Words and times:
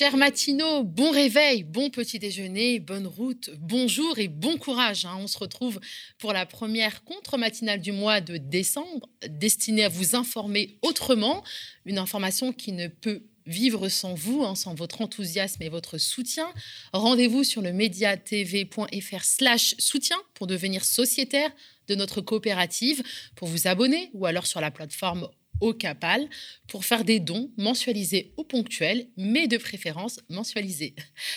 Chers 0.00 0.16
matinaux, 0.16 0.82
bon 0.82 1.10
réveil, 1.10 1.62
bon 1.62 1.90
petit 1.90 2.18
déjeuner, 2.18 2.80
bonne 2.80 3.06
route, 3.06 3.50
bonjour 3.58 4.18
et 4.18 4.28
bon 4.28 4.56
courage. 4.56 5.04
hein. 5.04 5.18
On 5.18 5.26
se 5.26 5.36
retrouve 5.36 5.78
pour 6.16 6.32
la 6.32 6.46
première 6.46 7.04
contre-matinale 7.04 7.82
du 7.82 7.92
mois 7.92 8.22
de 8.22 8.38
décembre, 8.38 9.10
destinée 9.28 9.84
à 9.84 9.90
vous 9.90 10.16
informer 10.16 10.78
autrement. 10.80 11.44
Une 11.84 11.98
information 11.98 12.54
qui 12.54 12.72
ne 12.72 12.88
peut 12.88 13.24
vivre 13.44 13.90
sans 13.90 14.14
vous, 14.14 14.42
hein, 14.42 14.54
sans 14.54 14.74
votre 14.74 15.02
enthousiasme 15.02 15.62
et 15.62 15.68
votre 15.68 15.98
soutien. 15.98 16.48
Rendez-vous 16.94 17.44
sur 17.44 17.60
le 17.60 17.74
mediatv.fr 17.74 19.22
slash 19.22 19.74
soutien 19.78 20.16
pour 20.32 20.46
devenir 20.46 20.82
sociétaire 20.82 21.50
de 21.88 21.94
notre 21.94 22.22
coopérative, 22.22 23.02
pour 23.36 23.48
vous 23.48 23.68
abonner 23.68 24.08
ou 24.14 24.24
alors 24.24 24.46
sur 24.46 24.62
la 24.62 24.70
plateforme 24.70 25.28
au 25.60 25.74
Capal 25.74 26.28
pour 26.68 26.84
faire 26.84 27.04
des 27.04 27.20
dons 27.20 27.50
mensualisés 27.56 28.32
ou 28.36 28.44
ponctuels, 28.44 29.08
mais 29.16 29.48
de 29.48 29.56
préférence 29.56 30.20
mensualisés. 30.28 30.94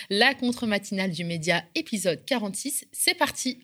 La 0.09 0.33
contre-matinale 0.33 1.11
du 1.11 1.23
média, 1.23 1.63
épisode 1.75 2.23
46, 2.25 2.85
c'est 2.91 3.15
parti. 3.15 3.59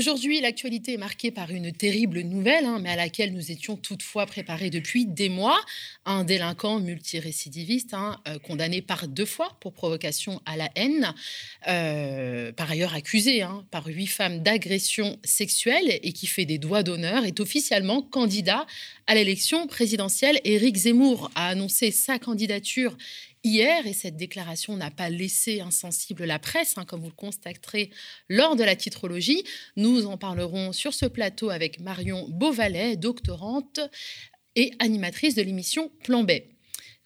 Aujourd'hui, 0.00 0.40
l'actualité 0.40 0.94
est 0.94 0.96
marquée 0.96 1.30
par 1.30 1.50
une 1.50 1.72
terrible 1.72 2.22
nouvelle, 2.22 2.64
hein, 2.64 2.78
mais 2.80 2.88
à 2.88 2.96
laquelle 2.96 3.34
nous 3.34 3.50
étions 3.50 3.76
toutefois 3.76 4.24
préparés 4.24 4.70
depuis 4.70 5.04
des 5.04 5.28
mois. 5.28 5.60
Un 6.06 6.24
délinquant 6.24 6.80
multirécidiviste, 6.80 7.92
hein, 7.92 8.18
euh, 8.26 8.38
condamné 8.38 8.80
par 8.80 9.08
deux 9.08 9.26
fois 9.26 9.58
pour 9.60 9.74
provocation 9.74 10.40
à 10.46 10.56
la 10.56 10.70
haine, 10.74 11.12
euh, 11.68 12.50
par 12.50 12.70
ailleurs 12.70 12.94
accusé 12.94 13.42
hein, 13.42 13.66
par 13.70 13.88
huit 13.88 14.06
femmes 14.06 14.42
d'agression 14.42 15.18
sexuelle 15.22 16.00
et 16.02 16.14
qui 16.14 16.26
fait 16.26 16.46
des 16.46 16.56
doigts 16.56 16.82
d'honneur, 16.82 17.26
est 17.26 17.38
officiellement 17.38 18.00
candidat 18.00 18.64
à 19.06 19.14
l'élection 19.14 19.66
présidentielle. 19.66 20.40
Éric 20.44 20.76
Zemmour 20.76 21.30
a 21.34 21.48
annoncé 21.48 21.90
sa 21.90 22.18
candidature 22.18 22.96
hier 23.44 23.86
et 23.86 23.92
cette 23.92 24.16
déclaration 24.16 24.76
n'a 24.76 24.90
pas 24.90 25.10
laissé 25.10 25.60
insensible 25.60 26.24
la 26.24 26.38
presse, 26.38 26.74
hein, 26.76 26.84
comme 26.84 27.00
vous 27.00 27.08
le 27.08 27.14
constaterez 27.14 27.90
lors 28.28 28.56
de 28.56 28.64
la 28.64 28.76
titrologie. 28.76 29.44
Nous 29.76 30.06
en 30.06 30.16
parlerons 30.16 30.72
sur 30.72 30.94
ce 30.94 31.06
plateau 31.06 31.50
avec 31.50 31.80
Marion 31.80 32.28
Beauvalet, 32.28 32.96
doctorante 32.96 33.80
et 34.56 34.72
animatrice 34.78 35.34
de 35.34 35.42
l'émission 35.42 35.90
Plan 36.02 36.24
B. 36.24 36.32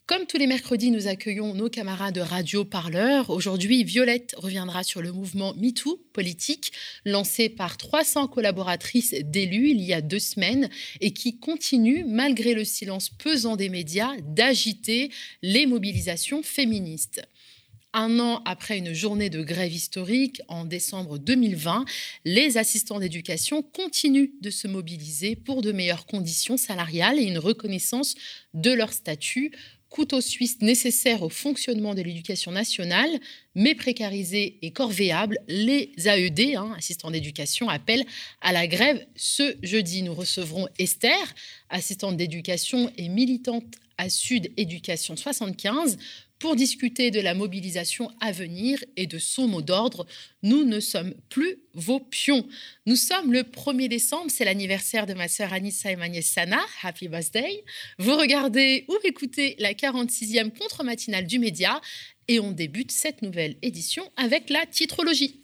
Comme 0.07 0.27
tous 0.27 0.37
les 0.37 0.47
mercredis, 0.47 0.91
nous 0.91 1.07
accueillons 1.07 1.55
nos 1.55 1.71
camarades 1.71 2.17
de 2.17 2.21
radio 2.21 2.63
parleurs. 2.67 3.31
Aujourd'hui, 3.31 3.85
Violette 3.85 4.35
reviendra 4.37 4.83
sur 4.83 5.01
le 5.01 5.13
mouvement 5.13 5.55
MeToo 5.55 5.99
politique 6.13 6.73
lancé 7.07 7.49
par 7.49 7.79
300 7.79 8.29
collaboratrices 8.29 9.15
d'élus 9.15 9.71
il 9.71 9.81
y 9.81 9.95
a 9.95 10.03
deux 10.03 10.19
semaines 10.19 10.69
et 11.01 11.15
qui 11.15 11.39
continue, 11.39 12.05
malgré 12.07 12.53
le 12.53 12.67
silence 12.67 13.09
pesant 13.09 13.57
des 13.57 13.71
médias, 13.71 14.13
d'agiter 14.21 15.11
les 15.41 15.65
mobilisations 15.65 16.43
féministes 16.43 17.23
un 17.97 18.19
an 18.19 18.43
après 18.45 18.79
une 18.79 18.93
journée 18.93 19.31
de 19.31 19.43
grève 19.43 19.73
historique 19.73 20.43
en 20.49 20.65
décembre 20.65 21.17
2020, 21.17 21.85
les 22.25 22.59
assistants 22.59 22.99
d'éducation 22.99 23.63
continuent 23.63 24.33
de 24.41 24.51
se 24.51 24.67
mobiliser 24.67 25.37
pour 25.37 25.63
de 25.63 25.71
meilleures 25.71 26.07
conditions 26.07 26.57
salariales 26.57 27.21
et 27.21 27.23
une 27.23 27.39
reconnaissance 27.39 28.17
de 28.53 28.73
leur 28.73 28.93
statut 28.93 29.53
couteau 29.95 30.21
suisse 30.21 30.61
nécessaire 30.61 31.23
au 31.23 31.29
fonctionnement 31.29 31.95
de 31.95 32.03
l'éducation 32.03 32.51
nationale, 32.51 33.09
mais 33.55 33.77
précarisés 33.77 34.59
et 34.61 34.73
corvéables, 34.73 35.39
les 35.47 35.93
AED, 36.05 36.57
hein, 36.57 36.75
assistants 36.77 37.13
d'éducation, 37.13 37.69
appellent 37.69 38.05
à 38.41 38.53
la 38.53 38.67
grève 38.67 39.07
ce 39.15 39.55
jeudi. 39.63 40.03
Nous 40.03 40.13
recevrons 40.13 40.67
Esther, 40.81 41.33
assistante 41.71 42.17
d'éducation 42.17 42.91
et 42.99 43.09
militante 43.09 43.67
à 43.97 44.11
Sud 44.11 44.51
Éducation 44.57 45.15
75, 45.15 45.97
pour 46.39 46.57
discuter 46.57 47.11
de 47.11 47.21
la 47.21 47.35
mobilisation 47.35 48.11
à 48.21 48.33
venir 48.33 48.83
et 48.97 49.07
de 49.07 49.19
son 49.19 49.49
mot 49.49 49.63
d'ordre. 49.63 50.07
Nous 50.43 50.65
ne 50.65 50.81
sommes 50.81 51.15
plus 51.29 51.59
vos 51.75 52.01
pions. 52.01 52.47
Nous 52.87 52.97
sommes 52.97 53.33
le 53.33 53.43
1er 53.43 53.89
décembre, 53.89 54.31
c'est 54.31 54.45
l'anniversaire 54.45 55.07
de 55.07 55.15
ma 55.15 55.29
sœur 55.29 55.53
Anissa 55.53 55.95
nièce 55.95 56.27
Sana. 56.27 56.61
Happy 56.83 57.09
birthday. 57.09 57.65
Vous 57.99 58.17
regardez 58.17 58.85
ou 58.89 58.97
écoutez 59.05 59.57
la 59.59 59.73
46e 59.73 60.51
contre-matinale 60.51 61.27
du 61.27 61.39
média 61.39 61.81
et 62.29 62.41
on 62.41 62.53
débute 62.53 62.93
cette 62.93 63.23
nouvelle 63.23 63.57
édition 63.63 64.11
avec 64.17 64.51
la 64.51 64.67
titrologie. 64.67 65.41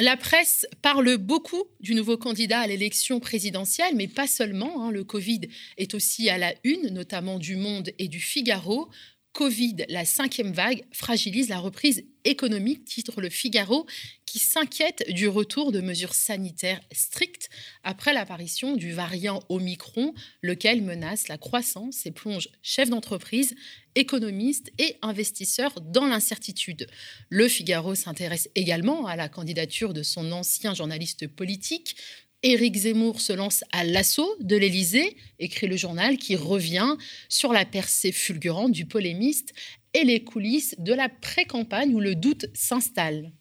La 0.00 0.16
presse 0.16 0.66
parle 0.80 1.18
beaucoup 1.18 1.64
du 1.80 1.94
nouveau 1.94 2.16
candidat 2.16 2.60
à 2.60 2.66
l'élection 2.66 3.20
présidentielle, 3.20 3.94
mais 3.96 4.08
pas 4.08 4.26
seulement. 4.26 4.82
hein. 4.82 4.90
Le 4.90 5.04
Covid 5.04 5.42
est 5.76 5.92
aussi 5.92 6.30
à 6.30 6.38
la 6.38 6.54
une, 6.64 6.88
notamment 6.88 7.38
du 7.38 7.56
Monde 7.56 7.90
et 7.98 8.08
du 8.08 8.18
Figaro. 8.18 8.88
Covid, 9.32 9.84
la 9.88 10.04
cinquième 10.04 10.52
vague, 10.52 10.84
fragilise 10.92 11.48
la 11.48 11.60
reprise 11.60 12.04
économique, 12.24 12.84
titre 12.84 13.20
le 13.20 13.30
Figaro, 13.30 13.86
qui 14.26 14.38
s'inquiète 14.38 15.04
du 15.08 15.28
retour 15.28 15.72
de 15.72 15.80
mesures 15.80 16.14
sanitaires 16.14 16.80
strictes 16.92 17.48
après 17.84 18.12
l'apparition 18.12 18.76
du 18.76 18.92
variant 18.92 19.40
Omicron, 19.48 20.14
lequel 20.42 20.82
menace 20.82 21.28
la 21.28 21.38
croissance 21.38 22.06
et 22.06 22.10
plonge 22.10 22.48
chefs 22.62 22.90
d'entreprise, 22.90 23.54
économistes 23.94 24.72
et 24.78 24.96
investisseurs 25.00 25.80
dans 25.80 26.06
l'incertitude. 26.06 26.88
Le 27.28 27.48
Figaro 27.48 27.94
s'intéresse 27.94 28.48
également 28.56 29.06
à 29.06 29.16
la 29.16 29.28
candidature 29.28 29.94
de 29.94 30.02
son 30.02 30.32
ancien 30.32 30.74
journaliste 30.74 31.28
politique, 31.28 31.96
Éric 32.42 32.74
Zemmour 32.74 33.20
se 33.20 33.34
lance 33.34 33.64
à 33.70 33.84
l'assaut 33.84 34.34
de 34.40 34.56
l'Élysée, 34.56 35.16
écrit 35.38 35.66
le 35.66 35.76
journal, 35.76 36.16
qui 36.16 36.36
revient 36.36 36.96
sur 37.28 37.52
la 37.52 37.66
percée 37.66 38.12
fulgurante 38.12 38.72
du 38.72 38.86
polémiste 38.86 39.52
et 39.92 40.04
les 40.04 40.24
coulisses 40.24 40.74
de 40.78 40.94
la 40.94 41.10
pré-campagne 41.10 41.94
où 41.94 42.00
le 42.00 42.14
doute 42.14 42.46
s'installe. 42.54 43.32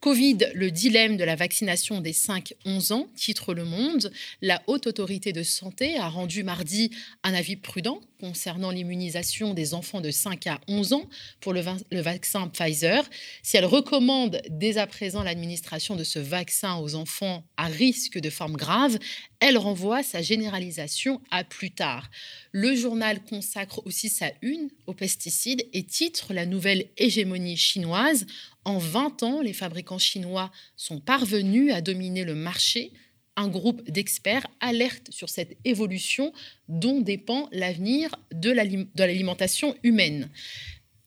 Covid, 0.00 0.38
le 0.54 0.70
dilemme 0.70 1.16
de 1.16 1.24
la 1.24 1.36
vaccination 1.36 2.00
des 2.00 2.12
5-11 2.12 2.92
ans, 2.92 3.08
titre 3.16 3.54
Le 3.54 3.64
Monde. 3.64 4.12
La 4.42 4.62
Haute 4.66 4.86
Autorité 4.86 5.32
de 5.32 5.42
Santé 5.42 5.98
a 5.98 6.08
rendu 6.08 6.44
mardi 6.44 6.90
un 7.24 7.34
avis 7.34 7.56
prudent 7.56 8.00
concernant 8.20 8.70
l'immunisation 8.70 9.52
des 9.52 9.74
enfants 9.74 10.00
de 10.00 10.10
5 10.10 10.46
à 10.46 10.60
11 10.68 10.92
ans 10.92 11.08
pour 11.40 11.52
le, 11.52 11.62
le 11.90 12.00
vaccin 12.00 12.48
Pfizer. 12.48 13.04
Si 13.42 13.56
elle 13.56 13.64
recommande 13.64 14.40
dès 14.48 14.78
à 14.78 14.86
présent 14.86 15.22
l'administration 15.22 15.96
de 15.96 16.04
ce 16.04 16.18
vaccin 16.18 16.76
aux 16.76 16.94
enfants 16.94 17.44
à 17.56 17.66
risque 17.66 18.18
de 18.18 18.30
forme 18.30 18.56
grave, 18.56 18.98
elle 19.40 19.58
renvoie 19.58 20.02
sa 20.02 20.22
généralisation 20.22 21.20
à 21.30 21.44
plus 21.44 21.70
tard. 21.70 22.10
Le 22.52 22.74
journal 22.74 23.22
consacre 23.22 23.82
aussi 23.86 24.08
sa 24.08 24.30
une 24.40 24.70
aux 24.86 24.94
pesticides 24.94 25.66
et 25.72 25.82
titre 25.82 26.32
la 26.32 26.46
nouvelle 26.46 26.86
hégémonie 26.96 27.56
chinoise. 27.56 28.26
En 28.66 28.78
20 28.78 29.22
ans, 29.22 29.40
les 29.42 29.52
fabricants 29.52 29.96
chinois 29.96 30.50
sont 30.76 30.98
parvenus 30.98 31.72
à 31.72 31.80
dominer 31.80 32.24
le 32.24 32.34
marché. 32.34 32.92
Un 33.36 33.46
groupe 33.46 33.88
d'experts 33.88 34.48
alerte 34.58 35.08
sur 35.12 35.28
cette 35.28 35.56
évolution 35.64 36.32
dont 36.66 37.00
dépend 37.00 37.48
l'avenir 37.52 38.16
de 38.32 38.50
l'alim- 38.50 38.88
de 38.92 39.04
l'alimentation 39.04 39.76
humaine. 39.84 40.30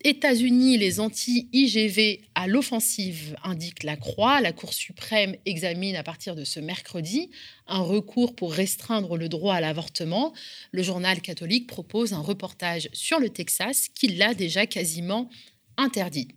États-Unis, 0.06 0.78
les 0.78 1.02
anti-IGV 1.02 2.22
à 2.34 2.47
l'offensive, 2.47 3.36
indique 3.44 3.84
la 3.84 3.97
Croix. 3.97 4.40
La 4.40 4.53
Cour 4.53 4.72
suprême 4.72 5.36
examine 5.46 5.97
à 5.97 6.03
partir 6.03 6.36
de 6.36 6.46
ce 6.46 6.62
mercredi 6.62 7.29
un 7.67 7.82
recours 7.82 8.38
pour 8.38 8.53
restreindre 8.53 9.17
le 9.17 9.28
droit 9.28 9.56
à 9.56 9.59
l'avortement. 9.59 10.32
Le 10.72 10.82
journal 10.82 11.20
catholique 11.20 11.67
propose 11.67 12.14
un 12.14 12.22
reportage 12.22 12.88
sur 12.94 13.20
le 13.20 13.28
Texas 13.28 13.90
qui 13.94 14.08
l'a 14.08 14.34
déjà 14.34 14.66
quasiment 14.66 15.29
interdit. 15.76 16.29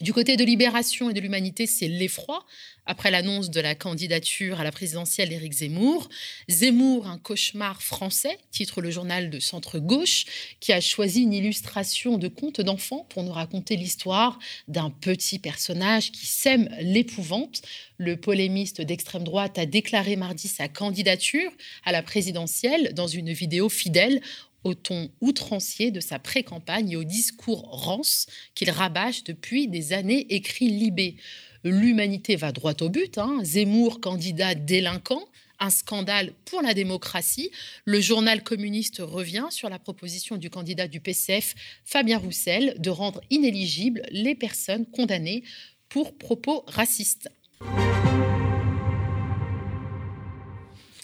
Du 0.00 0.12
côté 0.12 0.36
de 0.36 0.44
Libération 0.44 1.10
et 1.10 1.14
de 1.14 1.20
l'Humanité, 1.20 1.66
c'est 1.66 1.88
l'effroi 1.88 2.44
après 2.86 3.10
l'annonce 3.10 3.50
de 3.50 3.60
la 3.60 3.74
candidature 3.74 4.60
à 4.60 4.64
la 4.64 4.72
présidentielle 4.72 5.28
d'Éric 5.28 5.52
Zemmour. 5.52 6.08
Zemmour, 6.48 7.06
un 7.06 7.18
cauchemar 7.18 7.82
français, 7.82 8.38
titre 8.50 8.80
le 8.80 8.90
journal 8.90 9.30
de 9.30 9.38
centre-gauche, 9.38 10.24
qui 10.60 10.72
a 10.72 10.80
choisi 10.80 11.22
une 11.22 11.32
illustration 11.32 12.18
de 12.18 12.28
conte 12.28 12.60
d'enfant 12.60 13.06
pour 13.08 13.22
nous 13.22 13.32
raconter 13.32 13.76
l'histoire 13.76 14.38
d'un 14.68 14.90
petit 14.90 15.38
personnage 15.38 16.12
qui 16.12 16.26
sème 16.26 16.68
l'épouvante. 16.80 17.62
Le 17.96 18.16
polémiste 18.16 18.80
d'extrême 18.80 19.24
droite 19.24 19.58
a 19.58 19.66
déclaré 19.66 20.16
mardi 20.16 20.48
sa 20.48 20.68
candidature 20.68 21.50
à 21.84 21.92
la 21.92 22.02
présidentielle 22.02 22.92
dans 22.94 23.06
une 23.06 23.32
vidéo 23.32 23.68
fidèle 23.68 24.20
au 24.64 24.74
ton 24.74 25.10
outrancier 25.20 25.90
de 25.90 26.00
sa 26.00 26.18
pré-campagne 26.18 26.90
et 26.90 26.96
au 26.96 27.04
discours 27.04 27.62
rance 27.70 28.26
qu'il 28.54 28.70
rabâche 28.70 29.24
depuis 29.24 29.68
des 29.68 29.92
années, 29.92 30.26
écrit 30.30 30.68
Libé. 30.68 31.16
L'humanité 31.62 32.36
va 32.36 32.52
droit 32.52 32.74
au 32.80 32.88
but. 32.88 33.18
hein. 33.18 33.38
Zemmour, 33.42 34.00
candidat 34.00 34.54
délinquant, 34.54 35.24
un 35.60 35.70
scandale 35.70 36.32
pour 36.44 36.62
la 36.62 36.74
démocratie. 36.74 37.50
Le 37.84 38.00
journal 38.00 38.42
communiste 38.42 39.00
revient 39.00 39.46
sur 39.50 39.68
la 39.70 39.78
proposition 39.78 40.36
du 40.36 40.50
candidat 40.50 40.88
du 40.88 41.00
PCF, 41.00 41.54
Fabien 41.84 42.18
Roussel, 42.18 42.74
de 42.78 42.90
rendre 42.90 43.20
inéligibles 43.30 44.02
les 44.10 44.34
personnes 44.34 44.86
condamnées 44.86 45.42
pour 45.88 46.16
propos 46.16 46.64
racistes. 46.66 47.28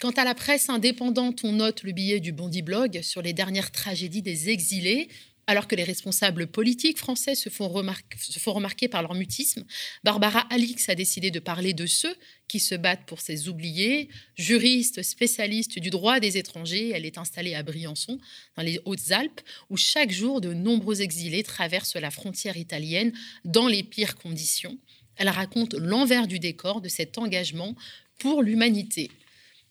Quant 0.01 0.13
à 0.13 0.25
la 0.25 0.35
presse 0.35 0.71
indépendante, 0.71 1.45
on 1.45 1.53
note 1.53 1.83
le 1.83 1.93
billet 1.93 2.21
du 2.21 2.33
Bondi 2.33 2.63
Blog 2.63 3.03
sur 3.03 3.21
les 3.21 3.35
dernières 3.35 3.71
tragédies 3.71 4.23
des 4.23 4.49
exilés. 4.49 5.09
Alors 5.47 5.69
que 5.69 5.77
les 5.77 5.85
responsables 5.85 6.47
politiques 6.47 6.97
français 6.97 7.35
se 7.35 7.51
font, 7.51 7.69
remarquer 7.69 8.89
par 8.89 9.03
leur 9.03 9.13
mutisme, 9.13 9.67
Barbara 10.03 10.47
Alix 10.49 10.89
a 10.89 10.95
décidé 10.95 11.31
de 11.31 11.39
parler 11.39 11.75
de 11.75 11.85
ceux 11.85 12.17
qui 12.49 12.61
se 12.61 12.75
battent 12.75 13.05
pour 13.05 13.21
ces 13.21 13.51
oubliés. 13.51 14.09
Juriste, 14.37 15.03
spécialiste 15.03 15.79
du 15.79 15.91
droit 15.91 16.19
des 16.19 16.39
étrangers, 16.39 16.93
elle 16.95 17.05
est 17.05 17.19
installée 17.19 17.55
à 17.55 17.63
Briançon, 17.63 18.19
dans 18.57 18.63
les 18.63 18.81
Hautes-Alpes, 18.87 19.43
où 19.69 19.77
chaque 19.77 20.13
jour 20.13 20.41
de 20.41 20.55
nombreux 20.55 21.03
exilés 21.03 21.43
traversent 21.43 21.97
la 21.97 22.11
frontière 22.11 22.57
italienne 22.57 23.13
dans 23.45 23.69
les 23.69 23.83
pires 23.83 24.17
conditions. 24.17 24.79
Elle 25.17 25.29
raconte 25.29 25.75
l'envers 25.75 26.27
du 26.27 26.39
décor 26.39 26.81
de 26.81 26.89
cet 26.89 27.19
engagement 27.19 27.75
pour 28.19 28.43
l'humanité. 28.43 29.11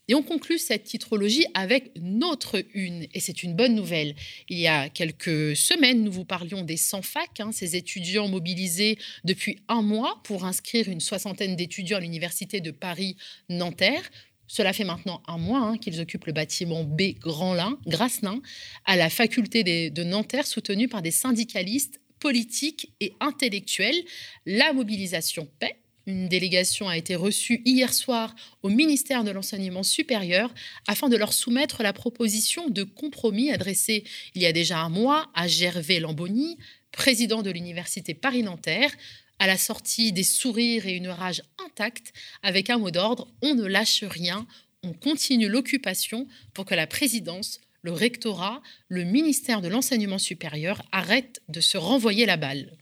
Et 0.10 0.16
on 0.16 0.24
conclut 0.24 0.58
cette 0.58 0.86
titrologie 0.86 1.46
avec 1.54 1.92
notre 2.02 2.66
une, 2.74 3.06
et 3.14 3.20
c'est 3.20 3.44
une 3.44 3.56
bonne 3.56 3.76
nouvelle. 3.76 4.16
Il 4.50 4.58
y 4.58 4.66
a 4.66 4.90
quelques 4.90 5.56
semaines, 5.56 6.04
nous 6.04 6.12
vous 6.12 6.26
parlions 6.26 6.64
des 6.64 6.78
100 6.78 7.04
facs, 7.04 7.40
hein, 7.40 7.52
ces 7.52 7.76
étudiants 7.76 8.28
mobilisés 8.28 8.98
depuis 9.24 9.60
un 9.68 9.84
mois 9.84 10.20
pour 10.24 10.46
inscrire 10.46 10.90
une 10.90 11.00
soixantaine 11.00 11.56
d'étudiants 11.56 11.98
à 11.98 12.00
l'université 12.00 12.60
de 12.60 12.72
Paris-Nanterre. 12.72 14.10
Cela 14.48 14.74
fait 14.74 14.84
maintenant 14.84 15.22
un 15.28 15.38
mois 15.38 15.60
hein, 15.60 15.78
qu'ils 15.78 16.02
occupent 16.02 16.26
le 16.26 16.34
bâtiment 16.34 16.84
B 16.84 17.14
Grand-Lin, 17.20 17.78
Grasselin, 17.86 18.42
à 18.86 18.96
la 18.96 19.12
faculté 19.12 19.92
de 19.92 20.04
Nanterre, 20.04 20.48
soutenue 20.48 20.88
par 20.88 21.04
des 21.04 21.12
syndicalistes 21.12 22.02
politiques 22.20 22.92
et 23.00 23.14
intellectuels. 23.20 24.04
La 24.48 24.74
mobilisation 24.74 25.48
paie 25.60 25.78
une 26.10 26.28
délégation 26.28 26.90
a 26.90 26.98
été 26.98 27.16
reçue 27.16 27.62
hier 27.66 27.94
soir 27.94 28.36
au 28.64 28.70
ministère 28.70 29.24
de 29.24 29.32
l'Enseignement 29.32 29.84
supérieur 29.84 30.54
afin 30.88 31.08
de 31.08 31.16
leur 31.16 31.34
soumettre 31.34 31.84
la 31.84 31.94
proposition 31.94 32.68
de 32.70 32.84
compromis 32.84 33.52
adressée 33.52 34.04
il 34.34 34.42
y 34.42 34.48
a 34.48 34.52
déjà 34.52 34.80
un 34.80 34.90
mois 34.90 35.30
à 35.36 35.48
Gervais 35.48 36.00
Lamboni, 36.00 36.58
président 36.92 37.44
de 37.44 37.52
l'Université 37.52 38.14
Paris-Nanterre. 38.14 38.92
À 39.38 39.48
la 39.48 39.58
sortie 39.58 40.12
des 40.12 40.24
sourires 40.24 40.86
et 40.86 40.96
une 40.96 41.08
rage 41.08 41.44
intacte, 41.66 42.12
avec 42.44 42.70
un 42.70 42.78
mot 42.78 42.92
d'ordre, 42.92 43.28
on 43.42 43.56
ne 43.56 43.66
lâche 43.66 44.04
rien, 44.04 44.46
on 44.84 44.92
continue 44.94 45.48
l'occupation 45.48 46.28
pour 46.54 46.66
que 46.66 46.76
la 46.76 46.88
présidence, 46.88 47.62
le 47.82 47.94
rectorat, 47.94 48.62
le 48.90 49.06
ministère 49.06 49.62
de 49.62 49.70
l'Enseignement 49.70 50.18
supérieur 50.18 50.82
arrêtent 50.92 51.42
de 51.48 51.62
se 51.62 51.78
renvoyer 51.78 52.26
la 52.26 52.36
balle. 52.36 52.74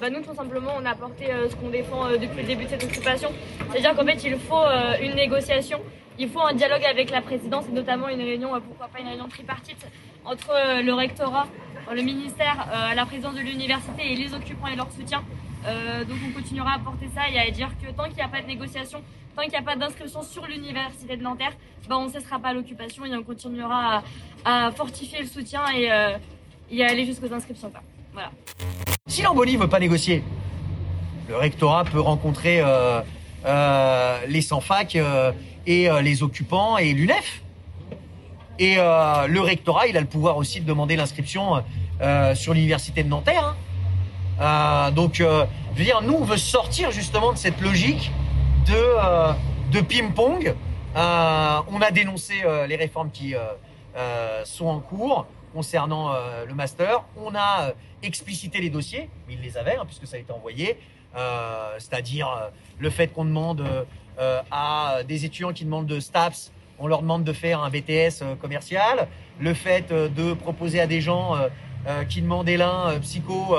Bah, 0.00 0.10
nous, 0.10 0.20
tout 0.22 0.34
simplement, 0.34 0.72
on 0.80 0.84
a 0.84 0.90
apporté 0.90 1.32
euh, 1.32 1.48
ce 1.48 1.56
qu'on 1.56 1.70
défend 1.70 2.06
euh, 2.06 2.18
depuis 2.18 2.42
le 2.42 2.46
début 2.46 2.64
de 2.64 2.68
cette 2.68 2.84
occupation. 2.84 3.30
C'est-à-dire 3.70 3.96
qu'en 3.96 4.04
fait, 4.04 4.22
il 4.22 4.38
faut 4.38 4.56
euh, 4.56 4.94
une 5.02 5.14
négociation, 5.14 5.80
il 6.18 6.28
faut 6.28 6.40
un 6.40 6.54
dialogue 6.54 6.84
avec 6.84 7.10
la 7.10 7.20
présidence 7.20 7.64
et 7.68 7.72
notamment 7.72 8.08
une 8.08 8.20
réunion, 8.20 8.50
pourquoi 8.60 8.86
pas 8.88 9.00
une 9.00 9.08
réunion 9.08 9.28
tripartite 9.28 9.84
entre 10.24 10.52
le 10.82 10.92
rectorat, 10.92 11.46
le 11.92 12.02
ministère, 12.02 12.68
la 12.94 13.06
présidence 13.06 13.34
de 13.34 13.40
l'université 13.40 14.12
et 14.12 14.16
les 14.16 14.34
occupants 14.34 14.66
et 14.66 14.74
leur 14.74 14.90
soutien. 14.90 15.22
donc 16.08 16.18
on 16.28 16.32
continuera 16.32 16.74
à 16.74 16.78
porter 16.80 17.08
ça 17.14 17.30
et 17.32 17.38
à 17.38 17.50
dire 17.50 17.70
que 17.80 17.90
tant 17.92 18.04
qu'il 18.06 18.16
n'y 18.16 18.22
a 18.22 18.28
pas 18.28 18.42
de 18.42 18.46
négociation, 18.46 19.00
tant 19.36 19.42
qu'il 19.42 19.52
n'y 19.52 19.56
a 19.58 19.62
pas 19.62 19.76
d'inscription 19.76 20.22
sur 20.22 20.44
l'université 20.44 21.16
de 21.16 21.22
Nanterre, 21.22 21.52
bah, 21.88 21.96
on 21.98 22.06
ne 22.06 22.10
cessera 22.10 22.40
pas 22.40 22.52
l'occupation 22.52 23.06
et 23.06 23.16
on 23.16 23.22
continuera 23.22 24.02
à, 24.44 24.70
fortifier 24.72 25.20
le 25.20 25.28
soutien 25.28 25.62
et, 25.72 25.88
y 26.70 26.82
aller 26.82 27.06
jusqu'aux 27.06 27.32
inscriptions. 27.32 27.72
Si 29.06 29.22
Lamboni 29.22 29.54
ne 29.54 29.62
veut 29.62 29.68
pas 29.68 29.80
négocier, 29.80 30.22
le 31.28 31.36
rectorat 31.36 31.84
peut 31.84 32.00
rencontrer 32.00 32.60
euh, 32.60 33.00
euh, 33.44 34.18
les 34.28 34.40
sans-fac 34.40 34.96
euh, 34.96 35.32
et 35.66 35.88
les 36.02 36.22
occupants 36.22 36.78
et 36.78 36.92
l'UNEF. 36.92 37.42
Et 38.58 38.76
le 38.76 39.38
rectorat, 39.40 39.86
il 39.86 39.96
a 39.96 40.00
le 40.00 40.06
pouvoir 40.06 40.36
aussi 40.36 40.60
de 40.60 40.66
demander 40.66 40.96
l'inscription 40.96 41.62
sur 42.34 42.54
l'université 42.54 43.02
de 43.02 43.08
Nanterre. 43.08 43.54
Hein. 44.40 44.90
donc, 44.92 45.16
je 45.16 45.24
veux 45.24 45.84
dire, 45.84 46.00
nous, 46.02 46.14
on 46.14 46.24
veut 46.24 46.38
sortir 46.38 46.90
justement 46.90 47.32
de 47.32 47.38
cette 47.38 47.60
logique 47.60 48.10
de, 48.66 49.72
de 49.72 49.80
ping-pong. 49.80 50.54
on 50.96 51.80
a 51.82 51.90
dénoncé 51.92 52.42
les 52.66 52.76
réformes 52.76 53.10
qui 53.10 53.34
sont 54.44 54.66
en 54.66 54.80
cours 54.80 55.26
concernant 55.52 56.14
le 56.48 56.54
master. 56.54 57.04
On 57.22 57.34
a 57.34 57.72
expliciter 58.02 58.60
les 58.60 58.70
dossiers, 58.70 59.08
mais 59.26 59.34
ils 59.34 59.40
les 59.40 59.56
avaient, 59.56 59.76
hein, 59.76 59.84
puisque 59.86 60.06
ça 60.06 60.16
a 60.16 60.20
été 60.20 60.32
envoyé. 60.32 60.78
Euh, 61.16 61.74
c'est-à-dire 61.78 62.28
euh, 62.28 62.48
le 62.78 62.90
fait 62.90 63.08
qu'on 63.08 63.24
demande 63.24 63.64
euh, 64.18 64.42
à 64.50 64.98
des 65.06 65.24
étudiants 65.24 65.52
qui 65.52 65.64
demandent 65.64 65.86
de 65.86 66.00
STAPS, 66.00 66.52
on 66.78 66.86
leur 66.86 67.02
demande 67.02 67.24
de 67.24 67.32
faire 67.32 67.62
un 67.62 67.70
BTS 67.70 68.22
commercial. 68.40 69.08
Le 69.40 69.54
fait 69.54 69.92
de 69.92 70.32
proposer 70.32 70.80
à 70.80 70.86
des 70.86 71.00
gens 71.00 71.34
qui 72.08 72.22
demandaient 72.22 72.56
l'un 72.56 73.00
psycho 73.00 73.56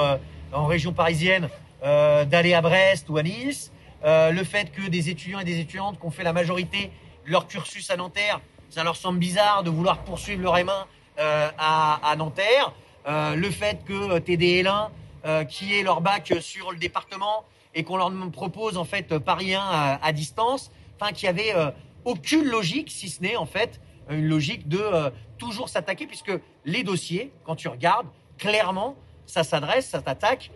en 0.53 0.65
région 0.65 0.93
parisienne 0.93 1.49
d'aller 1.81 2.53
à 2.53 2.61
Brest 2.61 3.09
ou 3.09 3.17
à 3.17 3.23
Nice. 3.23 3.73
le 4.05 4.43
fait 4.45 4.71
que 4.71 4.87
des 4.87 5.09
étudiants 5.09 5.39
et 5.39 5.43
des 5.43 5.59
étudiantes 5.59 5.99
qui 5.99 6.05
ont 6.05 6.11
fait 6.11 6.23
la 6.23 6.31
majorité 6.31 6.91
leur 7.25 7.45
cursus 7.47 7.91
à 7.91 7.97
Nanterre, 7.97 8.39
ça 8.69 8.85
leur 8.85 8.95
semble 8.95 9.19
bizarre 9.19 9.63
de 9.63 9.69
vouloir 9.69 9.97
poursuivre 9.97 10.41
leur 10.41 10.55
M1 10.55 10.85
à, 11.17 11.99
à 12.01 12.15
Nanterre. 12.15 12.73
Euh, 13.07 13.35
le 13.35 13.49
fait 13.49 13.83
que 13.85 14.19
TDL1, 14.19 14.89
euh, 15.25 15.43
qui 15.43 15.77
est 15.77 15.83
leur 15.83 16.01
bac 16.01 16.33
sur 16.41 16.71
le 16.71 16.77
département, 16.77 17.45
et 17.73 17.83
qu'on 17.83 17.97
leur 17.97 18.11
propose 18.31 18.77
en 18.77 18.83
fait 18.83 19.17
Paris 19.19 19.53
1 19.53 19.61
à, 20.01 20.11
distance, 20.11 20.71
enfin 20.99 21.11
qu'il 21.11 21.25
y 21.25 21.29
avait 21.29 21.53
euh, 21.55 21.71
aucune 22.03 22.45
logique, 22.45 22.89
si 22.91 23.09
ce 23.09 23.21
n'est 23.21 23.35
en 23.35 23.45
fait 23.45 23.79
une 24.09 24.27
logique 24.27 24.67
de 24.67 25.11
toujours 25.37 25.69
s'attaquer, 25.69 26.07
puisque 26.07 26.31
les 26.65 26.83
dossiers, 26.83 27.31
quand 27.45 27.55
tu 27.55 27.67
regardes, 27.67 28.07
clairement, 28.39 28.95
ça 29.27 29.43
s'adresse, 29.43 29.87
ça 29.87 30.01
t'attaque. 30.01 30.49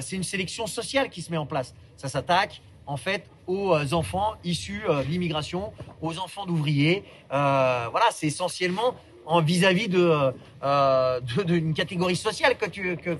c'est 0.00 0.16
une 0.16 0.24
sélection 0.24 0.66
sociale 0.66 1.08
qui 1.08 1.22
se 1.22 1.30
met 1.30 1.36
en 1.36 1.46
place. 1.46 1.72
Ça 1.96 2.08
s'attaque 2.08 2.62
en 2.84 2.96
fait 2.96 3.30
aux 3.46 3.94
enfants 3.94 4.34
issus 4.42 4.82
de 4.88 5.02
l'immigration, 5.02 5.72
aux 6.02 6.18
enfants 6.18 6.46
d'ouvriers. 6.46 7.04
voilà, 7.30 8.06
c'est 8.10 8.26
essentiellement 8.26 8.96
vis-à-vis 9.42 9.88
de, 9.88 10.32
euh, 10.62 11.20
d'une 11.44 11.74
catégorie 11.74 12.16
sociale 12.16 12.56
que, 12.56 12.66
tu, 12.66 12.96
que, 12.96 13.16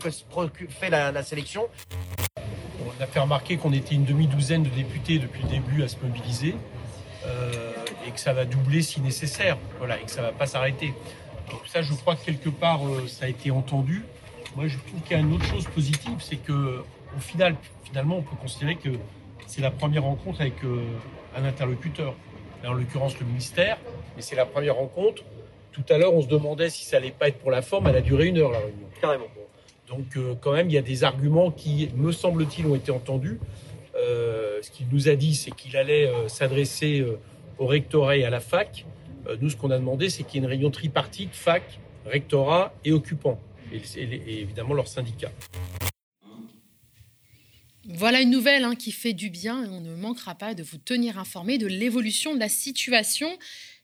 fait 0.69 0.91
la, 0.91 1.23
sélection. 1.23 1.67
On 2.81 3.03
a 3.03 3.07
fait 3.07 3.21
remarquer 3.21 3.57
qu'on 3.57 3.73
était 3.73 3.95
une 3.95 4.05
demi-douzaine 4.05 4.63
de 4.63 4.69
députés 4.69 5.19
depuis 5.19 5.43
le 5.43 5.49
début 5.49 5.83
à 5.83 5.89
se 5.89 5.97
mobiliser 6.03 6.55
euh, 7.27 7.73
et 8.07 8.11
que 8.11 8.21
ça 8.21 8.33
va 8.33 8.45
doubler 8.45 8.83
si 8.83 9.01
nécessaire, 9.01 9.59
voilà, 9.79 10.01
et 10.01 10.05
que 10.05 10.11
ça 10.11 10.23
va 10.23 10.33
pas 10.33 10.47
s'arrêter. 10.47 10.95
Donc 11.51 11.61
ça, 11.67 11.83
je 11.83 11.93
crois 11.95 12.17
que 12.17 12.25
quelque 12.25 12.49
part, 12.49 12.87
euh, 12.87 13.07
ça 13.07 13.27
a 13.27 13.29
été 13.29 13.51
entendu. 13.51 14.05
Moi, 14.55 14.69
je 14.69 14.79
trouve 14.79 15.01
qu'il 15.03 15.17
y 15.17 15.21
a 15.21 15.23
une 15.23 15.33
autre 15.35 15.45
chose 15.45 15.67
positive, 15.67 16.17
c'est 16.21 16.37
que 16.37 16.83
au 17.17 17.21
final, 17.21 17.57
finalement, 17.85 18.19
on 18.19 18.23
peut 18.23 18.37
considérer 18.41 18.77
que 18.77 18.91
c'est 19.47 19.61
la 19.61 19.71
première 19.71 20.03
rencontre 20.03 20.41
avec 20.41 20.55
un 21.37 21.45
interlocuteur. 21.45 22.15
en 22.67 22.73
l'occurrence, 22.73 23.19
le 23.21 23.27
ministère, 23.27 23.79
mais 24.17 24.23
c'est 24.23 24.35
la 24.35 24.47
première 24.47 24.75
rencontre 24.75 25.23
tout 25.77 25.93
à 25.93 25.99
l'heure, 25.99 26.15
on 26.15 26.23
se 26.23 26.27
demandait 26.27 26.71
si 26.71 26.85
ça 26.87 26.97
allait 26.97 27.11
pas 27.11 27.29
être 27.29 27.39
pour 27.39 27.51
la 27.51 27.61
forme. 27.61 27.87
Elle 27.89 27.97
a 27.97 28.01
duré 28.01 28.27
une 28.27 28.39
heure, 28.39 28.51
la 28.51 28.61
réunion. 28.61 28.89
Carrément. 28.99 29.27
Donc, 29.89 30.17
euh, 30.17 30.35
quand 30.41 30.53
même, 30.53 30.71
il 30.71 30.73
y 30.73 30.79
a 30.79 30.83
des 30.83 31.05
arguments 31.05 31.51
qui, 31.51 31.91
me 31.95 32.13
semble-t-il, 32.13 32.67
ont 32.67 32.75
été 32.75 32.91
entendus. 32.91 33.39
Euh, 33.95 34.59
ce 34.63 34.71
qu'il 34.71 34.87
nous 34.91 35.11
a 35.11 35.17
dit, 35.17 35.35
c'est 35.35 35.51
qu'il 35.51 35.77
allait 35.77 36.07
euh, 36.07 36.29
s'adresser 36.29 37.05
au 37.59 37.67
rectorat 37.67 38.17
et 38.17 38.25
à 38.25 38.31
la 38.31 38.41
fac. 38.41 38.87
nous, 39.41 39.51
ce 39.51 39.57
qu'on 39.57 39.71
a 39.71 39.79
demandé, 39.79 40.09
c'est 40.09 40.23
qu'il 40.23 40.37
y 40.37 40.39
ait 40.39 40.47
une 40.47 40.51
réunion 40.51 40.71
tripartite, 40.71 41.35
fac, 41.35 41.63
rectorat 42.07 42.73
et 42.85 42.93
occupants, 42.93 43.39
et, 43.71 43.81
évidemment 44.41 44.73
leurs 44.73 44.89
syndicats. 44.89 45.33
Voilà 47.89 48.21
une 48.21 48.31
nouvelle 48.31 48.65
hein, 48.65 48.75
qui 48.75 48.93
fait 48.93 49.13
du 49.13 49.31
bien 49.31 49.65
et 49.65 49.69
on 49.69 49.81
ne 49.81 49.95
manquera 49.95 50.35
pas 50.35 50.55
de 50.55 50.63
vous 50.63 50.79
tenir 50.79 51.19
informé 51.19 51.57
de 51.59 51.67
l'évolution 51.67 52.35
de 52.35 52.41
la 52.41 52.49
situation. 52.49 53.29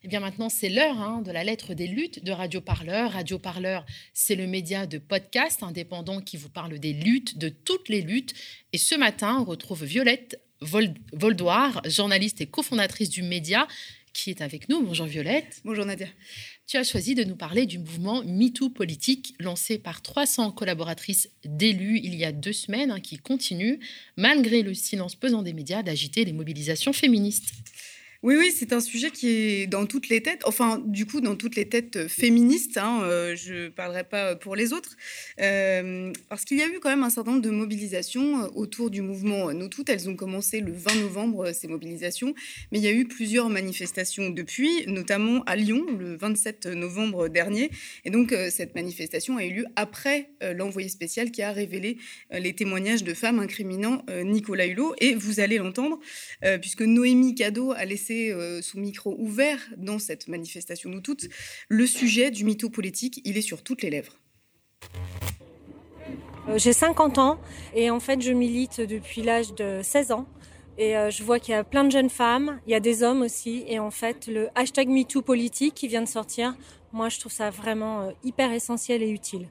Eh 0.05 0.09
bien 0.09 0.19
maintenant, 0.19 0.49
c'est 0.49 0.69
l'heure 0.69 1.01
hein, 1.01 1.23
de 1.23 1.31
la 1.31 1.45
lettre 1.45 1.75
des 1.75 1.87
luttes 1.87 2.25
de 2.25 2.33
Radio 2.33 2.61
Parleur. 2.61 3.13
Radio 3.13 3.39
Parleur, 3.39 3.87
c'est 4.13 4.35
le 4.35 4.49
média 4.49 4.85
de 4.89 4.99
podcast 4.99 5.63
indépendant 5.63 6.21
qui 6.21 6.37
vous 6.37 6.49
parle 6.49 6.81
des 6.81 6.93
luttes, 6.93 7.39
de 7.39 7.49
toutes 7.49 7.89
les 7.89 8.01
luttes. 8.01 8.35
Et 8.73 8.79
ce 8.79 8.97
matin, 8.97 9.39
on 9.39 9.45
retrouve 9.45 9.85
Violette 9.85 10.41
Voldoir, 10.61 11.83
journaliste 11.85 12.41
et 12.41 12.47
cofondatrice 12.47 13.11
du 13.11 13.23
média, 13.23 13.69
qui 14.13 14.31
est 14.31 14.41
avec 14.41 14.69
nous. 14.69 14.83
Bonjour 14.83 15.07
Violette. 15.07 15.61
Bonjour 15.65 15.85
Nadia. 15.85 16.09
Tu 16.67 16.77
as 16.79 16.85
choisi 16.85 17.15
de 17.15 17.23
nous 17.23 17.37
parler 17.37 17.67
du 17.67 17.79
mouvement 17.79 18.25
MeToo 18.25 18.71
politique 18.71 19.35
lancé 19.39 19.79
par 19.79 20.03
300 20.03 20.51
collaboratrices 20.51 21.31
d'élus 21.45 22.01
il 22.03 22.17
y 22.17 22.25
a 22.25 22.33
deux 22.33 22.53
semaines, 22.53 22.91
hein, 22.91 23.01
qui 23.01 23.19
continue, 23.19 23.79
malgré 24.17 24.63
le 24.63 24.75
silence 24.75 25.15
pesant 25.15 25.43
des 25.43 25.53
médias, 25.53 25.85
d'agiter 25.85 26.25
les 26.25 26.33
mobilisations 26.33 26.93
féministes. 26.93 27.53
Oui, 28.25 28.37
oui, 28.39 28.53
c'est 28.57 28.73
un 28.73 28.79
sujet 28.79 29.11
qui 29.11 29.31
est 29.31 29.67
dans 29.67 29.85
toutes 29.85 30.09
les 30.09 30.21
têtes, 30.21 30.43
enfin, 30.45 30.81
du 30.87 31.07
coup, 31.07 31.21
dans 31.21 31.35
toutes 31.35 31.57
les 31.57 31.69
têtes 31.69 31.97
euh, 31.97 32.07
féministes. 32.09 32.79
Hein, 32.79 33.01
euh, 33.03 33.35
je 33.35 33.65
ne 33.65 33.69
parlerai 33.69 34.05
pas 34.05 34.37
pour 34.37 34.55
les 34.55 34.73
autres. 34.73 34.97
Euh, 35.41 36.13
parce 36.29 36.45
qu'il 36.45 36.57
y 36.57 36.63
a 36.63 36.69
eu 36.69 36.79
quand 36.79 36.89
même 36.89 37.03
un 37.03 37.11
certain 37.11 37.33
nombre 37.33 37.43
de 37.43 37.51
mobilisations 37.51 38.49
autour 38.55 38.91
du 38.91 39.03
mouvement 39.03 39.53
Nous 39.53 39.67
Toutes. 39.67 39.89
Elles 39.89 40.09
ont 40.09 40.15
commencé 40.15 40.61
le 40.61 40.71
20 40.71 41.01
novembre, 41.01 41.51
ces 41.53 41.67
mobilisations. 41.67 42.33
Mais 42.71 42.79
il 42.79 42.85
y 42.85 42.87
a 42.87 42.93
eu 42.93 43.07
plusieurs 43.07 43.49
manifestations 43.49 44.31
depuis, 44.31 44.87
notamment 44.87 45.43
à 45.47 45.57
Lyon, 45.57 45.85
le 45.99 46.15
27 46.15 46.67
novembre 46.67 47.27
dernier. 47.27 47.73
Et 48.05 48.11
donc, 48.11 48.33
cette 48.51 48.77
manifestation 48.77 49.37
a 49.37 49.45
eu 49.45 49.53
lieu 49.53 49.67
après 49.75 50.31
l'envoyé 50.55 50.89
spécial 50.89 51.33
qui 51.33 51.43
a 51.43 51.51
révélé 51.51 51.97
les 52.31 52.53
témoignages 52.53 53.03
de 53.03 53.15
femmes 53.15 53.41
incriminant 53.41 54.05
Nicolas 54.25 54.67
Hulot. 54.67 54.95
Et 54.99 55.15
vous 55.15 55.41
allez 55.41 55.59
l'entendre, 55.59 55.99
puisque 56.61 56.83
Noémie 56.83 57.35
Cadeau 57.35 57.73
a 57.73 57.85
laissé 57.85 58.12
euh, 58.13 58.63
sous 58.63 58.79
micro 58.79 59.17
ouvert 59.19 59.59
dans 59.77 59.99
cette 59.99 60.29
manifestation 60.29 60.91
Nous 60.91 61.01
Toutes, 61.01 61.29
le 61.69 61.87
sujet 61.87 62.31
du 62.31 62.45
mytho 62.45 62.71
politique, 62.71 63.21
il 63.25 63.37
est 63.37 63.43
sur 63.43 63.63
toutes 63.63 63.83
les 63.83 63.91
lèvres. 63.91 64.19
Euh, 66.49 66.59
j'ai 66.59 66.73
50 66.73 67.19
ans 67.19 67.39
et 67.75 67.91
en 67.91 68.01
fait 68.01 68.21
je 68.21 68.33
milite 68.33 68.81
depuis 68.81 69.23
l'âge 69.23 69.55
de 69.55 69.81
16 69.83 70.13
ans. 70.13 70.27
Et 70.79 70.97
euh, 70.97 71.11
je 71.11 71.23
vois 71.23 71.39
qu'il 71.39 71.53
y 71.53 71.55
a 71.55 71.65
plein 71.65 71.85
de 71.85 71.91
jeunes 71.91 72.11
femmes, 72.11 72.61
il 72.67 72.73
y 72.73 72.75
a 72.75 72.81
des 72.81 73.03
hommes 73.03 73.23
aussi. 73.23 73.65
Et 73.69 73.79
en 73.79 73.91
fait, 73.91 74.27
le 74.27 74.49
hashtag 74.55 74.89
MeToo 74.89 75.23
politique 75.23 75.75
qui 75.75 75.87
vient 75.87 76.03
de 76.03 76.09
sortir, 76.09 76.57
moi 76.93 77.09
je 77.09 77.21
trouve 77.21 77.33
ça 77.33 77.51
vraiment 77.51 78.13
hyper 78.25 78.53
essentiel 78.53 79.03
et 79.03 79.11
utile. 79.11 79.49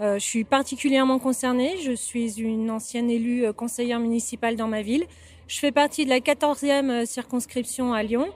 je 0.00 0.18
suis 0.18 0.44
particulièrement 0.44 1.18
concernée. 1.18 1.76
Je 1.84 1.92
suis 1.92 2.40
une 2.40 2.70
ancienne 2.70 3.10
élue 3.10 3.52
conseillère 3.52 4.00
municipale 4.00 4.56
dans 4.56 4.68
ma 4.68 4.82
ville. 4.82 5.06
Je 5.52 5.58
fais 5.58 5.70
partie 5.70 6.06
de 6.06 6.08
la 6.08 6.20
14e 6.20 6.88
euh, 6.88 7.04
circonscription 7.04 7.92
à 7.92 8.02
Lyon, 8.02 8.26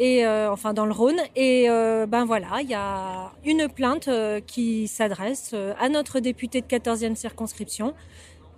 et 0.00 0.26
euh, 0.26 0.50
enfin 0.50 0.74
dans 0.74 0.84
le 0.84 0.90
Rhône. 0.90 1.20
Et 1.36 1.70
euh, 1.70 2.06
ben 2.06 2.24
voilà, 2.24 2.60
il 2.60 2.68
y 2.68 2.74
a 2.74 3.30
une 3.44 3.68
plainte 3.68 4.10
qui 4.48 4.88
s'adresse 4.88 5.54
à 5.78 5.88
notre 5.88 6.18
député 6.18 6.62
de 6.62 6.66
14e 6.66 7.14
circonscription. 7.14 7.94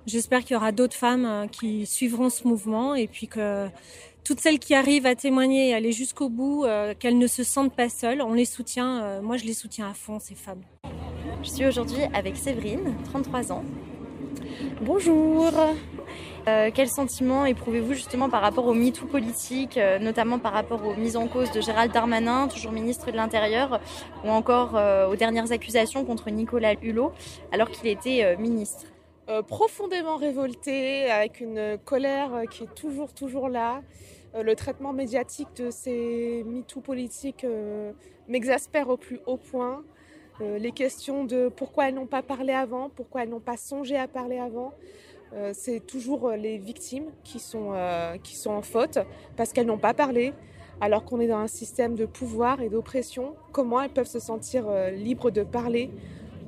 J'espère 0.06 0.40
qu'il 0.40 0.54
y 0.54 0.56
aura 0.56 0.72
d'autres 0.72 0.96
femmes 0.96 1.48
qui 1.52 1.84
suivront 1.84 2.30
ce 2.30 2.48
mouvement 2.48 2.94
et 2.94 3.08
puis 3.08 3.28
que 3.28 3.68
toutes 4.24 4.40
celles 4.40 4.58
qui 4.58 4.74
arrivent 4.74 5.04
à 5.04 5.14
témoigner 5.14 5.68
et 5.68 5.74
aller 5.74 5.92
jusqu'au 5.92 6.30
bout, 6.30 6.64
qu'elles 6.98 7.18
ne 7.18 7.26
se 7.26 7.42
sentent 7.42 7.76
pas 7.76 7.90
seules, 7.90 8.22
on 8.22 8.32
les 8.32 8.46
soutient. 8.46 9.20
moi, 9.20 9.36
je 9.36 9.44
les 9.44 9.52
soutiens 9.52 9.90
à 9.90 9.92
fond, 9.92 10.18
ces 10.18 10.34
femmes. 10.34 10.62
Je 11.42 11.50
suis 11.50 11.66
aujourd'hui 11.66 12.00
avec 12.14 12.38
Séverine, 12.38 12.94
33 13.04 13.52
ans. 13.52 13.64
Bonjour 14.80 15.52
euh, 16.46 16.70
quel 16.72 16.88
sentiment 16.88 17.44
éprouvez-vous 17.44 17.94
justement 17.94 18.30
par 18.30 18.40
rapport 18.40 18.66
au 18.66 18.74
MeToo 18.74 19.06
politique, 19.06 19.76
euh, 19.76 19.98
notamment 19.98 20.38
par 20.38 20.52
rapport 20.52 20.84
aux 20.86 20.94
mises 20.94 21.16
en 21.16 21.26
cause 21.26 21.50
de 21.50 21.60
Gérald 21.60 21.92
Darmanin, 21.92 22.48
toujours 22.48 22.72
ministre 22.72 23.10
de 23.10 23.16
l'Intérieur, 23.16 23.80
ou 24.24 24.28
encore 24.28 24.76
euh, 24.76 25.08
aux 25.08 25.16
dernières 25.16 25.52
accusations 25.52 26.04
contre 26.04 26.30
Nicolas 26.30 26.74
Hulot, 26.80 27.12
alors 27.52 27.70
qu'il 27.70 27.88
était 27.88 28.36
ministre? 28.36 28.86
Profondément 29.46 30.16
révolté, 30.16 31.10
avec 31.10 31.40
une 31.40 31.76
colère 31.84 32.30
qui 32.50 32.64
est 32.64 32.74
toujours, 32.74 33.12
toujours 33.12 33.50
là. 33.50 33.82
le 34.34 34.54
traitement 34.54 34.94
médiatique 34.94 35.48
de 35.56 35.70
ces 35.70 36.44
MeToo 36.46 36.80
politiques 36.80 37.44
m'exaspère 38.26 38.88
au 38.88 38.96
plus 38.96 39.20
haut 39.26 39.36
point. 39.36 39.84
les 40.40 40.72
questions 40.72 41.24
de 41.24 41.50
pourquoi 41.54 41.88
elles 41.88 41.94
n'ont 41.94 42.06
pas 42.06 42.22
parlé 42.22 42.54
avant, 42.54 42.88
pourquoi 42.88 43.24
elles 43.24 43.28
n'ont 43.28 43.38
pas 43.38 43.58
songé 43.58 43.98
à 43.98 44.08
parler 44.08 44.38
avant. 44.38 44.72
Euh, 45.34 45.52
c'est 45.54 45.80
toujours 45.80 46.28
euh, 46.28 46.36
les 46.36 46.58
victimes 46.58 47.06
qui 47.24 47.38
sont, 47.38 47.72
euh, 47.72 48.16
qui 48.22 48.36
sont 48.36 48.50
en 48.50 48.62
faute 48.62 48.98
parce 49.36 49.52
qu'elles 49.52 49.66
n'ont 49.66 49.78
pas 49.78 49.94
parlé, 49.94 50.32
alors 50.80 51.04
qu'on 51.04 51.20
est 51.20 51.26
dans 51.26 51.38
un 51.38 51.48
système 51.48 51.94
de 51.94 52.06
pouvoir 52.06 52.60
et 52.62 52.68
d'oppression. 52.68 53.34
Comment 53.52 53.80
elles 53.82 53.90
peuvent 53.90 54.06
se 54.06 54.20
sentir 54.20 54.64
libres 54.92 55.30
de 55.30 55.42
parler 55.42 55.90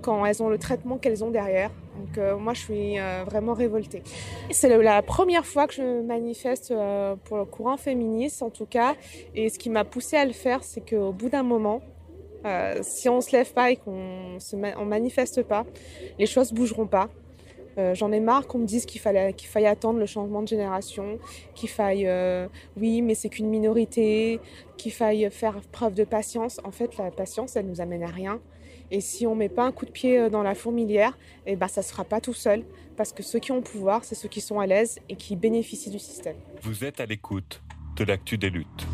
quand 0.02 0.25
elles 0.25 0.42
ont 0.42 0.49
le 0.49 0.58
traitement 0.58 0.99
qu'elles 0.99 1.25
ont 1.25 1.30
derrière? 1.30 1.70
Donc 1.99 2.40
moi, 2.40 2.54
je 2.54 2.60
suis 2.60 2.96
vraiment 3.26 3.54
révoltée. 3.54 4.04
C'est 4.52 4.68
la 4.68 5.02
première 5.02 5.44
fois 5.44 5.66
que 5.66 5.75
je 5.75 6.02
manifeste 6.02 6.72
pour 7.25 7.38
le 7.38 7.44
courant 7.44 7.76
féministe, 7.76 8.42
en 8.44 8.50
tout 8.50 8.66
cas. 8.66 8.94
Et 9.34 9.49
ce 9.49 9.58
qui 9.58 9.68
m'a 9.68 9.84
poussée 9.84 10.16
à 10.16 10.25
le 10.25 10.32
faire, 10.32 10.62
c'est 10.62 10.88
qu'au 10.88 11.12
bout 11.12 11.28
d'un 11.28 11.42
moment, 11.42 11.82
si 12.82 13.08
on 13.08 13.16
ne 13.16 13.20
se 13.20 13.32
lève 13.32 13.52
pas 13.52 13.72
et 13.72 13.76
qu'on 13.76 14.38
ne 14.52 14.84
manifeste 14.84 15.42
pas, 15.42 15.66
les 16.20 16.26
choses 16.26 16.52
bougeront 16.52 16.87
pas. 16.87 17.08
Euh, 17.79 17.95
j'en 17.95 18.12
ai 18.12 18.21
marre 18.21 18.47
qu'on 18.47 18.59
me 18.59 18.67
dise 18.67 18.87
qu'il 18.87 19.00
fallait 19.00 19.33
qu'il 19.33 19.49
faille 19.49 19.67
attendre 19.67 19.99
le 19.99 20.07
changement 20.07 20.43
de 20.43 20.49
génération, 20.49 21.19
qu'il 21.55 21.69
faille 21.69 22.07
euh, 22.07 22.49
oui 22.77 23.03
mais 23.03 23.15
c'est 23.15 23.29
qu'une 23.29 23.49
minorité, 23.49 24.41
qu'il 24.77 24.93
faille 24.93 25.29
faire 25.31 25.61
preuve 25.73 25.95
de 25.95 26.05
patience. 26.05 26.61
En 26.65 26.71
fait 26.71 26.97
la 26.97 27.11
patience 27.11 27.57
elle 27.57 27.67
nous 27.67 27.81
amène 27.81 28.03
à 28.03 28.11
rien. 28.11 28.41
Et 28.93 29.00
si 29.00 29.25
on 29.25 29.37
met 29.37 29.49
pas 29.49 29.65
un 29.65 29.73
coup 29.73 29.87
de 29.87 29.93
pied 29.93 30.19
euh, 30.19 30.31
dans 30.31 30.43
la 30.43 30.55
fourmilière, 30.55 31.17
eh 31.47 31.55
ben 31.55 31.69
ça 31.69 31.83
se 31.83 31.93
fera 31.93 32.05
pas 32.05 32.21
tout 32.21 32.35
seul 32.35 32.65
parce 32.97 33.12
que 33.12 33.23
ceux 33.23 33.39
qui 33.39 33.53
ont 33.53 33.57
le 33.57 33.62
pouvoir 33.62 34.05
c'est 34.05 34.15
ceux 34.17 34.29
qui 34.29 34.41
sont 34.41 34.59
à 34.59 34.67
l'aise 34.67 34.99
et 35.09 35.17
qui 35.17 35.37
bénéficient 35.37 35.91
du 35.91 36.00
système. 36.00 36.37
Vous 36.62 36.85
êtes 36.85 37.00
à 37.00 37.07
l'écoute 37.07 37.62
de 37.97 38.05
l'actu 38.05 38.37
des 38.37 38.50
luttes. 38.50 38.87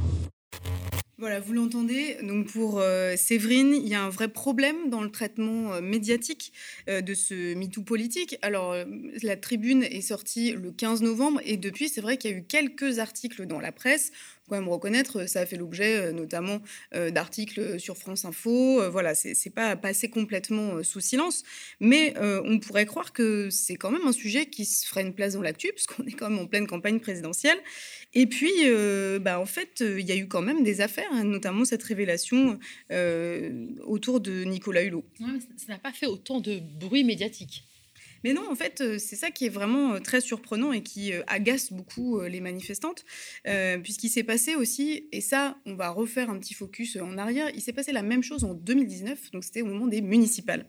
Voilà, 1.19 1.41
vous 1.41 1.55
l'entendez. 1.55 2.19
Donc 2.23 2.49
pour 2.49 2.79
euh, 2.79 3.17
Séverine, 3.17 3.73
il 3.75 3.89
y 3.89 3.95
a 3.95 4.03
un 4.03 4.11
vrai 4.11 4.29
problème 4.29 4.91
dans 4.91 5.01
le 5.01 5.11
traitement 5.11 5.73
euh, 5.73 5.81
médiatique 5.81 6.53
euh, 6.91 7.01
de 7.01 7.15
ce 7.15 7.55
MeToo 7.55 7.81
politique. 7.81 8.37
Alors 8.43 8.77
la 9.23 9.37
tribune 9.39 9.83
est 9.83 10.03
sortie 10.03 10.53
le 10.53 10.71
15 10.73 11.01
novembre 11.01 11.41
et 11.47 11.57
depuis, 11.57 11.89
c'est 11.89 12.03
vrai 12.03 12.19
qu'il 12.19 12.31
y 12.31 12.35
a 12.35 12.37
eu 12.37 12.45
quelques 12.45 12.99
articles 12.99 13.47
dans 13.47 13.61
la 13.61 13.73
presse 13.73 14.13
quand 14.49 14.57
même 14.57 14.69
reconnaître, 14.69 15.29
ça 15.29 15.41
a 15.41 15.47
fait 15.47 15.57
l'objet 15.57 15.97
euh, 15.97 16.13
notamment 16.13 16.61
euh, 16.95 17.11
d'articles 17.11 17.81
sur 17.81 17.97
France 17.97 18.25
Info. 18.25 18.81
Euh, 18.81 18.89
voilà, 18.89 19.15
c'est 19.15 19.51
pas 19.51 19.77
passé 19.77 20.09
complètement 20.09 20.83
sous 20.83 21.01
silence, 21.01 21.43
mais 21.81 22.15
on 22.19 22.59
pourrait 22.59 22.87
croire 22.87 23.13
que 23.13 23.49
c'est 23.51 23.77
quand 23.77 23.91
même 23.91 24.07
un 24.07 24.13
sujet 24.13 24.47
qui 24.47 24.65
se 24.65 24.87
ferait 24.87 25.03
une 25.03 25.15
place 25.15 25.35
dans 25.35 25.43
l'actu, 25.43 25.71
parce 25.73 25.87
qu'on 25.87 26.05
est 26.05 26.13
quand 26.13 26.31
même 26.31 26.39
en 26.39 26.47
pleine 26.47 26.67
campagne 26.67 27.01
présidentielle. 27.01 27.59
Et 28.15 28.27
puis, 28.27 28.53
bah, 29.21 29.41
en 29.41 29.47
fait, 29.47 29.81
il 29.81 30.07
y 30.07 30.13
a 30.13 30.17
eu 30.17 30.29
quand 30.29 30.43
même 30.43 30.63
des 30.63 30.81
affaires, 30.81 31.09
hein, 31.13 31.25
notamment 31.25 31.65
cette 31.65 31.83
révélation 31.83 32.59
autour 33.85 34.21
de 34.21 34.45
Nicolas 34.45 34.83
Hulot. 34.83 35.05
ça 35.57 35.73
n'a 35.73 35.79
pas 35.79 35.93
fait 35.93 36.07
autant 36.07 36.41
de 36.41 36.59
bruit 36.59 37.05
médiatique. 37.05 37.65
Mais 38.27 38.33
non, 38.33 38.51
en 38.51 38.57
fait, 38.57 38.81
euh, 38.81 38.99
c'est 38.99 39.15
ça 39.15 39.31
qui 39.31 39.47
est 39.47 39.51
vraiment 39.51 39.93
euh, 39.93 39.99
très 40.01 40.21
surprenant 40.21 40.73
et 40.73 40.83
qui 40.83 41.13
euh, 41.13 41.23
agace 41.29 41.73
beaucoup 41.73 42.21
les 42.23 42.41
manifestantes, 42.41 43.05
puisqu'il 43.85 44.09
s'est 44.09 44.25
passé 44.25 44.57
aussi, 44.57 45.07
et 45.13 45.21
ça, 45.21 45.57
on 45.65 45.77
va 45.77 45.91
refaire 45.91 46.29
un 46.29 46.37
petit 46.41 46.55
focus 46.55 46.97
en 46.97 47.19
arrière, 47.19 47.51
il 47.55 47.61
s'est 47.61 47.73
passé 47.73 47.93
la 47.93 48.03
même 48.03 48.25
chose 48.25 48.43
en 48.43 48.55
2019, 48.55 49.31
donc 49.31 49.45
c'était 49.45 49.63
au 49.63 49.67
moment 49.67 49.87
des 49.87 50.01
municipales. 50.01 50.67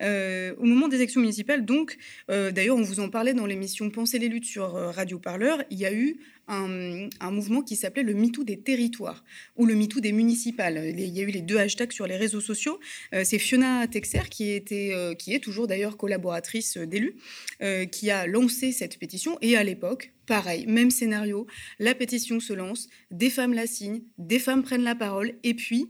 Au 0.00 0.64
moment 0.64 0.88
des 0.88 0.96
élections 0.96 1.20
municipales, 1.20 1.64
donc, 1.64 1.96
d'ailleurs, 2.28 2.76
on 2.76 2.82
vous 2.82 3.00
en 3.00 3.08
parlait 3.08 3.34
dans 3.34 3.46
l'émission 3.46 3.90
Penser 3.90 4.18
les 4.18 4.28
luttes 4.28 4.44
sur 4.44 4.72
Radio 4.72 5.18
Parleur, 5.18 5.62
il 5.70 5.78
y 5.78 5.86
a 5.86 5.92
eu 5.92 6.18
un, 6.48 7.30
mouvement 7.30 7.62
qui 7.62 7.76
s'appelait 7.76 8.02
le 8.02 8.14
MeToo 8.14 8.44
des 8.44 8.58
territoires 8.58 9.24
ou 9.56 9.66
le 9.66 9.74
MeToo 9.74 10.00
des 10.00 10.12
municipales. 10.12 10.92
Il 10.96 11.00
y 11.00 11.20
a 11.20 11.22
eu 11.22 11.30
les 11.30 11.42
deux 11.42 11.58
hashtags 11.58 11.92
sur 11.92 12.06
les 12.06 12.16
réseaux 12.16 12.40
sociaux. 12.40 12.78
Euh, 13.14 13.22
c'est 13.24 13.38
Fiona 13.38 13.86
Texer, 13.86 14.28
qui, 14.30 14.50
était, 14.50 14.90
euh, 14.92 15.14
qui 15.14 15.34
est 15.34 15.40
toujours 15.40 15.66
d'ailleurs 15.66 15.96
collaboratrice 15.96 16.78
d'élus, 16.78 17.16
euh, 17.62 17.84
qui 17.84 18.10
a 18.10 18.26
lancé 18.26 18.72
cette 18.72 18.98
pétition. 18.98 19.38
Et 19.42 19.56
à 19.56 19.62
l'époque, 19.62 20.12
pareil, 20.26 20.66
même 20.66 20.90
scénario, 20.90 21.46
la 21.78 21.94
pétition 21.94 22.40
se 22.40 22.52
lance, 22.52 22.88
des 23.10 23.30
femmes 23.30 23.52
la 23.52 23.66
signent, 23.66 24.02
des 24.16 24.38
femmes 24.38 24.62
prennent 24.62 24.82
la 24.82 24.94
parole, 24.94 25.34
et 25.42 25.54
puis 25.54 25.88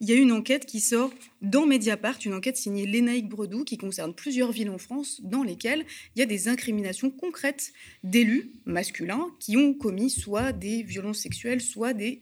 il 0.00 0.08
y 0.08 0.12
a 0.12 0.16
une 0.16 0.32
enquête 0.32 0.66
qui 0.66 0.80
sort 0.80 1.12
dans 1.40 1.66
Mediapart, 1.66 2.18
une 2.24 2.34
enquête 2.34 2.56
signée 2.56 2.86
Lénaïque 2.86 3.28
Bredou 3.28 3.64
qui 3.64 3.78
concerne 3.78 4.14
plusieurs 4.14 4.52
villes 4.52 4.70
en 4.70 4.78
France 4.78 5.20
dans 5.22 5.42
lesquelles 5.42 5.86
il 6.14 6.20
y 6.20 6.22
a 6.22 6.26
des 6.26 6.48
incriminations 6.48 7.10
concrètes 7.10 7.72
d'élus 8.04 8.52
masculins 8.66 9.28
qui 9.40 9.56
ont 9.56 9.72
commis 9.72 10.10
soit 10.10 10.52
des 10.52 10.82
violences 10.82 11.20
sexuelles, 11.20 11.60
soit 11.60 11.94
des 11.94 12.20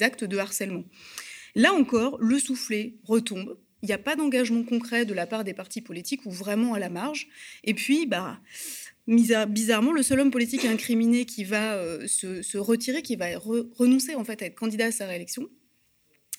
actes 0.00 0.24
de 0.24 0.36
harcèlement. 0.36 0.84
Là 1.54 1.72
encore, 1.72 2.18
le 2.20 2.38
soufflet 2.38 2.96
retombe. 3.04 3.56
Il 3.82 3.86
n'y 3.86 3.94
a 3.94 3.98
pas 3.98 4.14
d'engagement 4.14 4.62
concret 4.62 5.06
de 5.06 5.14
la 5.14 5.26
part 5.26 5.42
des 5.42 5.54
partis 5.54 5.80
politiques 5.80 6.26
ou 6.26 6.30
vraiment 6.30 6.74
à 6.74 6.78
la 6.78 6.90
marge. 6.90 7.28
Et 7.64 7.72
puis, 7.72 8.06
bah, 8.06 8.40
bizarrement, 9.06 9.92
le 9.92 10.02
seul 10.02 10.20
homme 10.20 10.30
politique 10.30 10.64
incriminé 10.64 11.24
qui 11.24 11.44
va 11.44 11.76
euh, 11.76 12.06
se, 12.06 12.58
retirer, 12.58 13.00
qui 13.00 13.16
va 13.16 13.38
renoncer 13.38 14.14
en 14.14 14.24
fait 14.24 14.42
à 14.42 14.46
être 14.46 14.54
candidat 14.54 14.86
à 14.86 14.92
sa 14.92 15.06
réélection, 15.06 15.48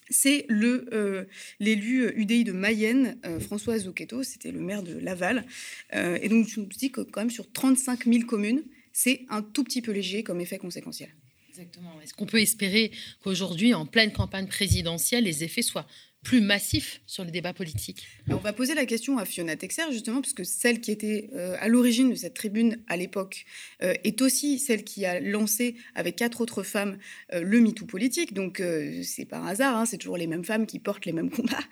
c'est 0.10 0.46
euh, 0.50 1.26
l'élu 1.60 2.12
UDI 2.16 2.44
de 2.44 2.52
Mayenne, 2.52 3.18
euh, 3.26 3.40
François 3.40 3.76
c'était 4.24 4.52
le 4.52 4.60
maire 4.60 4.84
de 4.84 4.98
Laval. 4.98 5.46
Euh, 5.94 6.18
et 6.22 6.30
donc, 6.30 6.48
je 6.48 6.60
me 6.60 6.66
dis 6.66 6.92
que 6.92 7.02
quand 7.02 7.22
même 7.22 7.30
sur 7.30 7.52
35 7.52 8.06
000 8.06 8.26
communes, 8.26 8.64
c'est 8.94 9.26
un 9.30 9.42
tout 9.42 9.64
petit 9.64 9.82
peu 9.82 9.92
léger 9.92 10.24
comme 10.24 10.42
effet 10.42 10.58
conséquentiel. 10.58 11.10
Exactement. 11.50 12.00
Est-ce 12.04 12.14
qu'on 12.14 12.26
peut 12.26 12.42
espérer 12.42 12.92
qu'aujourd'hui, 13.24 13.74
en 13.74 13.86
pleine 13.86 14.12
campagne 14.12 14.48
présidentielle, 14.48 15.24
les 15.24 15.44
effets 15.44 15.62
soient 15.62 15.88
plus 16.28 16.42
massif 16.42 17.00
sur 17.06 17.24
le 17.24 17.32
débat 17.32 17.54
politique 17.54 18.06
On 18.30 18.36
va 18.36 18.52
poser 18.52 18.76
la 18.76 18.86
question 18.86 19.18
à 19.18 19.24
Fiona 19.24 19.56
Texer, 19.56 19.84
justement, 19.94 20.20
puisque 20.20 20.46
celle 20.46 20.82
qui 20.82 20.92
était 20.92 21.30
euh, 21.34 21.56
à 21.62 21.70
l'origine 21.70 22.10
de 22.10 22.16
cette 22.16 22.34
tribune 22.34 22.80
à 22.90 22.98
l'époque 22.98 23.46
euh, 23.82 23.94
est 24.04 24.22
aussi 24.22 24.60
celle 24.60 24.84
qui 24.84 25.06
a 25.06 25.22
lancé, 25.22 25.78
avec 25.96 26.18
quatre 26.18 26.42
autres 26.42 26.64
femmes, 26.64 26.98
euh, 27.34 27.42
le 27.42 27.62
MeToo 27.62 27.86
politique. 27.86 28.34
Donc, 28.34 28.62
c'est 29.04 29.24
pas 29.24 29.38
un 29.38 29.48
hasard, 29.48 29.78
hein, 29.78 29.86
c'est 29.86 29.98
toujours 29.98 30.18
les 30.18 30.28
mêmes 30.28 30.44
femmes 30.44 30.66
qui 30.66 30.80
portent 30.80 31.06
les 31.06 31.14
mêmes 31.14 31.30
combats. 31.30 31.64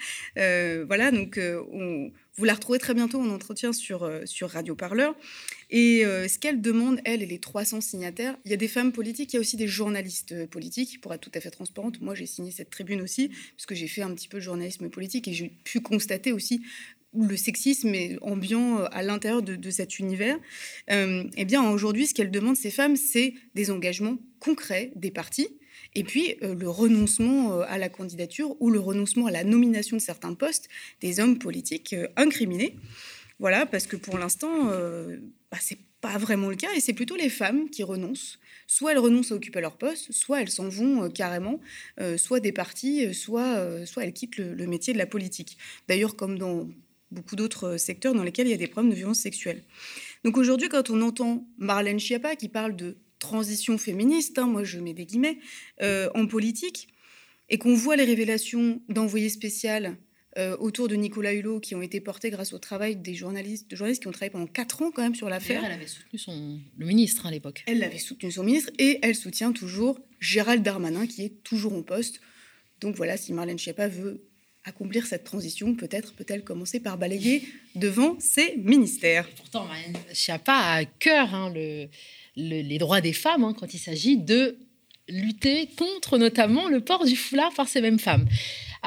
voilà, 0.86 1.12
donc 1.12 1.38
on, 1.74 2.10
vous 2.38 2.46
la 2.46 2.54
retrouvez 2.54 2.80
très 2.80 2.94
bientôt 2.94 3.20
en 3.20 3.30
entretien 3.30 3.72
sur, 3.72 4.04
euh, 4.04 4.26
sur 4.26 4.50
Radio 4.50 4.76
Parleur. 4.76 5.16
Et 5.70 6.06
euh, 6.06 6.28
ce 6.28 6.38
qu'elle 6.38 6.62
demande, 6.62 7.00
elle 7.06 7.24
et 7.24 7.26
les 7.26 7.40
300 7.40 7.82
signataires, 7.82 8.38
il 8.46 8.52
y 8.52 8.54
a 8.54 8.58
des 8.58 8.68
femmes 8.68 8.92
politiques, 8.92 9.34
il 9.34 9.38
y 9.38 9.38
a 9.38 9.40
aussi 9.40 9.58
des 9.58 9.68
journalistes 9.68 10.34
euh, 10.34 10.48
politiques, 10.48 11.00
pour 11.02 11.14
être 11.14 11.22
tout 11.22 11.32
à 11.34 11.40
fait 11.40 11.52
transparente. 11.52 12.02
Moi, 12.02 12.14
j'ai 12.14 12.26
signé 12.26 12.52
cette 12.52 12.70
tribune 12.70 13.02
aussi, 13.02 13.30
parce 13.56 13.66
que 13.66 13.76
j'ai 13.76 13.88
fait 13.88 14.02
un 14.02 14.14
petit 14.14 14.28
peu 14.28 14.38
de 14.38 14.44
journalisme 14.44 14.90
politique 14.90 15.28
et 15.28 15.34
j'ai 15.34 15.50
pu 15.64 15.80
constater 15.80 16.32
aussi 16.32 16.62
le 17.18 17.38
sexisme 17.38 17.96
est 17.96 18.18
ambiant 18.22 18.84
à 18.92 19.02
l'intérieur 19.02 19.42
de, 19.42 19.70
cet 19.70 20.00
univers. 20.00 20.38
eh 20.90 21.46
bien, 21.46 21.64
aujourd'hui, 21.72 22.08
ce 22.08 22.14
qu'elle 22.14 22.30
demande, 22.30 22.58
ces 22.58 22.72
femmes, 22.72 22.98
c'est 22.98 23.36
des 23.54 23.72
engagements 23.72 24.18
concrets 24.42 24.92
des 24.98 25.12
partis 25.12 25.48
et 25.96 26.04
puis 26.04 26.36
euh, 26.44 26.54
le 26.54 26.70
renoncement 26.70 27.54
euh, 27.54 27.66
à 27.68 27.78
la 27.78 27.90
candidature 27.90 28.56
ou 28.62 28.70
le 28.70 28.80
renoncement 28.80 29.28
à 29.28 29.32
la 29.32 29.44
nomination 29.44 29.98
de 29.98 30.02
certains 30.02 30.34
postes 30.34 30.70
des 31.02 31.20
hommes 31.20 31.40
politiques 31.40 31.94
euh, 31.94 32.08
incriminés. 32.18 32.76
Voilà, 33.40 33.66
parce 33.66 33.86
que 33.86 33.98
pour 33.98 34.18
l'instant, 34.18 34.70
bah, 35.52 35.58
c'est 35.60 35.80
pas 36.00 36.18
vraiment 36.18 36.48
le 36.48 36.56
cas 36.56 36.70
et 36.74 36.80
c'est 36.80 36.94
plutôt 36.94 37.18
les 37.18 37.28
femmes 37.28 37.70
qui 37.70 37.84
renoncent. 37.84 38.40
Soit 38.66 38.94
elles 38.94 38.98
renoncent 38.98 39.34
à 39.34 39.36
occuper 39.36 39.60
leur 39.60 39.76
poste, 39.76 40.14
soit 40.14 40.42
elles 40.42 40.50
s'en 40.50 40.70
vont 40.70 41.10
carrément, 41.10 41.60
soit 42.16 42.40
des 42.40 42.54
partis, 42.54 43.14
soit, 43.14 43.86
soit 43.86 44.06
elles 44.06 44.14
quittent 44.14 44.38
le, 44.38 44.54
le 44.54 44.68
métier 44.68 44.94
de 44.94 44.98
la 44.98 45.06
politique. 45.06 45.58
D'ailleurs, 45.90 46.16
comme 46.16 46.40
dans 46.40 46.70
beaucoup 47.12 47.36
d'autres 47.36 47.76
secteurs 47.76 48.14
dans 48.14 48.24
lesquels 48.24 48.48
il 48.48 48.52
y 48.52 48.54
a 48.54 48.58
des 48.58 48.68
problèmes 48.68 48.92
de 48.92 48.96
violence 48.96 49.20
sexuelle. 49.20 49.64
Donc 50.24 50.38
aujourd'hui, 50.38 50.70
quand 50.70 50.90
on 50.90 51.02
entend 51.02 51.46
Marlène 51.58 52.00
Schiappa 52.00 52.38
qui 52.38 52.48
parle 52.48 52.78
de 52.78 52.96
transition 53.26 53.78
féministe, 53.78 54.38
hein, 54.38 54.46
moi 54.46 54.64
je 54.64 54.80
mets 54.80 54.94
des 54.94 55.06
guillemets, 55.06 55.40
euh, 55.82 56.10
en 56.14 56.28
politique, 56.28 56.90
et 57.50 57.58
qu'on 57.58 57.76
voit 57.76 57.96
les 57.96 58.04
révélations 58.04 58.82
d'envoyés 58.88 59.30
spécial 59.30 59.98
euh, 60.38 60.56
autour 60.60 60.88
de 60.88 60.96
Nicolas 60.96 61.34
Hulot 61.34 61.60
qui 61.60 61.76
ont 61.76 61.82
été 61.82 62.02
portées 62.02 62.30
grâce 62.30 62.54
au 62.54 62.60
travail 62.60 62.96
des 62.98 63.16
journalistes, 63.16 63.72
de 63.72 63.76
journalistes 63.76 64.02
qui 64.02 64.08
ont 64.08 64.12
travaillé 64.12 64.32
pendant 64.32 64.48
quatre 64.48 64.82
ans 64.82 64.92
quand 64.92 65.02
même 65.02 65.16
sur 65.16 65.30
l'affaire. 65.30 65.64
Elle 65.66 65.72
avait 65.72 65.88
soutenu 65.88 66.20
son, 66.20 66.60
le 66.78 66.86
ministre 66.86 67.26
à 67.26 67.32
l'époque. 67.32 67.64
Elle 67.68 67.84
avait 67.84 68.00
soutenu 68.00 68.32
son 68.32 68.44
ministre 68.44 68.72
et 68.78 69.00
elle 69.02 69.16
soutient 69.16 69.54
toujours 69.54 70.00
Gérald 70.20 70.62
Darmanin 70.62 71.08
qui 71.08 71.24
est 71.24 71.44
toujours 71.44 71.74
en 71.74 71.82
poste. 71.82 72.20
Donc 72.82 72.96
voilà, 72.96 73.18
si 73.18 73.34
Marlène 73.34 73.58
Schiappa 73.58 73.88
veut 73.88 74.28
accomplir 74.66 75.06
cette 75.06 75.24
transition, 75.24 75.74
peut-être 75.74 76.14
peut-elle 76.14 76.44
commencer 76.44 76.80
par 76.80 76.98
balayer 76.98 77.48
devant 77.76 78.20
ses 78.20 78.58
ministères. 78.58 79.30
Pourtant, 79.38 79.66
Marlène 79.66 79.98
Schiappa 80.14 80.54
a 80.54 80.76
à 80.80 80.86
cœur 80.86 81.34
hein, 81.34 81.52
le 81.54 81.88
les 82.36 82.78
droits 82.78 83.02
des 83.02 83.14
femmes 83.14 83.44
hein, 83.44 83.56
quand 83.58 83.74
il 83.74 83.80
s'agit 83.80 84.18
de 84.18 84.58
lutter 85.08 85.70
contre 85.78 86.18
notamment 86.18 86.68
le 86.68 86.82
port 86.82 87.06
du 87.06 87.16
foulard 87.16 87.54
par 87.54 87.68
ces 87.68 87.82
mêmes 87.82 88.00
femmes. 88.00 88.26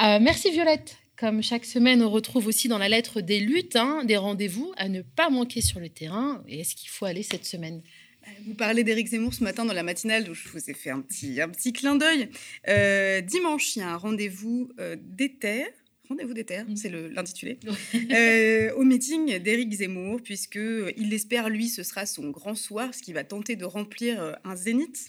Euh, 0.01 0.19
merci 0.21 0.51
Violette. 0.51 0.97
Comme 1.17 1.43
chaque 1.43 1.65
semaine, 1.65 2.01
on 2.01 2.09
retrouve 2.09 2.47
aussi 2.47 2.69
dans 2.69 2.77
la 2.77 2.87
lettre 2.87 3.19
des 3.19 3.41
luttes, 3.41 3.75
hein, 3.75 4.05
des 4.05 4.15
rendez-vous 4.15 4.71
à 4.77 4.87
ne 4.87 5.01
pas 5.01 5.29
manquer 5.29 5.59
sur 5.59 5.81
le 5.81 5.89
terrain. 5.89 6.41
Et 6.47 6.61
est-ce 6.61 6.75
qu'il 6.75 6.89
faut 6.89 7.05
aller 7.05 7.23
cette 7.23 7.45
semaine? 7.45 7.81
Euh, 8.25 8.31
vous 8.45 8.53
parlez 8.53 8.85
d'Éric 8.85 9.07
Zemmour 9.07 9.33
ce 9.33 9.43
matin 9.43 9.65
dans 9.65 9.73
la 9.73 9.83
matinale, 9.83 10.29
où 10.29 10.33
je 10.33 10.47
vous 10.47 10.69
ai 10.69 10.73
fait 10.73 10.91
un 10.91 11.01
petit, 11.01 11.41
un 11.41 11.49
petit 11.49 11.73
clin 11.73 11.97
d'œil. 11.97 12.29
Euh, 12.69 13.19
dimanche, 13.19 13.75
il 13.75 13.79
y 13.79 13.81
a 13.81 13.89
un 13.89 13.97
rendez-vous 13.97 14.71
euh, 14.79 14.95
d'Ether 14.97 15.65
Rendez-vous 16.09 16.33
des 16.33 16.43
terres, 16.43 16.65
c'est 16.75 16.89
l'intitulé, 16.89 17.59
euh, 18.11 18.73
au 18.73 18.83
meeting 18.83 19.37
d'Éric 19.37 19.71
Zemmour, 19.73 20.19
puisque 20.23 20.57
euh, 20.57 20.91
il 20.97 21.13
espère, 21.13 21.49
lui, 21.49 21.69
ce 21.69 21.83
sera 21.83 22.07
son 22.07 22.31
grand 22.31 22.55
soir, 22.55 22.95
ce 22.95 23.03
qui 23.03 23.13
va 23.13 23.23
tenter 23.23 23.55
de 23.55 23.63
remplir 23.63 24.19
euh, 24.19 24.33
un 24.43 24.55
zénith. 24.55 25.07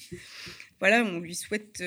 Voilà, 0.78 1.02
on 1.02 1.19
lui 1.19 1.35
souhaite 1.35 1.83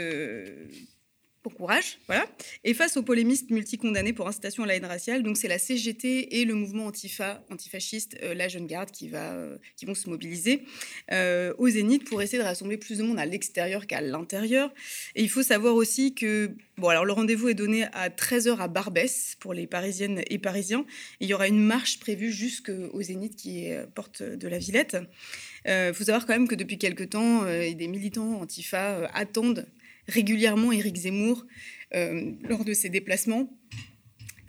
Bon 1.43 1.50
courage, 1.50 2.00
voilà. 2.07 2.25
Et 2.63 2.73
face 2.73 2.95
aux 2.95 3.03
polémistes 3.03 3.50
multicondamnés 3.50 4.13
pour 4.13 4.29
incitation 4.29 4.63
à 4.63 4.65
la 4.65 4.75
haine 4.75 4.86
raciale, 4.86 5.23
donc 5.23 5.36
c'est 5.36 5.49
la 5.49 5.60
CGT 5.60 6.39
et 6.39 6.45
le 6.45 6.53
mouvement 6.53 6.86
antifa, 6.86 7.43
antifasciste, 7.51 8.15
euh, 8.23 8.34
la 8.34 8.47
Jeune 8.47 8.65
Garde, 8.65 8.91
qui, 8.91 9.10
va, 9.10 9.34
euh, 9.34 9.58
qui 9.75 9.86
vont 9.86 9.93
se 9.93 10.10
mobiliser 10.10 10.63
euh, 11.12 11.53
au 11.58 11.67
Zénith 11.67 12.06
pour 12.06 12.21
essayer 12.21 12.38
de 12.38 12.47
rassembler 12.47 12.77
plus 12.77 12.99
de 12.99 13.03
monde 13.03 13.19
à 13.19 13.25
l'extérieur 13.25 13.88
qu'à 13.88 13.99
l'intérieur. 13.99 14.73
Et 15.15 15.21
il 15.21 15.29
faut 15.29 15.43
savoir 15.43 15.75
aussi 15.75 16.15
que, 16.15 16.56
bon, 16.77 16.88
alors 16.88 17.03
le 17.03 17.12
rendez-vous 17.12 17.49
est 17.49 17.56
donné 17.56 17.88
à 17.91 18.08
13h 18.08 18.60
à 18.60 18.69
Barbès 18.69 19.36
pour 19.41 19.53
les 19.53 19.67
Parisiennes 19.67 20.23
et 20.29 20.39
Parisiens. 20.39 20.86
il 21.19 21.27
y 21.27 21.34
aura 21.34 21.49
une 21.49 21.60
marche 21.60 21.99
prévue 21.99 22.32
jusqu'au 22.32 23.01
Zénith 23.01 23.36
qui 23.36 23.65
est 23.65 23.86
porte 23.93 24.23
de 24.23 24.47
la 24.47 24.60
Villette. 24.60 24.95
Il 25.65 25.91
faut 25.93 26.06
savoir 26.06 26.25
quand 26.25 26.34
même 26.34 26.47
que 26.47 26.56
depuis 26.56 26.77
quelque 26.77 27.03
temps, 27.03 27.43
des 27.43 27.88
militants 27.89 28.39
antifa 28.39 29.10
attendent 29.13 29.65
régulièrement 30.08 30.72
Éric 30.72 30.96
Zemmour 30.96 31.46
euh, 31.96 32.32
lors 32.44 32.66
de 32.66 32.74
ses 32.74 32.89
déplacements. 32.89 33.50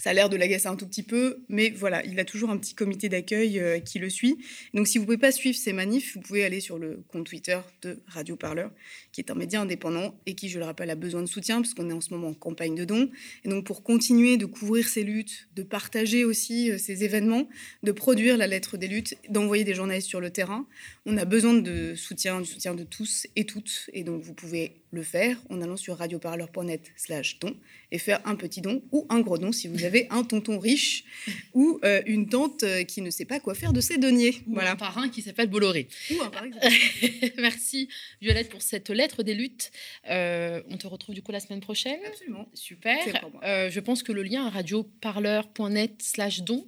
Ça 0.04 0.10
a 0.10 0.12
l'air 0.12 0.28
de 0.28 0.36
l'agacer 0.36 0.66
un 0.66 0.76
tout 0.76 0.86
petit 0.86 1.02
peu, 1.02 1.38
mais 1.48 1.70
voilà, 1.70 2.04
il 2.04 2.20
a 2.20 2.26
toujours 2.26 2.50
un 2.50 2.58
petit 2.58 2.74
comité 2.74 3.08
d'accueil 3.08 3.58
euh, 3.58 3.80
qui 3.80 3.98
le 3.98 4.10
suit. 4.10 4.36
Donc, 4.74 4.86
si 4.86 4.98
vous 4.98 5.04
ne 5.04 5.06
pouvez 5.06 5.16
pas 5.16 5.32
suivre 5.32 5.56
ces 5.56 5.72
manifs, 5.72 6.14
vous 6.14 6.20
pouvez 6.20 6.44
aller 6.44 6.60
sur 6.60 6.78
le 6.78 7.02
compte 7.08 7.24
Twitter 7.24 7.58
de 7.80 8.02
Radio 8.06 8.36
Parleur, 8.36 8.70
qui 9.12 9.22
est 9.22 9.30
un 9.30 9.34
média 9.34 9.62
indépendant 9.62 10.20
et 10.26 10.34
qui, 10.34 10.50
je 10.50 10.58
le 10.58 10.66
rappelle, 10.66 10.90
a 10.90 10.94
besoin 10.94 11.22
de 11.22 11.26
soutien, 11.26 11.62
parce 11.62 11.72
qu'on 11.72 11.88
est 11.88 11.94
en 11.94 12.02
ce 12.02 12.10
moment 12.10 12.28
en 12.28 12.34
campagne 12.34 12.74
de 12.74 12.84
dons. 12.84 13.08
Et 13.46 13.48
donc, 13.48 13.64
pour 13.64 13.82
continuer 13.82 14.36
de 14.36 14.44
couvrir 14.44 14.86
ces 14.86 15.04
luttes, 15.04 15.48
de 15.56 15.62
partager 15.62 16.26
aussi 16.26 16.70
euh, 16.70 16.76
ces 16.76 17.02
événements, 17.02 17.48
de 17.82 17.90
produire 17.90 18.36
la 18.36 18.46
lettre 18.46 18.76
des 18.76 18.88
luttes, 18.88 19.16
d'envoyer 19.30 19.64
des 19.64 19.72
journalistes 19.72 20.08
sur 20.08 20.20
le 20.20 20.28
terrain, 20.28 20.66
on 21.06 21.16
a 21.16 21.24
besoin 21.24 21.54
de 21.54 21.94
soutien, 21.94 22.42
du 22.42 22.46
soutien 22.46 22.74
de 22.74 22.84
tous 22.84 23.26
et 23.36 23.46
toutes. 23.46 23.88
Et 23.94 24.04
donc, 24.04 24.22
vous 24.22 24.34
pouvez 24.34 24.83
le 24.94 25.02
faire 25.02 25.36
en 25.50 25.60
allant 25.60 25.76
sur 25.76 25.98
radioparleur.net 25.98 26.92
slash 26.96 27.38
don 27.38 27.54
et 27.90 27.98
faire 27.98 28.20
un 28.24 28.34
petit 28.34 28.60
don 28.60 28.82
ou 28.92 29.06
un 29.10 29.20
gros 29.20 29.38
don 29.38 29.52
si 29.52 29.68
vous 29.68 29.84
avez 29.84 30.06
un 30.10 30.24
tonton 30.24 30.58
riche 30.58 31.04
ou 31.54 31.78
euh, 31.84 32.02
une 32.06 32.28
tante 32.28 32.62
euh, 32.62 32.84
qui 32.84 33.02
ne 33.02 33.10
sait 33.10 33.24
pas 33.24 33.40
quoi 33.40 33.54
faire 33.54 33.72
de 33.72 33.80
ses 33.80 33.98
deniers. 33.98 34.42
Ou 34.46 34.54
voilà. 34.54 34.72
un 34.72 34.76
parrain 34.76 35.08
qui 35.08 35.22
s'appelle 35.22 35.48
Bolloré. 35.48 35.88
Ou 36.10 36.22
un 36.22 36.30
parrain. 36.30 36.50
Merci 37.38 37.88
Violette 38.20 38.48
pour 38.48 38.62
cette 38.62 38.90
lettre 38.90 39.22
des 39.22 39.34
luttes. 39.34 39.70
Euh, 40.08 40.62
on 40.70 40.76
te 40.76 40.86
retrouve 40.86 41.14
du 41.14 41.22
coup 41.22 41.32
la 41.32 41.40
semaine 41.40 41.60
prochaine. 41.60 41.98
Absolument. 42.06 42.48
Super. 42.54 42.98
je 43.42 43.80
pense 43.80 44.02
que 44.02 44.12
le 44.12 44.22
lien 44.22 44.46
à 44.46 44.50
radioparleur.net 44.50 46.00
slash 46.00 46.42
don 46.42 46.66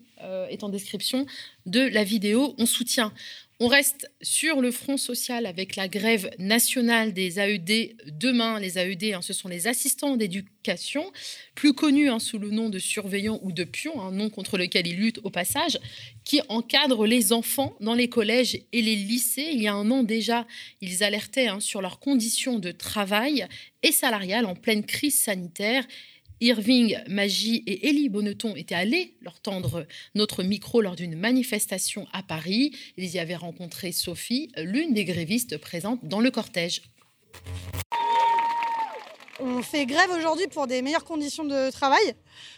est 0.48 0.64
en 0.64 0.70
description 0.70 1.26
de 1.66 1.80
la 1.80 2.02
vidéo. 2.02 2.54
On 2.58 2.66
soutient 2.66 3.12
on 3.58 3.68
reste 3.68 4.10
sur 4.20 4.60
le 4.60 4.70
front 4.70 4.98
social 4.98 5.46
avec 5.46 5.76
la 5.76 5.88
grève 5.88 6.30
nationale 6.38 7.14
des 7.14 7.40
AED 7.40 7.96
demain. 8.06 8.60
Les 8.60 8.78
AED, 8.78 9.14
hein, 9.14 9.22
ce 9.22 9.32
sont 9.32 9.48
les 9.48 9.66
assistants 9.66 10.18
d'éducation, 10.18 11.10
plus 11.54 11.72
connus 11.72 12.10
hein, 12.10 12.18
sous 12.18 12.38
le 12.38 12.50
nom 12.50 12.68
de 12.68 12.78
surveillants 12.78 13.40
ou 13.42 13.52
de 13.52 13.64
pions, 13.64 14.02
un 14.02 14.12
nom 14.12 14.28
contre 14.28 14.58
lequel 14.58 14.86
ils 14.86 14.96
luttent 14.96 15.20
au 15.24 15.30
passage, 15.30 15.78
qui 16.24 16.42
encadrent 16.50 17.06
les 17.06 17.32
enfants 17.32 17.74
dans 17.80 17.94
les 17.94 18.10
collèges 18.10 18.60
et 18.72 18.82
les 18.82 18.96
lycées. 18.96 19.48
Il 19.52 19.62
y 19.62 19.68
a 19.68 19.74
un 19.74 19.90
an 19.90 20.02
déjà, 20.02 20.46
ils 20.82 21.02
alertaient 21.02 21.48
hein, 21.48 21.60
sur 21.60 21.80
leurs 21.80 21.98
conditions 21.98 22.58
de 22.58 22.72
travail 22.72 23.46
et 23.82 23.92
salariales 23.92 24.44
en 24.44 24.54
pleine 24.54 24.84
crise 24.84 25.18
sanitaire 25.18 25.86
Irving 26.40 26.99
Magie 27.09 27.62
et 27.66 27.88
Elie 27.88 28.09
Bonneton 28.09 28.55
étaient 28.57 28.75
allés 28.75 29.14
leur 29.22 29.40
tendre 29.40 29.87
notre 30.14 30.42
micro 30.42 30.83
lors 30.83 30.96
d'une 30.96 31.16
manifestation 31.16 32.07
à 32.12 32.22
Paris. 32.22 32.72
Ils 32.96 33.14
y 33.14 33.18
avaient 33.18 33.37
rencontré 33.37 33.92
Sophie, 33.92 34.51
l'une 34.57 34.92
des 34.92 35.05
grévistes 35.05 35.57
présentes 35.59 36.05
dans 36.05 36.20
le 36.20 36.31
cortège. 36.31 36.83
On 39.38 39.61
fait 39.61 39.85
grève 39.85 40.11
aujourd'hui 40.16 40.46
pour 40.46 40.66
des 40.66 40.81
meilleures 40.81 41.05
conditions 41.05 41.44
de 41.44 41.70
travail, 41.70 42.14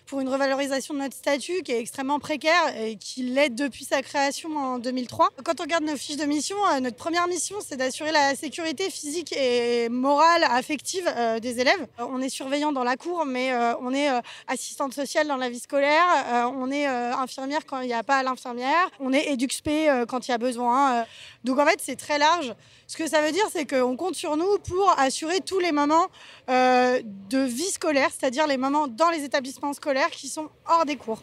pour 0.07 0.21
une 0.21 0.29
revalorisation 0.29 0.95
de 0.95 1.01
notre 1.01 1.17
statut 1.17 1.63
qui 1.65 1.73
est 1.73 1.81
extrêmement 1.81 2.21
précaire 2.21 2.77
et 2.81 2.97
qui 2.97 3.23
l'est 3.23 3.51
depuis 3.51 3.85
sa 3.85 4.01
création 4.01 4.57
en 4.57 4.79
2003. 4.79 5.31
Quand 5.45 5.59
on 5.59 5.65
regarde 5.65 5.83
nos 5.83 5.97
fiches 5.97 6.19
de 6.19 6.25
mission, 6.25 6.57
euh, 6.73 6.79
notre 6.79 6.97
première 6.97 7.27
mission, 7.27 7.57
c'est 7.67 7.77
d'assurer 7.77 8.13
la 8.13 8.37
sécurité 8.37 8.91
physique 8.91 9.35
et 9.37 9.89
morale, 9.89 10.45
affective 10.45 11.05
euh, 11.17 11.41
des 11.41 11.59
élèves. 11.59 11.85
Euh, 11.99 12.05
on 12.09 12.21
est 12.21 12.29
surveillant 12.29 12.71
dans 12.71 12.85
la 12.85 12.97
cour, 12.97 13.25
mais 13.27 13.53
on 13.81 13.93
est 13.93 14.09
assistante 14.47 14.95
sociale 14.95 15.27
dans 15.27 15.37
la 15.37 15.51
vie 15.51 15.59
scolaire, 15.59 16.53
on 16.55 16.71
est 16.71 16.87
infirmière 16.87 17.67
quand 17.67 17.81
il 17.81 17.89
n'y 17.89 17.95
a 17.95 18.03
pas 18.03 18.23
l'infirmière, 18.23 18.91
on 19.01 19.13
est 19.13 19.33
EduxP 19.33 19.69
quand 20.09 20.29
il 20.29 20.31
y 20.31 20.35
a 20.35 20.39
besoin. 20.39 21.05
Donc 21.45 21.59
en 21.59 21.67
fait, 21.67 21.81
c'est 21.81 21.97
très 21.97 22.19
large. 22.19 22.55
Ce 22.89 22.97
que 22.97 23.07
ça 23.07 23.21
veut 23.21 23.33
dire, 23.33 23.45
c'est 23.53 23.67
qu'on 23.67 23.97
compte 23.97 24.15
sur 24.15 24.39
nous 24.39 24.59
pour 24.67 24.95
assurer 24.99 25.41
tous 25.41 25.59
les 25.59 25.73
moments 25.73 26.07
euh, 26.49 27.03
de 27.29 27.39
vie 27.39 27.69
scolaire, 27.71 28.09
c'est-à-dire 28.19 28.47
les 28.47 28.57
moments 28.57 28.89
dans 28.89 29.11
les 29.11 29.25
établissements 29.25 29.75
scolaires 29.75 30.09
qui 30.09 30.27
sont 30.27 30.49
hors 30.67 30.87
des 30.87 30.97
cours. 30.97 31.23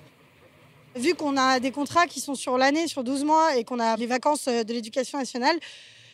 Vu 0.96 1.16
qu'on 1.16 1.36
a 1.38 1.60
des 1.60 1.72
contrats 1.72 2.06
qui 2.06 2.20
sont 2.20 2.36
sur 2.36 2.60
l'année, 2.60 2.88
sur 2.88 3.04
12 3.04 3.24
mois, 3.24 3.56
et 3.56 3.64
qu'on 3.64 3.80
a 3.80 3.96
les 3.96 4.06
vacances 4.06 4.46
de 4.46 4.72
l'éducation 4.72 5.18
nationale, 5.18 5.58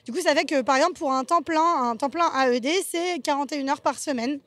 du 0.06 0.14
coup, 0.14 0.22
ça 0.22 0.34
fait 0.34 0.46
que, 0.46 0.62
par 0.62 0.78
exemple, 0.78 0.94
pour 0.94 1.12
un 1.12 1.26
temps 1.26 1.42
plein, 1.42 1.90
un 1.92 1.98
temps 1.98 2.10
plein 2.10 2.32
AED, 2.34 2.68
c'est 2.90 3.20
41 3.22 3.68
heures 3.68 3.82
par 3.82 4.00
semaine. 4.00 4.40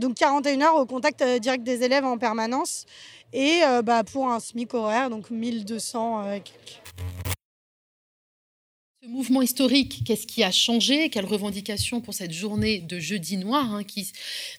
donc 0.00 0.16
41 0.16 0.60
heures 0.62 0.76
au 0.76 0.84
contact 0.84 1.22
direct 1.38 1.62
des 1.62 1.84
élèves 1.84 2.04
en 2.04 2.18
permanence. 2.18 2.86
Et 3.32 3.60
bah, 3.84 4.02
pour 4.02 4.28
un 4.28 4.40
SMIC 4.40 4.74
horaire, 4.74 5.10
donc 5.10 5.30
1200 5.30 6.40
quelques. 6.44 6.83
Ce 9.04 9.08
mouvement 9.10 9.42
historique, 9.42 10.00
qu'est-ce 10.06 10.26
qui 10.26 10.42
a 10.42 10.50
changé? 10.50 11.10
Quelles 11.10 11.26
revendications 11.26 12.00
pour 12.00 12.14
cette 12.14 12.32
journée 12.32 12.78
de 12.78 12.98
jeudi 12.98 13.36
noir 13.36 13.74
hein, 13.74 13.84
qui, 13.84 14.10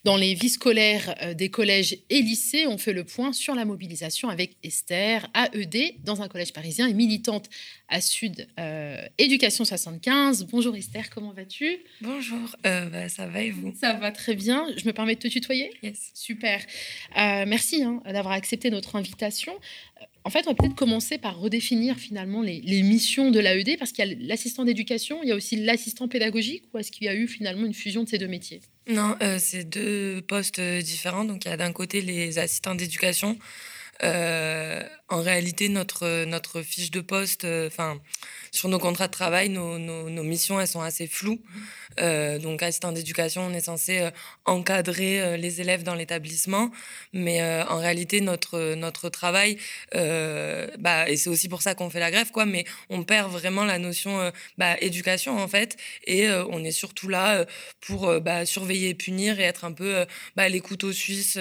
Dans 0.04 0.18
les 0.18 0.36
vies 0.36 0.50
scolaires 0.50 1.16
euh, 1.24 1.34
des 1.34 1.50
collèges 1.50 1.98
et 2.12 2.22
lycées, 2.22 2.68
on 2.68 2.78
fait 2.78 2.94
le 2.94 3.04
point 3.04 3.34
sur 3.34 3.56
la 3.56 3.66
mobilisation 3.66 4.30
avec 4.30 4.58
Esther, 4.62 5.28
AED, 5.34 6.04
dans 6.04 6.22
un 6.22 6.28
collège 6.28 6.54
parisien 6.54 6.88
et 6.88 6.94
militante 6.94 7.50
à 7.88 8.02
Sud 8.02 8.48
euh, 8.60 9.04
Éducation 9.18 9.66
75. 9.66 10.46
Bonjour 10.46 10.76
Esther, 10.76 11.10
comment 11.10 11.34
vas-tu? 11.34 11.80
Bonjour, 12.02 12.56
euh, 12.68 12.86
bah, 12.90 13.10
ça 13.10 13.26
va 13.26 13.42
et 13.42 13.50
vous? 13.50 13.74
Ça 13.82 13.94
va 13.94 14.12
très 14.12 14.36
bien. 14.36 14.68
Je 14.78 14.86
me 14.86 14.94
permets 14.94 15.16
de 15.16 15.22
te 15.22 15.28
tutoyer? 15.28 15.72
Yes. 15.82 16.12
Super. 16.14 16.62
merci 17.16 17.82
hein, 17.82 18.00
d'avoir 18.06 18.36
accepté 18.36 18.70
notre 18.70 18.96
invitation. 18.96 19.54
En 20.26 20.32
fait, 20.32 20.48
on 20.48 20.52
va 20.52 20.56
peut-être 20.56 20.76
commencer 20.76 21.20
par 21.20 21.40
redéfinir 21.40 21.98
finalement 21.98 22.42
les, 22.42 22.82
missions 22.82 23.30
de 23.30 23.40
l'AED, 23.40 23.78
parce 23.78 23.92
qu'il 23.92 24.08
y 24.08 24.12
a 24.12 24.16
l'assistant 24.22 24.66
d'éducation, 24.66 25.20
il 25.22 25.30
y 25.30 25.32
a 25.32 25.36
aussi 25.36 25.56
l'assistant 25.56 26.08
pédagogique, 26.08 26.64
ou 26.74 26.80
est-ce 26.80 26.92
qu'il 26.92 27.06
y 27.06 27.10
a 27.10 27.16
eu 27.16 27.28
finalement 27.28 27.66
une 27.66 27.76
fusion 27.76 28.04
de 28.04 28.10
ces 28.10 28.18
deux 28.18 28.28
métiers? 28.28 28.62
Non, 28.88 29.16
euh, 29.22 29.38
c'est 29.40 29.64
deux 29.64 30.24
postes 30.24 30.60
différents. 30.60 31.26
Donc, 31.26 31.46
il 31.46 31.50
y 31.50 31.52
a 31.52 31.58
d'un 31.58 31.72
côté 31.72 32.02
les 32.02 32.40
assistants 32.40 32.74
d'éducation. 32.74 33.38
Euh, 34.04 34.84
en 35.10 35.22
réalité, 35.22 35.70
notre, 35.70 36.26
notre 36.26 36.62
fiche 36.62 36.90
de 36.92 37.02
poste, 37.02 37.46
euh, 37.46 37.68
enfin, 37.68 38.00
sur 38.56 38.70
nos 38.70 38.80
contrats 38.80 39.08
de 39.08 39.12
travail, 39.12 39.50
nos, 39.50 39.78
nos, 39.78 40.24
missions, 40.24 40.60
elles 40.60 40.68
sont 40.68 40.82
assez 40.82 41.08
floues. 41.08 41.40
Euh, 42.00 42.40
donc, 42.40 42.64
assistant 42.64 42.92
d'éducation, 42.92 43.46
on 43.46 43.54
est 43.54 43.66
censé 43.66 44.00
euh, 44.00 44.12
encadrer 44.46 45.22
euh, 45.22 45.38
les 45.38 45.62
élèves 45.62 45.84
dans 45.84 45.94
l'établissement, 45.94 46.72
mais 47.14 47.44
en 47.44 47.78
réalité, 47.78 48.22
notre 48.22 48.76
notre 48.76 49.10
travail, 49.10 49.58
bah, 49.94 51.10
et 51.10 51.18
c'est 51.18 51.30
aussi 51.30 51.50
pour 51.50 51.62
ça 51.62 51.76
qu'on 51.76 51.90
fait 51.90 52.00
la 52.00 52.12
grève, 52.12 52.32
quoi. 52.32 52.46
Mais 52.46 52.66
on 52.90 53.04
perd 53.04 53.32
vraiment 53.32 53.66
la 53.66 53.78
notion 53.78 54.32
bah, 54.58 54.76
éducation 54.80 55.38
en 55.38 55.48
fait, 55.48 55.78
et 56.06 56.30
on 56.30 56.64
est 56.64 56.72
surtout 56.72 57.08
là 57.08 57.46
pour 57.82 58.20
bah, 58.22 58.46
surveiller 58.46 58.90
et 58.90 58.94
punir 58.96 59.40
et 59.40 59.44
être 59.44 59.66
un 59.66 59.74
peu 59.74 60.06
bah, 60.36 60.50
les 60.50 60.62
couteaux 60.62 60.94
suisses, 60.94 61.38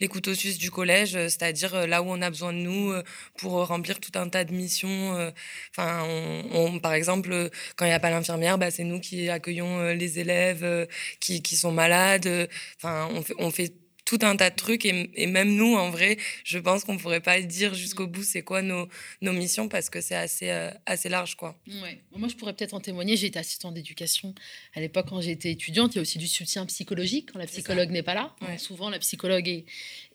les 0.00 0.08
couteaux 0.08 0.34
suisses 0.34 0.58
du 0.58 0.70
collège, 0.70 1.12
c'est-à-dire 1.12 1.86
là 1.86 2.02
où 2.02 2.06
on 2.08 2.20
a 2.22 2.30
besoin 2.30 2.52
de 2.52 2.58
nous 2.58 2.94
pour 3.36 3.52
remplir 3.66 4.00
tout 4.00 4.12
un 4.18 4.28
tas 4.28 4.44
de 4.44 4.52
missions. 4.52 5.32
Enfin, 5.70 6.04
on, 6.52 6.78
par 6.78 6.92
exemple, 6.94 7.50
quand 7.76 7.84
il 7.84 7.88
n'y 7.88 7.94
a 7.94 8.00
pas 8.00 8.10
l'infirmière, 8.10 8.58
bah, 8.58 8.70
c'est 8.70 8.84
nous 8.84 9.00
qui 9.00 9.28
accueillons 9.28 9.92
les 9.94 10.18
élèves 10.18 10.64
euh, 10.64 10.86
qui, 11.20 11.42
qui 11.42 11.56
sont 11.56 11.72
malades. 11.72 12.48
Enfin, 12.76 13.08
on 13.12 13.22
fait, 13.22 13.34
on 13.38 13.50
fait 13.50 13.72
tout 14.04 14.20
un 14.22 14.36
tas 14.36 14.50
de 14.50 14.54
trucs 14.54 14.86
et, 14.86 15.26
même 15.26 15.56
nous 15.56 15.74
en 15.74 15.90
vrai 15.90 16.16
je 16.44 16.58
pense 16.58 16.84
qu'on 16.84 16.96
pourrait 16.96 17.20
pas 17.20 17.40
dire 17.40 17.74
jusqu'au 17.74 18.06
bout 18.06 18.22
c'est 18.22 18.42
quoi 18.42 18.62
nos, 18.62 18.86
nos 19.20 19.32
missions 19.32 19.68
parce 19.68 19.90
que 19.90 20.00
c'est 20.00 20.14
assez 20.14 20.50
euh, 20.50 20.70
assez 20.86 21.08
large 21.08 21.34
quoi 21.34 21.58
ouais. 21.66 22.00
moi 22.14 22.28
je 22.28 22.36
pourrais 22.36 22.52
peut-être 22.52 22.74
en 22.74 22.78
témoigner 22.78 23.16
j'ai 23.16 23.26
été 23.26 23.40
assistante 23.40 23.74
d'éducation 23.74 24.32
à 24.74 24.80
l'époque 24.80 25.06
quand 25.08 25.20
j'étais 25.20 25.50
étudiante 25.50 25.94
il 25.94 25.96
y 25.96 25.98
a 25.98 26.02
aussi 26.02 26.18
du 26.18 26.28
soutien 26.28 26.64
psychologique 26.66 27.30
quand 27.32 27.40
la 27.40 27.46
psychologue 27.46 27.90
n'est 27.90 28.04
pas 28.04 28.14
là 28.14 28.36
souvent 28.58 28.90
la 28.90 29.00
psychologue 29.00 29.48
et, 29.48 29.66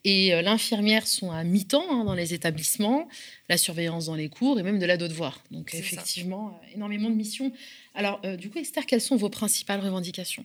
et 0.04 0.34
euh, 0.34 0.42
l'infirmière 0.42 1.08
sont 1.08 1.32
à 1.32 1.44
mi-temps 1.44 1.86
hein, 1.90 2.06
dans 2.06 2.16
les 2.16 2.34
établissements 2.34 3.08
la 3.50 3.58
surveillance 3.58 4.06
dans 4.06 4.16
les 4.16 4.30
cours 4.30 4.60
et 4.60 4.64
même 4.64 4.80
de 4.80 4.86
la 4.86 4.98
devoir 4.98 5.42
donc 5.52 5.74
effectivement 5.74 6.60
énormément 6.74 7.10
de 7.10 7.16
missions. 7.16 7.52
Alors, 7.94 8.22
euh, 8.24 8.38
du 8.38 8.50
coup, 8.50 8.60
Esther, 8.60 8.86
quelles 8.86 9.02
sont 9.02 9.16
vos 9.16 9.30
principales 9.30 9.82
revendications? 9.82 10.44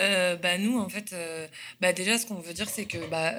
Euh, 0.00 0.36
bah, 0.36 0.58
Nous, 0.58 0.78
en 0.78 0.88
fait, 0.88 1.12
euh, 1.12 1.46
bah, 1.80 1.92
déjà, 1.92 2.18
ce 2.18 2.26
qu'on 2.26 2.36
veut 2.36 2.54
dire, 2.54 2.68
c'est 2.68 2.86
que 2.86 2.98
bah, 3.10 3.34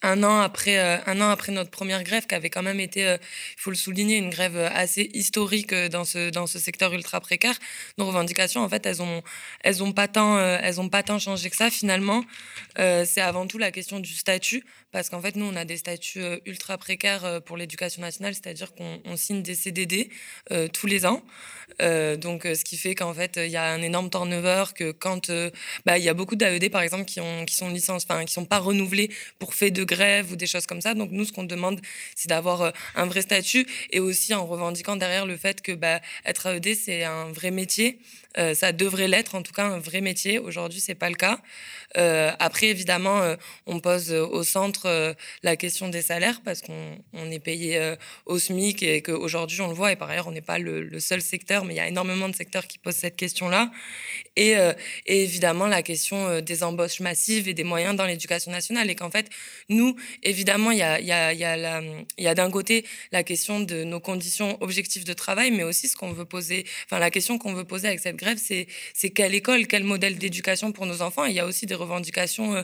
un 0.00 0.22
an 0.22 0.38
après 0.38 0.78
un 0.78 1.20
an 1.20 1.28
après 1.28 1.50
notre 1.50 1.70
première 1.70 2.04
grève 2.04 2.24
qui 2.28 2.34
avait 2.36 2.50
quand 2.50 2.62
même 2.62 2.78
été 2.78 3.00
il 3.00 3.60
faut 3.60 3.70
le 3.70 3.76
souligner 3.76 4.16
une 4.16 4.30
grève 4.30 4.56
assez 4.56 5.10
historique 5.12 5.74
dans 5.74 6.04
ce 6.04 6.30
dans 6.30 6.46
ce 6.46 6.60
secteur 6.60 6.94
ultra 6.94 7.20
précaire 7.20 7.58
nos 7.98 8.06
revendications 8.06 8.62
en 8.62 8.68
fait 8.68 8.86
elles 8.86 9.02
ont 9.02 9.24
elles 9.64 9.82
ont 9.82 9.90
pas 9.90 10.06
tant 10.06 10.38
elles 10.38 10.80
ont 10.80 10.88
pas 10.88 11.02
tant 11.02 11.18
changé 11.18 11.50
que 11.50 11.56
ça 11.56 11.68
finalement. 11.68 12.24
C'est 12.76 13.20
avant 13.20 13.48
tout 13.48 13.58
la 13.58 13.72
question 13.72 13.98
du 13.98 14.14
statut 14.14 14.62
parce 14.90 15.10
qu'en 15.10 15.20
fait, 15.20 15.36
nous, 15.36 15.44
on 15.44 15.56
a 15.56 15.64
des 15.64 15.76
statuts 15.76 16.22
euh, 16.22 16.38
ultra 16.46 16.78
précaires 16.78 17.24
euh, 17.24 17.40
pour 17.40 17.56
l'éducation 17.56 18.00
nationale, 18.00 18.34
c'est-à-dire 18.34 18.72
qu'on 18.74 19.16
signe 19.16 19.42
des 19.42 19.54
CDD 19.54 20.10
euh, 20.50 20.68
tous 20.68 20.86
les 20.86 21.04
ans. 21.04 21.22
donc, 21.80 22.42
ce 22.44 22.64
qui 22.64 22.76
fait 22.76 22.94
qu'en 22.94 23.12
fait, 23.14 23.36
il 23.36 23.50
y 23.50 23.56
a 23.56 23.64
un 23.70 23.82
énorme 23.82 24.10
turnover, 24.10 24.64
que 24.74 24.90
quand 24.90 25.30
bah, 25.84 25.98
il 25.98 26.04
y 26.04 26.08
a 26.08 26.14
beaucoup 26.14 26.34
d'AED, 26.34 26.70
par 26.70 26.82
exemple, 26.82 27.04
qui 27.04 27.20
sont 27.54 27.68
licence, 27.68 28.04
enfin, 28.08 28.24
qui 28.24 28.32
sont 28.32 28.46
pas 28.46 28.58
renouvelés 28.58 29.10
pour 29.38 29.54
fait 29.54 29.70
de 29.70 29.84
grève 29.84 30.32
ou 30.32 30.36
des 30.36 30.46
choses 30.46 30.66
comme 30.66 30.80
ça. 30.80 30.94
Donc, 30.94 31.10
nous, 31.12 31.24
ce 31.24 31.32
qu'on 31.32 31.44
demande, 31.44 31.80
c'est 32.16 32.28
d'avoir 32.28 32.72
un 32.94 33.06
vrai 33.06 33.22
statut 33.22 33.66
et 33.90 34.00
aussi 34.00 34.34
en 34.34 34.46
revendiquant 34.46 34.96
derrière 34.96 35.26
le 35.26 35.36
fait 35.36 35.62
que 35.62 35.72
bah, 35.72 36.00
être 36.24 36.46
AED, 36.46 36.74
c'est 36.74 37.04
un 37.04 37.30
vrai 37.32 37.50
métier. 37.50 38.00
Ça 38.54 38.72
devrait 38.72 39.08
l'être, 39.08 39.34
en 39.34 39.42
tout 39.42 39.52
cas, 39.52 39.64
un 39.64 39.78
vrai 39.78 40.00
métier. 40.00 40.38
Aujourd'hui, 40.38 40.80
c'est 40.80 40.94
pas 40.94 41.10
le 41.10 41.16
cas. 41.16 41.38
après, 42.38 42.66
évidemment, 42.66 43.22
on 43.66 43.80
pose 43.80 44.12
au 44.12 44.42
centre 44.42 44.86
euh, 44.86 45.14
la 45.42 45.56
question 45.56 45.88
des 45.88 46.02
salaires 46.02 46.40
parce 46.44 46.60
qu'on 46.62 47.30
est 47.30 47.38
payé 47.38 47.78
euh, 47.78 47.96
au 48.26 48.38
SMIC 48.38 48.82
et 48.82 49.02
qu'aujourd'hui 49.02 49.60
on 49.60 49.68
le 49.68 49.74
voit 49.74 49.92
et 49.92 49.96
par 49.96 50.10
ailleurs 50.10 50.28
on 50.28 50.32
n'est 50.32 50.40
pas 50.40 50.58
le, 50.58 50.98
seul 51.00 51.22
secteur 51.22 51.64
mais 51.64 51.74
il 51.74 51.76
y 51.76 51.80
a 51.80 51.88
énormément 51.88 52.28
de 52.28 52.34
secteurs 52.34 52.66
qui 52.66 52.78
posent 52.78 52.96
cette 52.96 53.16
question-là 53.16 53.70
et, 54.36 54.56
euh, 54.56 54.72
évidemment 55.06 55.66
la 55.66 55.82
question 55.82 56.40
des 56.40 56.62
embauches 56.62 57.00
massives 57.00 57.48
et 57.48 57.54
des 57.54 57.64
moyens 57.64 57.96
dans 57.96 58.04
l'éducation 58.04 58.50
nationale 58.50 58.90
et 58.90 58.94
qu'en 58.94 59.10
fait 59.10 59.28
nous 59.68 59.96
évidemment 60.22 60.70
il 60.70 60.78
y 60.78 60.82
a, 60.82 62.30
a 62.30 62.34
d'un 62.34 62.50
côté 62.50 62.84
la 63.12 63.22
question 63.22 63.60
de 63.60 63.84
nos 63.84 64.00
conditions 64.00 64.56
objectives 64.60 65.04
de 65.04 65.12
travail 65.12 65.50
mais 65.50 65.62
aussi 65.62 65.88
ce 65.88 65.96
qu'on 65.96 66.12
veut 66.12 66.24
poser 66.24 66.64
enfin 66.84 66.98
la 66.98 67.10
question 67.10 67.38
qu'on 67.38 67.54
veut 67.54 67.64
poser 67.64 67.88
avec 67.88 68.00
cette 68.00 68.16
grève 68.16 68.27
c'est 68.36 68.66
c'est 68.94 69.10
quelle 69.10 69.34
école 69.34 69.66
quel 69.66 69.84
modèle 69.84 70.18
d'éducation 70.18 70.72
pour 70.72 70.86
nos 70.86 71.02
enfants. 71.02 71.24
Il 71.24 71.34
y 71.34 71.40
a 71.40 71.46
aussi 71.46 71.66
des 71.66 71.74
revendications 71.74 72.62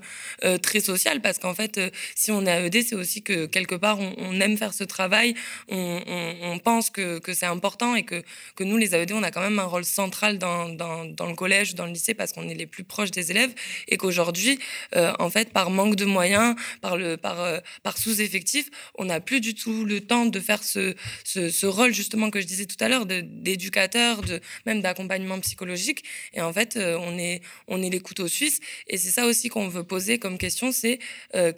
très 0.62 0.80
sociales 0.80 1.20
parce 1.20 1.38
qu'en 1.38 1.54
fait 1.54 1.80
si 2.14 2.30
on 2.30 2.46
est 2.46 2.66
AED, 2.66 2.84
c'est 2.86 2.94
aussi 2.94 3.22
que 3.22 3.46
quelque 3.46 3.74
part, 3.74 3.98
on, 3.98 4.40
aime 4.40 4.56
faire 4.56 4.74
ce 4.74 4.84
travail, 4.84 5.34
on, 5.68 6.58
pense 6.62 6.90
que, 6.90 7.20
c'est 7.32 7.46
important 7.46 7.94
et 7.94 8.02
que, 8.02 8.22
que 8.56 8.64
nous, 8.64 8.76
les 8.76 8.94
AED, 8.94 9.12
on 9.12 9.22
a 9.22 9.30
quand 9.30 9.40
même 9.40 9.58
un 9.58 9.64
rôle 9.64 9.84
central 9.84 10.38
dans, 10.38 10.68
dans, 10.68 11.26
le 11.26 11.34
collège, 11.34 11.74
dans 11.74 11.86
le 11.86 11.92
lycée, 11.92 12.14
parce 12.14 12.32
qu'on 12.32 12.48
est 12.48 12.54
les 12.54 12.66
plus 12.66 12.84
proches 12.84 13.10
des 13.10 13.30
élèves 13.30 13.54
et 13.88 13.96
qu'aujourd'hui, 13.96 14.58
euh, 14.96 15.12
en 15.18 15.30
fait, 15.30 15.52
par 15.52 15.70
manque 15.70 15.96
de 15.96 16.04
moyens, 16.04 16.54
par, 16.80 16.96
le, 16.96 17.16
par, 17.16 17.40
euh, 17.40 17.58
par 17.82 17.98
sous-effectif, 17.98 18.70
on 18.96 19.06
n'a 19.06 19.20
plus 19.20 19.40
du 19.40 19.54
tout 19.54 19.84
le 19.84 20.00
temps 20.00 20.26
de 20.26 20.40
faire 20.40 20.62
ce, 20.62 20.94
ce, 21.24 21.66
rôle, 21.66 21.92
justement, 21.94 22.30
que 22.30 22.40
je 22.40 22.46
disais 22.46 22.66
tout 22.66 22.82
à 22.82 22.88
l'heure, 22.88 23.06
d'éducateur, 23.06 24.22
de, 24.22 24.40
même 24.66 24.80
d'accompagnement 24.80 25.38
psychologique. 25.44 26.04
Et 26.32 26.40
en 26.40 26.52
fait, 26.52 26.76
euh, 26.76 26.98
on, 27.00 27.18
est, 27.18 27.40
on 27.68 27.82
est 27.82 27.90
les 27.90 28.00
couteaux 28.00 28.28
suisses. 28.28 28.60
Et 28.88 28.98
c'est 28.98 29.10
ça 29.10 29.26
aussi 29.26 29.48
qu'on 29.48 29.68
veut 29.68 29.84
poser 29.84 30.18
comme 30.18 30.38
question, 30.38 30.72
c'est 30.72 30.98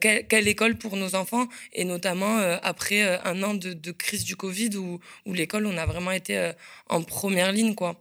quel 0.00 0.26
quelle 0.36 0.48
école 0.48 0.76
pour 0.76 0.96
nos 0.96 1.14
enfants? 1.14 1.48
Et 1.72 1.84
notamment 1.84 2.38
euh, 2.38 2.58
après 2.62 3.02
euh, 3.02 3.18
un 3.24 3.42
an 3.42 3.54
de, 3.54 3.92
crise 3.92 4.24
du 4.24 4.36
Covid 4.36 4.76
où, 4.76 5.00
où 5.24 5.32
l'école, 5.32 5.66
on 5.66 5.76
a 5.78 5.86
vraiment 5.86 6.10
été 6.10 6.36
euh, 6.36 6.52
en 6.88 7.02
première 7.02 7.52
ligne, 7.52 7.74
quoi. 7.74 7.98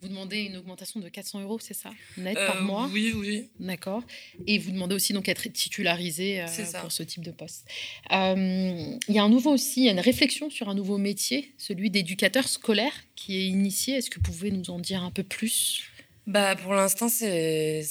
Vous 0.00 0.08
demandez 0.08 0.42
une 0.42 0.56
augmentation 0.56 1.00
de 1.00 1.08
400 1.08 1.40
euros, 1.42 1.58
c'est 1.60 1.74
ça 1.74 1.90
Net 2.16 2.34
par 2.34 2.62
mois? 2.62 2.88
Oui, 2.92 3.12
oui. 3.16 3.48
D'accord. 3.58 4.04
Et 4.46 4.58
vous 4.58 4.70
demandez 4.70 4.94
aussi 4.94 5.12
donc 5.12 5.28
être 5.28 5.48
titularisé 5.48 6.44
pour 6.80 6.92
ce 6.92 7.02
type 7.02 7.24
de 7.24 7.32
poste. 7.32 7.66
il 8.10 8.98
y 9.08 9.18
a 9.18 9.22
un 9.22 9.28
nouveau 9.28 9.50
aussi, 9.50 9.80
il 9.80 9.84
y 9.86 9.88
a 9.88 9.92
une 9.92 10.00
réflexion 10.00 10.50
sur 10.50 10.68
un 10.68 10.74
nouveau 10.74 10.98
métier, 10.98 11.52
celui 11.58 11.90
d'éducateur 11.90 12.48
scolaire, 12.48 12.92
qui 13.16 13.36
est 13.36 13.46
initié. 13.46 13.96
Est-ce 13.96 14.10
que 14.10 14.16
vous 14.16 14.32
pouvez 14.32 14.52
nous 14.52 14.70
en 14.70 14.78
dire 14.78 15.02
un 15.02 15.10
peu 15.10 15.24
plus? 15.24 15.90
Bah, 16.28 16.56
pour 16.56 16.74
l'instant, 16.74 17.08
c'est, 17.08 17.86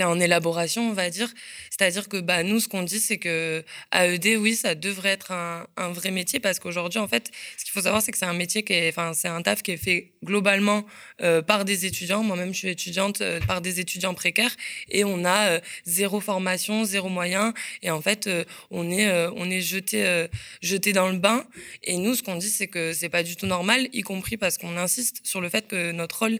en 0.00 0.20
élaboration, 0.20 0.90
on 0.90 0.92
va 0.92 1.10
dire. 1.10 1.28
C'est-à-dire 1.70 2.08
que, 2.08 2.18
bah, 2.18 2.44
nous, 2.44 2.60
ce 2.60 2.68
qu'on 2.68 2.84
dit, 2.84 3.00
c'est 3.00 3.18
que 3.18 3.64
AED, 3.92 4.36
oui, 4.38 4.54
ça 4.54 4.76
devrait 4.76 5.08
être 5.08 5.32
un, 5.32 5.66
vrai 5.90 6.12
métier 6.12 6.38
parce 6.38 6.60
qu'aujourd'hui, 6.60 7.00
en 7.00 7.08
fait, 7.08 7.32
ce 7.58 7.64
qu'il 7.64 7.72
faut 7.72 7.80
savoir, 7.80 8.00
c'est 8.00 8.12
que 8.12 8.18
c'est 8.18 8.26
un 8.26 8.32
métier 8.32 8.62
qui 8.62 8.74
est, 8.74 8.94
c'est 9.14 9.26
un 9.26 9.42
taf 9.42 9.62
qui 9.62 9.72
est 9.72 9.76
fait 9.76 10.12
globalement 10.24 10.86
euh, 11.20 11.42
par 11.42 11.64
des 11.64 11.84
étudiants. 11.84 12.22
Moi-même, 12.22 12.54
je 12.54 12.58
suis 12.58 12.68
étudiante 12.68 13.22
euh, 13.22 13.40
par 13.40 13.60
des 13.60 13.80
étudiants 13.80 14.14
précaires 14.14 14.54
et 14.88 15.02
on 15.02 15.24
a 15.24 15.48
euh, 15.48 15.60
zéro 15.84 16.20
formation, 16.20 16.84
zéro 16.84 17.08
moyen. 17.08 17.54
Et 17.82 17.90
en 17.90 18.00
fait, 18.00 18.30
on 18.70 18.88
est, 18.88 19.10
on 19.34 19.50
est 19.50 19.60
jeté, 19.60 20.28
jeté 20.62 20.92
dans 20.92 21.08
le 21.08 21.18
bain. 21.18 21.44
Et 21.82 21.98
nous, 21.98 22.14
ce 22.14 22.22
qu'on 22.22 22.36
dit, 22.36 22.48
c'est 22.48 22.68
que 22.68 22.92
c'est 22.92 23.08
pas 23.08 23.24
du 23.24 23.34
tout 23.34 23.46
normal, 23.46 23.88
y 23.92 24.02
compris 24.02 24.36
parce 24.36 24.58
qu'on 24.58 24.76
insiste 24.76 25.22
sur 25.24 25.40
le 25.40 25.48
fait 25.48 25.66
que 25.66 25.90
notre 25.90 26.20
rôle, 26.20 26.38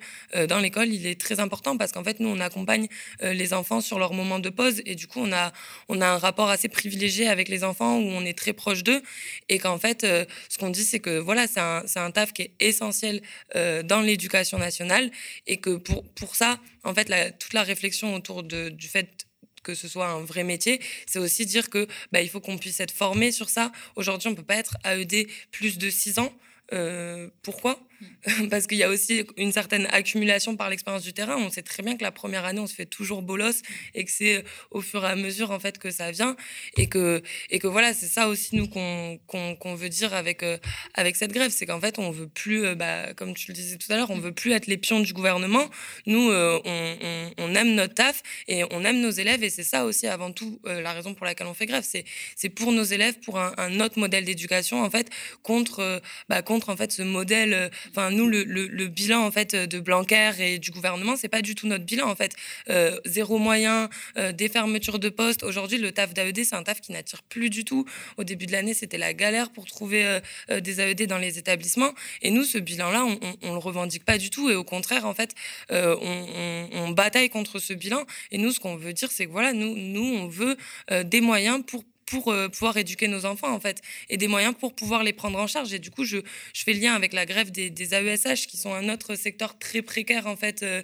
dans 0.49 0.59
l'école, 0.59 0.89
il 0.89 1.07
est 1.07 1.21
très 1.21 1.41
important 1.41 1.77
parce 1.77 1.93
qu'en 1.93 2.05
fait, 2.05 2.21
nous, 2.21 2.29
on 2.29 2.41
accompagne 2.41 2.89
les 3.21 3.53
enfants 3.53 3.81
sur 3.81 3.99
leur 3.99 4.13
moment 4.13 4.39
de 4.39 4.49
pause 4.49 4.83
et 4.87 4.95
du 4.95 5.07
coup, 5.07 5.21
on 5.21 5.33
a, 5.33 5.53
on 5.89 6.01
a 6.01 6.07
un 6.07 6.19
rapport 6.19 6.51
assez 6.51 6.69
privilégié 6.69 7.29
avec 7.29 7.49
les 7.49 7.65
enfants 7.65 7.99
où 7.99 8.07
on 8.07 8.25
est 8.25 8.37
très 8.37 8.53
proche 8.53 8.83
d'eux 8.83 9.03
et 9.49 9.59
qu'en 9.59 9.79
fait, 9.79 10.03
ce 10.03 10.59
qu'on 10.59 10.71
dit, 10.71 10.85
c'est 10.85 11.01
que 11.01 11.19
voilà, 11.19 11.47
c'est 11.47 11.61
un, 11.61 11.85
un, 11.97 12.11
taf 12.11 12.33
qui 12.33 12.43
est 12.43 12.53
essentiel 12.61 13.21
dans 13.55 14.01
l'éducation 14.01 14.59
nationale 14.59 15.11
et 15.47 15.59
que 15.59 15.77
pour, 15.77 16.05
pour 16.15 16.37
ça, 16.37 16.59
en 16.85 16.95
fait, 16.95 17.13
toute 17.39 17.53
la 17.53 17.63
réflexion 17.63 18.15
autour 18.15 18.43
de, 18.43 18.69
du 18.69 18.89
fait 18.89 19.27
que 19.63 19.75
ce 19.75 19.89
soit 19.89 20.09
un 20.09 20.25
vrai 20.25 20.45
métier, 20.45 20.81
c'est 21.07 21.19
aussi 21.19 21.47
dire 21.47 21.71
que 21.71 21.87
bah, 22.11 22.21
il 22.21 22.29
faut 22.29 22.41
qu'on 22.41 22.59
puisse 22.59 22.81
être 22.81 22.93
formé 22.93 23.33
sur 23.33 23.49
ça. 23.49 23.73
Aujourd'hui, 23.97 24.29
on 24.29 24.35
peut 24.35 24.43
pas 24.43 24.57
être 24.57 24.77
AED 24.85 25.29
plus 25.51 25.79
de 25.79 25.91
6 25.91 26.19
ans. 26.19 26.33
Euh, 26.73 27.29
pourquoi? 27.43 27.79
parce 28.51 28.67
qu'il 28.67 28.79
y 28.79 28.83
a 28.83 28.89
aussi 28.89 29.25
une 29.37 29.53
certaine 29.53 29.87
accumulation 29.87 30.57
par 30.57 30.71
l'expérience 30.71 31.03
du 31.03 31.13
terrain. 31.13 31.37
On 31.37 31.51
sait 31.51 31.63
très 31.63 31.83
bien 31.83 31.97
que 31.97 32.03
la 32.03 32.13
première 32.13 32.45
année, 32.45 32.61
on 32.61 32.67
se 32.67 32.75
fait 32.75 32.87
toujours 32.87 33.23
bolos 33.23 33.63
et 33.95 34.05
que 34.05 34.11
c'est 34.11 34.39
euh, 34.39 34.43
au 34.71 34.81
fur 34.81 35.05
et 35.05 35.09
à 35.09 35.17
mesure 35.17 35.51
en 35.51 35.59
fait 35.59 35.79
que 35.79 35.91
ça 35.91 36.11
vient 36.11 36.37
et 36.77 36.89
que 36.89 37.23
et 37.51 37.59
que 37.59 37.67
voilà, 37.67 37.95
c'est 37.95 38.07
ça 38.07 38.29
aussi 38.29 38.57
nous 38.57 38.69
qu'on 38.69 39.19
qu'on 39.27 39.75
veut 39.75 39.89
dire 39.89 40.15
avec 40.15 40.43
euh, 40.43 40.59
avec 40.95 41.17
cette 41.17 41.33
grève, 41.33 41.51
c'est 41.51 41.67
qu'en 41.67 41.81
fait 41.81 41.99
on 41.99 42.11
veut 42.11 42.29
plus, 42.29 42.65
euh, 42.65 42.75
bah, 42.75 43.13
comme 43.15 43.35
tu 43.35 43.49
le 43.49 43.55
disais 43.55 43.77
tout 43.77 43.91
à 43.93 43.97
l'heure, 43.97 44.11
on 44.11 44.19
veut 44.19 44.33
plus 44.33 44.53
être 44.53 44.67
les 44.67 44.79
pions 44.79 45.01
du 45.01 45.13
gouvernement. 45.13 45.69
Nous, 46.07 46.31
on, 46.31 47.31
on, 47.39 47.55
aime 47.55 47.75
notre 47.75 47.95
taf 47.95 48.23
et 48.49 48.65
on 48.71 48.85
aime 48.85 49.01
nos 49.01 49.11
élèves 49.11 49.43
et 49.45 49.51
c'est 49.51 49.63
ça 49.63 49.85
aussi 49.85 50.07
avant 50.07 50.33
tout 50.33 50.61
la 50.65 50.93
raison 50.93 51.15
pour 51.15 51.27
laquelle 51.27 51.47
on 51.47 51.55
fait 51.55 51.67
grève. 51.67 51.85
C'est 51.87 52.05
c'est 52.37 52.49
pour 52.49 52.73
nos 52.73 52.85
élèves, 52.85 53.19
pour 53.21 53.39
un, 53.39 53.53
un 53.59 53.81
autre 53.81 53.99
modèle 53.99 54.25
d'éducation 54.25 54.83
en 54.83 54.91
fait 54.91 55.11
contre 55.43 56.01
bah, 56.29 56.43
contre 56.43 56.71
en 56.71 56.77
fait 56.77 56.93
ce 56.93 57.03
modèle 57.03 57.71
Enfin, 57.95 58.11
nous, 58.11 58.27
le, 58.27 58.43
le, 58.45 58.87
bilan 58.89 59.25
en 59.25 59.31
fait 59.31 59.55
de 59.55 59.81
Blanquer 59.81 60.33
et 60.39 60.59
du 60.59 60.71
gouvernement, 60.71 61.15
c'est 61.17 61.29
pas 61.29 61.43
du 61.43 61.55
tout 61.55 61.67
notre 61.67 61.85
bilan 61.85 62.09
en 62.09 62.17
fait. 62.17 62.33
Euh, 62.71 62.99
zéro 63.05 63.39
moyen, 63.39 63.91
euh, 64.17 64.33
des 64.33 64.49
fermetures 64.49 64.99
de 64.99 65.11
postes. 65.11 65.43
Aujourd'hui, 65.43 65.77
le 65.77 65.93
taf 65.93 66.15
d'AED, 66.15 66.45
c'est 66.45 66.55
un 66.55 66.63
taf 66.63 66.81
qui 66.81 66.93
n'attire 66.93 67.23
plus 67.23 67.51
du 67.51 67.65
tout. 67.65 67.85
Au 68.17 68.25
début 68.25 68.47
de 68.47 68.53
l'année, 68.53 68.73
c'était 68.73 68.99
la 68.99 69.13
galère 69.13 69.51
pour 69.51 69.67
trouver 69.67 70.21
euh, 70.51 70.61
des 70.61 70.81
AED 70.81 71.07
dans 71.07 71.19
les 71.19 71.39
établissements. 71.39 71.93
Et 72.23 72.31
nous, 72.31 72.45
ce 72.45 72.59
bilan-là, 72.59 73.05
on, 73.05 73.19
on, 73.43 73.53
le 73.53 73.59
revendique 73.59 74.05
pas 74.05 74.17
du 74.17 74.31
tout. 74.31 74.49
Et 74.49 74.55
au 74.55 74.65
contraire, 74.65 75.05
en 75.05 75.15
fait, 75.15 75.35
on, 75.71 76.69
on, 76.73 76.91
bataille 76.91 77.29
contre 77.29 77.59
ce 77.59 77.75
bilan. 77.75 78.05
Et 78.31 78.39
nous, 78.39 78.53
ce 78.53 78.61
qu'on 78.61 78.77
veut 78.77 78.93
dire, 78.93 79.11
c'est 79.11 79.27
que 79.27 79.31
voilà, 79.31 79.53
nous, 79.53 79.77
nous, 79.77 80.05
on 80.05 80.29
veut 80.29 80.57
des 81.05 81.21
moyens 81.21 81.63
pour 81.67 81.85
pour 82.07 82.29
euh, 82.29 82.49
pouvoir 82.49 82.77
éduquer 82.77 83.09
nos 83.09 83.25
enfants, 83.25 83.53
en 83.53 83.61
fait, 83.61 83.81
et 84.09 84.17
des 84.17 84.29
moyens 84.29 84.55
pour 84.59 84.75
pouvoir 84.75 85.03
les 85.03 85.13
prendre 85.13 85.39
en 85.39 85.47
charge. 85.47 85.73
Et 85.73 85.79
du 85.79 85.91
coup, 85.91 86.05
je, 86.05 86.19
je 86.53 86.63
fais 86.63 86.73
lien 86.73 86.95
avec 86.95 87.13
la 87.13 87.27
grève 87.27 87.51
des, 87.51 87.71
des 87.71 87.95
AESH, 87.95 88.47
qui 88.47 88.57
sont 88.57 88.75
un 88.75 88.89
autre 88.89 89.15
secteur 89.15 89.59
très 89.59 89.83
précaire, 89.83 90.27
en 90.27 90.37
fait. 90.37 90.63
Euh, 90.63 90.83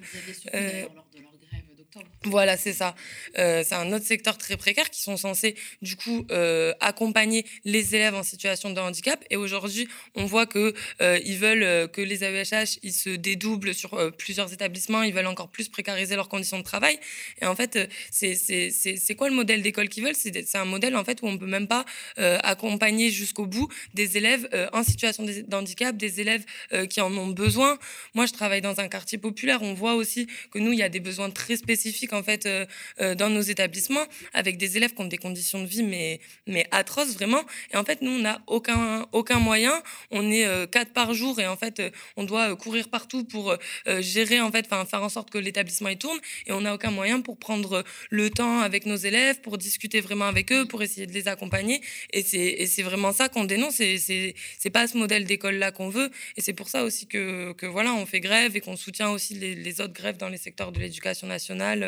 voilà, 2.25 2.57
c'est 2.57 2.73
ça. 2.73 2.95
Euh, 3.37 3.63
c'est 3.65 3.75
un 3.75 3.93
autre 3.93 4.05
secteur 4.05 4.37
très 4.37 4.57
précaire 4.57 4.89
qui 4.89 5.01
sont 5.01 5.15
censés, 5.15 5.55
du 5.81 5.95
coup, 5.95 6.25
euh, 6.31 6.73
accompagner 6.81 7.45
les 7.63 7.95
élèves 7.95 8.13
en 8.13 8.23
situation 8.23 8.71
de 8.71 8.79
handicap. 8.79 9.23
Et 9.29 9.37
aujourd'hui, 9.37 9.87
on 10.15 10.25
voit 10.25 10.45
que 10.45 10.73
euh, 11.01 11.19
ils 11.23 11.37
veulent 11.37 11.89
que 11.91 12.01
les 12.01 12.23
AESH 12.23 12.79
ils 12.83 12.93
se 12.93 13.09
dédoublent 13.09 13.73
sur 13.73 14.11
plusieurs 14.17 14.51
établissements. 14.51 15.03
Ils 15.03 15.13
veulent 15.13 15.27
encore 15.27 15.49
plus 15.49 15.69
précariser 15.69 16.15
leurs 16.15 16.27
conditions 16.27 16.57
de 16.57 16.63
travail. 16.63 16.99
Et 17.41 17.45
en 17.45 17.55
fait, 17.55 17.89
c'est 18.11 19.15
quoi 19.17 19.29
le 19.29 19.35
modèle 19.35 19.61
d'école 19.61 19.87
qu'ils 19.87 20.03
veulent? 20.03 20.15
C'est 20.15 20.55
un 20.55 20.65
modèle 20.65 20.97
en 20.97 21.05
fait 21.05 21.21
où 21.21 21.27
on 21.27 21.37
peut 21.37 21.47
même 21.47 21.67
pas 21.67 21.85
accompagner 22.17 23.11
jusqu'au 23.11 23.45
bout 23.45 23.69
des 23.93 24.17
élèves 24.17 24.49
en 24.73 24.83
situation 24.83 25.23
de 25.23 25.55
handicap, 25.55 25.95
des 25.95 26.19
élèves 26.19 26.43
qui 26.89 26.99
en 26.99 27.15
ont 27.17 27.27
besoin. 27.27 27.77
Moi, 28.13 28.25
je 28.25 28.33
travaille 28.33 28.61
dans 28.61 28.79
un 28.79 28.87
quartier 28.87 29.17
populaire. 29.17 29.61
On 29.61 29.73
voit 29.73 29.95
aussi 29.95 30.27
que 30.51 30.59
nous, 30.59 30.73
il 30.73 30.79
y 30.79 30.83
a 30.83 30.89
des 30.89 30.99
besoins 30.99 31.29
très 31.29 31.55
spécifiques 31.55 31.88
en 32.11 32.23
fait 32.23 32.45
euh, 32.45 32.65
euh, 33.01 33.15
dans 33.15 33.29
nos 33.29 33.41
établissements 33.41 34.05
avec 34.33 34.57
des 34.57 34.77
élèves 34.77 34.93
qui 34.93 35.01
ont 35.01 35.05
des 35.05 35.17
conditions 35.17 35.61
de 35.61 35.67
vie 35.67 35.83
mais 35.83 36.19
mais 36.47 36.65
atroces 36.71 37.13
vraiment. 37.13 37.43
Et 37.73 37.77
en 37.77 37.83
fait, 37.83 38.01
nous 38.01 38.11
on 38.11 38.19
n'a 38.19 38.41
aucun 38.47 39.05
aucun 39.11 39.39
moyen. 39.39 39.81
On 40.11 40.31
est 40.31 40.45
euh, 40.45 40.65
quatre 40.67 40.93
par 40.93 41.13
jour 41.13 41.39
et 41.39 41.47
en 41.47 41.57
fait 41.57 41.81
on 42.17 42.23
doit 42.23 42.55
courir 42.55 42.89
partout 42.89 43.23
pour 43.23 43.55
gérer 43.99 44.41
en 44.41 44.51
fait, 44.51 44.65
enfin 44.65 44.85
faire 44.85 45.03
en 45.03 45.09
sorte 45.09 45.29
que 45.29 45.37
l'établissement 45.37 45.89
y 45.89 45.97
tourne 45.97 46.19
et 46.47 46.51
on 46.51 46.61
n'a 46.61 46.73
aucun 46.73 46.91
moyen 46.91 47.21
pour 47.21 47.37
prendre 47.37 47.83
le 48.09 48.29
temps 48.29 48.59
avec 48.61 48.85
nos 48.85 48.95
élèves, 48.95 49.41
pour 49.41 49.57
discuter 49.57 50.01
vraiment 50.01 50.25
avec 50.25 50.51
eux, 50.51 50.65
pour 50.67 50.81
essayer 50.83 51.07
de 51.07 51.13
les 51.13 51.27
accompagner. 51.27 51.81
Et 52.13 52.23
c'est 52.23 52.83
vraiment 52.83 53.11
ça 53.11 53.29
qu'on 53.29 53.45
dénonce. 53.45 53.75
C'est 53.75 54.33
c'est 54.57 54.69
pas 54.69 54.87
ce 54.87 54.97
modèle 54.97 55.25
d'école 55.25 55.55
là 55.55 55.71
qu'on 55.71 55.89
veut. 55.89 56.09
Et 56.37 56.41
c'est 56.41 56.53
pour 56.53 56.69
ça 56.69 56.83
aussi 56.83 57.07
que 57.07 57.53
que 57.53 57.65
voilà, 57.65 57.93
on 57.93 58.05
fait 58.05 58.19
grève 58.19 58.55
et 58.55 58.61
qu'on 58.61 58.77
soutient 58.77 59.09
aussi 59.09 59.33
les 59.35 59.81
autres 59.81 59.93
grèves 59.93 60.17
dans 60.17 60.29
les 60.29 60.37
secteurs 60.37 60.71
de 60.71 60.79
l'éducation 60.79 61.27
nationale. 61.27 61.78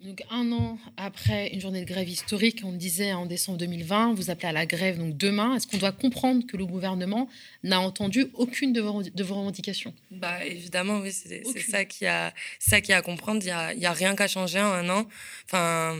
Donc 0.00 0.22
un 0.30 0.52
an 0.52 0.78
après 0.98 1.48
une 1.54 1.60
journée 1.60 1.80
de 1.80 1.86
grève 1.86 2.08
historique, 2.08 2.60
on 2.62 2.72
disait 2.72 3.14
en 3.14 3.24
décembre 3.24 3.56
2020, 3.58 4.12
vous 4.14 4.28
appelez 4.28 4.48
à 4.48 4.52
la 4.52 4.66
grève 4.66 4.98
donc 4.98 5.16
demain. 5.16 5.56
Est-ce 5.56 5.66
qu'on 5.66 5.78
doit 5.78 5.92
comprendre 5.92 6.46
que 6.46 6.58
le 6.58 6.66
gouvernement 6.66 7.26
n'a 7.62 7.80
entendu 7.80 8.26
aucune 8.34 8.74
de 8.74 8.82
vos, 8.82 9.02
de 9.02 9.24
vos 9.24 9.34
revendications? 9.36 9.94
Bah 10.10 10.44
évidemment 10.44 10.98
oui, 10.98 11.10
c'est 11.10 11.42
ça 11.70 11.86
qui 11.86 12.06
a 12.06 12.34
ça 12.58 12.82
qui 12.82 12.92
a 12.92 12.98
à 12.98 13.02
comprendre. 13.02 13.40
Il 13.42 13.48
y 13.48 13.50
a, 13.50 13.72
y 13.72 13.86
a 13.86 13.92
rien 13.92 14.14
qu'à 14.14 14.28
changer 14.28 14.60
en 14.60 14.72
un 14.72 14.88
an. 14.90 15.06
Enfin 15.46 15.96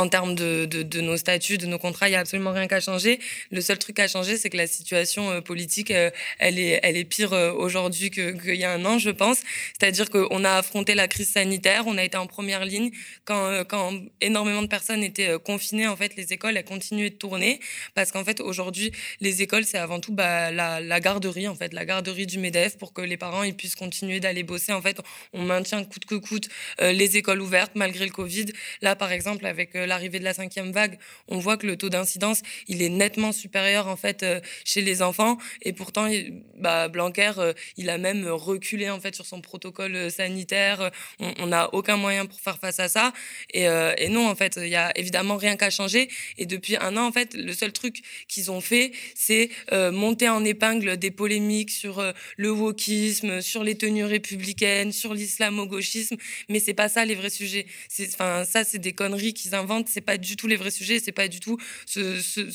en 0.00 0.08
termes 0.08 0.34
de, 0.34 1.00
nos 1.00 1.16
statuts, 1.16 1.58
de 1.58 1.66
nos 1.66 1.78
contrats, 1.78 2.08
il 2.08 2.12
n'y 2.12 2.16
a 2.16 2.20
absolument 2.20 2.52
rien 2.52 2.66
qu'à 2.66 2.80
changer. 2.80 3.20
Le 3.50 3.60
seul 3.60 3.78
truc 3.78 3.98
à 3.98 4.08
changer, 4.08 4.38
c'est 4.38 4.48
que 4.48 4.56
la 4.56 4.66
situation 4.66 5.30
euh, 5.30 5.40
politique, 5.42 5.90
euh, 5.90 6.10
elle, 6.38 6.58
est, 6.58 6.80
elle 6.82 6.96
est 6.96 7.04
pire 7.04 7.34
euh, 7.34 7.52
aujourd'hui 7.52 8.10
qu'il 8.10 8.54
y 8.54 8.64
a 8.64 8.72
un 8.72 8.84
an, 8.86 8.98
je 8.98 9.10
pense. 9.10 9.40
C'est-à-dire 9.78 10.08
qu'on 10.08 10.44
a 10.44 10.52
affronté 10.52 10.94
la 10.94 11.06
crise 11.06 11.30
sanitaire, 11.30 11.84
on 11.86 11.98
a 11.98 12.04
été 12.04 12.16
en 12.16 12.26
première 12.26 12.64
ligne. 12.64 12.90
Quand, 13.26 13.64
quand 13.68 13.92
énormément 14.22 14.62
de 14.62 14.68
personnes 14.68 15.02
étaient 15.02 15.38
confinées, 15.44 15.86
en 15.86 15.96
fait, 15.96 16.16
les 16.16 16.32
écoles, 16.32 16.56
elles 16.56 16.64
continuaient 16.64 17.10
de 17.10 17.16
tourner. 17.16 17.60
Parce 17.94 18.10
qu'en 18.10 18.24
fait, 18.24 18.40
aujourd'hui, 18.40 18.92
les 19.20 19.42
écoles, 19.42 19.64
c'est 19.64 19.78
avant 19.78 20.00
tout 20.00 20.12
bah, 20.12 20.50
la, 20.50 20.80
la, 20.80 21.00
garderie, 21.00 21.46
en 21.46 21.54
fait, 21.54 21.74
la 21.74 21.84
garderie 21.84 22.26
du 22.26 22.38
MEDEF 22.38 22.78
pour 22.78 22.94
que 22.94 23.02
les 23.02 23.18
parents 23.18 23.42
ils 23.42 23.54
puissent 23.54 23.76
continuer 23.76 24.20
d'aller 24.20 24.44
bosser. 24.44 24.72
En 24.72 24.80
fait, 24.80 24.98
on 25.34 25.42
maintient 25.42 25.84
coûte 25.84 26.06
que 26.06 26.14
coûte 26.14 26.48
les 26.80 27.16
écoles 27.18 27.42
ouvertes 27.42 27.72
malgré 27.74 28.06
le 28.06 28.12
Covid. 28.12 28.46
Là, 28.80 28.96
par 28.96 29.12
exemple, 29.12 29.44
avec 29.44 29.74
l'arrivée 29.90 30.18
de 30.18 30.24
la 30.24 30.32
cinquième 30.32 30.72
vague, 30.72 30.98
on 31.28 31.38
voit 31.38 31.58
que 31.58 31.66
le 31.66 31.76
taux 31.76 31.90
d'incidence, 31.90 32.40
il 32.68 32.80
est 32.80 32.88
nettement 32.88 33.32
supérieur 33.32 33.88
en 33.88 33.96
fait 33.96 34.22
euh, 34.22 34.40
chez 34.64 34.80
les 34.80 35.02
enfants. 35.02 35.36
Et 35.62 35.72
pourtant, 35.72 36.08
bah, 36.56 36.88
Blanquer, 36.88 37.32
euh, 37.38 37.52
il 37.76 37.90
a 37.90 37.98
même 37.98 38.26
reculé 38.26 38.88
en 38.88 39.00
fait 39.00 39.14
sur 39.14 39.26
son 39.26 39.40
protocole 39.40 39.94
euh, 39.96 40.10
sanitaire. 40.10 40.90
On 41.18 41.48
n'a 41.48 41.74
aucun 41.74 41.96
moyen 41.96 42.24
pour 42.26 42.40
faire 42.40 42.58
face 42.58 42.80
à 42.80 42.88
ça. 42.88 43.12
Et, 43.52 43.66
non, 44.08 44.28
en 44.28 44.34
fait, 44.34 44.58
il 44.62 44.68
y 44.68 44.76
a 44.76 44.96
évidemment 44.96 45.36
rien 45.36 45.56
qu'à 45.56 45.70
changer. 45.70 46.08
Et 46.38 46.46
depuis 46.46 46.76
un 46.76 46.96
an, 46.96 47.06
en 47.06 47.12
fait, 47.12 47.34
le 47.34 47.52
seul 47.52 47.72
truc 47.72 48.02
qu'ils 48.28 48.50
ont 48.50 48.60
fait, 48.60 48.92
c'est 49.14 49.50
monter 49.92 50.28
en 50.28 50.44
épingle 50.44 50.96
des 50.96 51.10
polémiques 51.10 51.70
sur 51.70 52.02
le 52.36 52.50
wokisme, 52.50 53.40
sur 53.40 53.64
les 53.64 53.76
tenues 53.76 54.04
républicaines, 54.04 54.92
sur 54.92 55.14
l'islamo-gauchisme. 55.14 56.16
Mais 56.48 56.60
c'est 56.60 56.74
pas 56.74 56.88
ça 56.88 57.04
les 57.04 57.14
vrais 57.14 57.30
sujets. 57.30 57.66
Enfin, 58.14 58.44
ça, 58.44 58.64
c'est 58.64 58.78
des 58.78 58.92
conneries 58.92 59.34
qu'ils 59.34 59.54
inventent 59.54 59.79
c'est 59.88 60.00
pas 60.00 60.18
du 60.18 60.36
tout 60.36 60.46
les 60.46 60.56
vrais 60.56 60.70
sujets, 60.70 61.00
c'est 61.00 61.12
pas 61.12 61.28
du 61.28 61.40
tout 61.40 61.58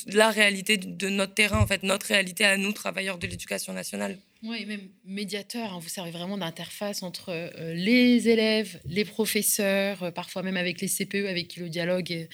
la 0.08 0.30
réalité 0.30 0.78
de 0.78 1.10
notre 1.10 1.34
terrain, 1.34 1.60
en 1.60 1.68
fait, 1.68 1.84
notre 1.84 2.08
réalité 2.08 2.46
à 2.46 2.58
nous, 2.58 2.72
travailleurs 2.74 3.18
de 3.18 3.28
l'éducation 3.28 3.74
nationale. 3.74 4.18
Oui, 4.46 4.60
et 4.62 4.66
même 4.66 4.88
médiateur, 5.06 5.74
hein, 5.74 5.80
vous 5.80 5.90
servez 5.90 6.12
vraiment 6.12 6.38
d'interface 6.38 7.04
entre 7.04 7.30
euh, 7.30 7.74
les 7.74 8.28
élèves, 8.28 8.80
les 8.86 9.06
professeurs, 9.06 10.04
euh, 10.04 10.12
parfois 10.12 10.42
même 10.42 10.58
avec 10.58 10.82
les 10.82 10.88
CPE, 10.88 11.28
avec 11.28 11.48
qui 11.48 11.60
le 11.60 11.70
dialogue 11.70 12.12
euh, 12.12 12.26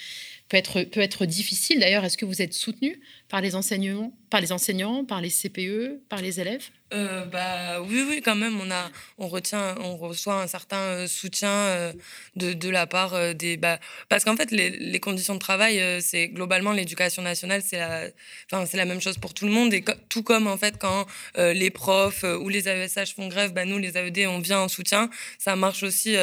peut 0.49 0.57
être, 0.57 0.83
peut 0.83 1.01
être 1.01 1.25
difficile. 1.25 1.79
D'ailleurs, 1.79 2.03
est-ce 2.03 2.17
que 2.17 2.25
vous 2.25 2.41
êtes 2.41 2.53
soutenu 2.53 2.99
par 3.29 3.41
les 3.41 3.55
enseignants, 3.55 4.13
par 4.29 4.41
les 4.41 4.51
enseignants, 4.51 5.05
par 5.05 5.21
les 5.21 5.29
CPE, 5.29 6.01
par 6.09 6.21
les 6.21 6.39
élèves? 6.39 6.69
Bah 6.91 7.81
oui 7.81 8.03
oui 8.05 8.21
quand 8.21 8.35
même 8.35 8.59
on 8.59 8.69
a 8.69 8.91
on 9.17 9.29
retient 9.29 9.75
on 9.79 9.95
reçoit 9.95 10.41
un 10.41 10.47
certain 10.47 11.07
soutien 11.07 11.93
de, 12.35 12.69
la 12.69 12.85
part 12.85 13.33
des 13.33 13.55
bah, 13.55 13.79
parce 14.09 14.25
qu'en 14.25 14.35
fait 14.35 14.51
les, 14.51 14.99
conditions 14.99 15.35
de 15.35 15.39
travail 15.39 15.81
c'est 16.01 16.27
globalement 16.27 16.73
l'éducation 16.73 17.21
nationale 17.21 17.61
c'est 17.65 17.77
la 17.77 18.09
la 18.51 18.85
même 18.85 18.99
chose 18.99 19.17
pour 19.17 19.33
tout 19.33 19.45
le 19.45 19.53
monde 19.53 19.73
tout 20.09 20.21
comme 20.21 20.47
en 20.47 20.57
fait 20.57 20.77
quand 20.77 21.05
les 21.37 21.69
profs 21.69 22.00
ou 22.23 22.49
les 22.49 22.67
AESH 22.67 23.15
font 23.15 23.27
grève 23.27 23.53
bah 23.53 23.65
nous 23.65 23.77
les 23.77 23.97
AED 23.97 24.27
on 24.27 24.39
vient 24.39 24.59
en 24.59 24.67
soutien 24.67 25.09
ça 25.37 25.55
marche 25.55 25.83
aussi 25.83 26.15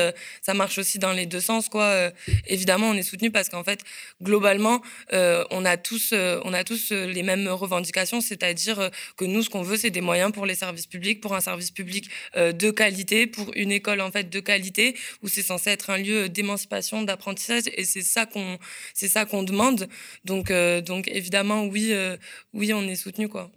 ça 0.42 0.54
marche 0.54 0.78
aussi 0.78 0.98
dans 0.98 1.12
les 1.12 1.26
deux 1.26 1.40
sens 1.40 1.68
quoi 1.68 2.10
évidemment 2.46 2.90
on 2.90 2.94
est 2.94 3.02
soutenu 3.02 3.30
parce 3.30 3.48
qu'en 3.48 3.64
fait 3.64 3.80
globalement 4.22 4.80
on 5.12 5.64
a 5.64 5.76
tous 5.76 6.12
on 6.12 6.52
a 6.52 6.64
tous 6.64 6.90
les 6.90 7.22
mêmes 7.22 7.48
revendications 7.48 8.20
c'est-à-dire 8.20 8.90
que 9.16 9.24
nous 9.24 9.42
ce 9.42 9.50
qu'on 9.50 9.62
veut 9.62 9.76
c'est 9.76 9.90
des 9.90 10.00
moyens 10.00 10.32
pour 10.32 10.46
les 10.46 10.54
services 10.54 10.86
publics, 10.86 11.20
pour 11.20 11.34
un 11.34 11.40
service 11.40 11.70
public 11.70 12.10
euh, 12.36 12.52
de 12.52 12.70
qualité, 12.70 13.26
pour 13.26 13.50
une 13.54 13.72
école 13.72 14.00
en 14.00 14.10
fait 14.10 14.28
de 14.30 14.40
qualité, 14.40 14.96
où 15.22 15.28
c'est 15.28 15.42
censé 15.42 15.70
être 15.70 15.90
un 15.90 15.98
lieu 15.98 16.28
d'émancipation, 16.28 17.02
d'apprentissage, 17.02 17.64
et 17.72 17.84
c'est 17.84 18.02
ça 18.02 18.26
qu'on 18.26 18.58
c'est 18.94 19.12
demande. 19.44 19.88
Donc 20.24 20.50
euh, 20.50 20.80
donc 20.80 21.08
évidemment 21.08 21.64
oui 21.64 21.92
euh, 21.92 22.16
oui 22.52 22.72
on 22.72 22.82
est 22.88 22.96
soutenu 22.96 23.28
quoi. 23.28 23.50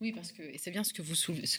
Oui, 0.00 0.12
parce 0.12 0.32
que 0.32 0.42
c'est 0.56 0.70
bien 0.70 0.82
ce 0.82 0.94
que, 0.94 1.02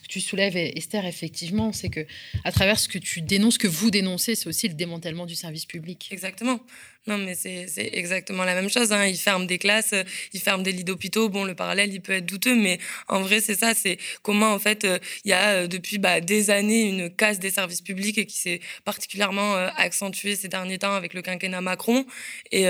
tu 0.07 0.19
soulèves, 0.19 0.57
Esther, 0.57 1.05
effectivement, 1.05 1.71
c'est 1.71 1.89
que 1.89 2.07
à 2.43 2.51
travers 2.51 2.79
ce 2.79 2.87
que 2.87 2.97
tu 2.97 3.21
dénonces, 3.21 3.53
ce 3.53 3.59
que 3.59 3.67
vous 3.67 3.91
dénoncez, 3.91 4.33
c'est 4.33 4.47
aussi 4.47 4.67
le 4.67 4.73
démantèlement 4.73 5.27
du 5.27 5.35
service 5.35 5.67
public. 5.67 6.09
Exactement. 6.11 6.59
Non, 7.07 7.17
mais 7.17 7.33
c'est 7.33 7.67
exactement 7.93 8.43
la 8.43 8.53
même 8.53 8.69
chose. 8.69 8.91
Hein. 8.93 9.07
Ils 9.07 9.17
ferment 9.17 9.45
des 9.45 9.57
classes, 9.57 9.93
euh, 9.93 10.03
ils 10.33 10.39
ferment 10.39 10.61
des 10.61 10.71
lits 10.71 10.83
d'hôpitaux. 10.83 11.29
Bon, 11.29 11.45
le 11.45 11.55
parallèle, 11.55 11.91
il 11.91 11.99
peut 11.99 12.13
être 12.13 12.27
douteux, 12.27 12.55
mais 12.55 12.77
en 13.07 13.21
vrai, 13.21 13.41
c'est 13.41 13.55
ça. 13.55 13.73
C'est 13.73 13.97
comment, 14.21 14.53
en 14.53 14.59
fait, 14.59 14.85
euh, 14.85 14.99
il 15.25 15.31
y 15.31 15.33
a 15.33 15.63
euh, 15.63 15.67
depuis 15.67 15.97
bah, 15.97 16.21
des 16.21 16.51
années 16.51 16.83
une 16.83 17.09
casse 17.09 17.39
des 17.39 17.49
services 17.49 17.81
publics 17.81 18.27
qui 18.27 18.37
s'est 18.37 18.61
particulièrement 18.85 19.55
accentuée 19.77 20.35
ces 20.35 20.47
derniers 20.47 20.77
temps 20.77 20.93
avec 20.93 21.15
le 21.15 21.23
quinquennat 21.23 21.61
Macron. 21.61 22.05
Et, 22.51 22.65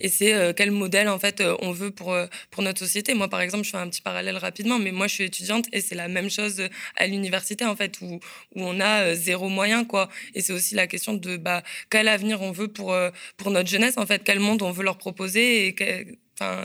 et 0.00 0.08
c'est 0.08 0.54
quel 0.56 0.70
modèle, 0.70 1.08
en 1.08 1.18
fait, 1.18 1.42
on 1.60 1.72
veut 1.72 1.90
pour, 1.90 2.16
pour 2.50 2.62
notre 2.62 2.78
société. 2.78 3.14
Moi, 3.14 3.28
par 3.28 3.40
exemple, 3.40 3.64
je 3.64 3.70
fais 3.70 3.76
un 3.78 3.88
petit 3.88 4.00
parallèle 4.02 4.36
rapidement, 4.36 4.78
mais 4.78 4.92
moi, 4.92 5.06
je 5.06 5.14
suis 5.14 5.24
étudiante 5.24 5.66
et 5.72 5.80
c'est 5.80 5.94
la 5.94 6.08
même 6.08 6.30
chose 6.30 6.68
à 6.96 7.06
l'université, 7.06 7.64
en 7.64 7.76
fait, 7.76 8.00
où, 8.00 8.14
où 8.54 8.62
on 8.62 8.80
a 8.80 9.14
zéro 9.14 9.48
moyen, 9.48 9.84
quoi. 9.84 10.08
Et 10.34 10.40
c'est 10.40 10.52
aussi 10.52 10.74
la 10.74 10.86
question 10.86 11.14
de 11.14 11.36
bah, 11.36 11.62
quel 11.90 12.08
avenir 12.08 12.42
on 12.42 12.52
veut 12.52 12.68
pour, 12.68 12.96
pour 13.36 13.50
notre 13.50 13.71
en 13.96 14.06
fait, 14.06 14.22
quel 14.24 14.40
monde 14.40 14.62
on 14.62 14.70
veut 14.70 14.84
leur 14.84 14.98
proposer 14.98 15.68
et 15.68 15.74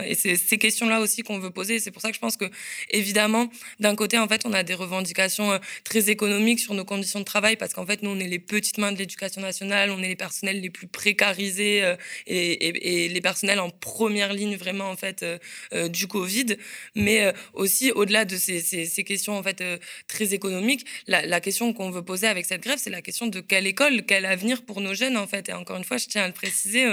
et 0.06 0.16
c'est 0.16 0.36
ces 0.36 0.58
questions-là 0.58 1.00
aussi 1.00 1.22
qu'on 1.24 1.40
veut 1.40 1.50
poser. 1.50 1.80
C'est 1.80 1.92
pour 1.92 2.02
ça 2.02 2.10
que 2.10 2.16
je 2.16 2.20
pense 2.20 2.38
que, 2.38 2.46
évidemment, 2.92 3.50
d'un 3.80 3.96
côté, 3.96 4.18
en 4.18 4.28
fait, 4.28 4.46
on 4.46 4.54
a 4.54 4.64
des 4.64 4.74
revendications 4.74 5.52
euh, 5.52 5.58
très 5.84 6.10
économiques 6.10 6.60
sur 6.60 6.74
nos 6.74 6.86
conditions 6.86 7.20
de 7.20 7.26
travail, 7.26 7.56
parce 7.56 7.74
qu'en 7.74 7.86
fait, 7.86 8.02
nous, 8.04 8.10
on 8.10 8.20
est 8.20 8.28
les 8.28 8.40
petites 8.40 8.78
mains 8.78 8.92
de 8.92 8.98
l'éducation 8.98 9.42
nationale, 9.42 9.92
on 9.92 10.02
est 10.02 10.08
les 10.08 10.16
personnels 10.16 10.62
les 10.62 10.70
plus 10.70 10.88
précarisés 10.88 11.84
euh, 11.84 11.96
et, 12.28 13.10
les 13.10 13.22
personnels 13.22 13.60
en 13.60 13.70
première 13.70 14.34
ligne, 14.34 14.56
vraiment, 14.56 14.90
en 14.90 14.96
fait, 14.96 15.24
euh, 15.24 15.88
du 15.90 16.08
Covid. 16.08 16.58
Mais 16.96 17.34
aussi, 17.54 17.92
au-delà 17.92 18.26
de 18.26 18.38
ces, 18.38 19.04
questions, 19.04 19.38
en 19.38 19.44
fait, 19.44 19.64
très 20.08 20.34
économiques, 20.34 20.86
la, 21.08 21.40
question 21.42 21.74
qu'on 21.74 21.92
veut 21.92 22.04
poser 22.04 22.28
avec 22.28 22.46
cette 22.46 22.62
grève, 22.62 22.80
c'est 22.82 22.90
la 22.90 23.02
question 23.02 23.28
de 23.28 23.40
quelle 23.40 23.68
école, 23.68 24.04
quel 24.06 24.26
avenir 24.26 24.64
pour 24.64 24.82
nos 24.82 24.94
jeunes, 24.94 25.18
en 25.18 25.28
fait. 25.28 25.50
Et 25.50 25.54
encore 25.54 25.78
une 25.78 25.84
fois, 25.84 25.98
je 25.98 26.08
tiens 26.08 26.24
à 26.24 26.28
le 26.28 26.34
préciser, 26.34 26.86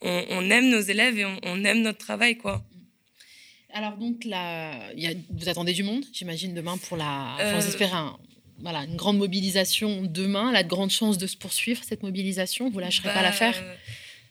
on, 0.00 0.50
aime 0.50 0.68
nos 0.70 0.80
élèves 0.80 1.18
et 1.18 1.26
on 1.42 1.64
aime 1.64 1.82
notre 1.82 1.98
travail 1.98 2.29
quoi. 2.36 2.64
Alors 3.72 3.96
donc 3.96 4.24
là, 4.24 4.92
y 4.94 5.06
a, 5.06 5.12
vous 5.30 5.48
attendez 5.48 5.72
du 5.72 5.82
monde, 5.82 6.04
j'imagine 6.12 6.54
demain 6.54 6.76
pour 6.76 6.96
la. 6.96 7.34
Enfin, 7.34 7.60
euh... 7.60 8.10
voilà, 8.58 8.84
une 8.84 8.96
grande 8.96 9.18
mobilisation 9.18 10.02
demain. 10.02 10.50
Elle 10.50 10.56
a 10.56 10.62
de 10.62 10.68
grandes 10.68 10.90
chances 10.90 11.18
de 11.18 11.26
se 11.26 11.36
poursuivre 11.36 11.82
cette 11.84 12.02
mobilisation. 12.02 12.70
Vous 12.70 12.78
lâcherez 12.78 13.08
pas 13.08 13.14
bah, 13.14 13.22
l'affaire? 13.22 13.54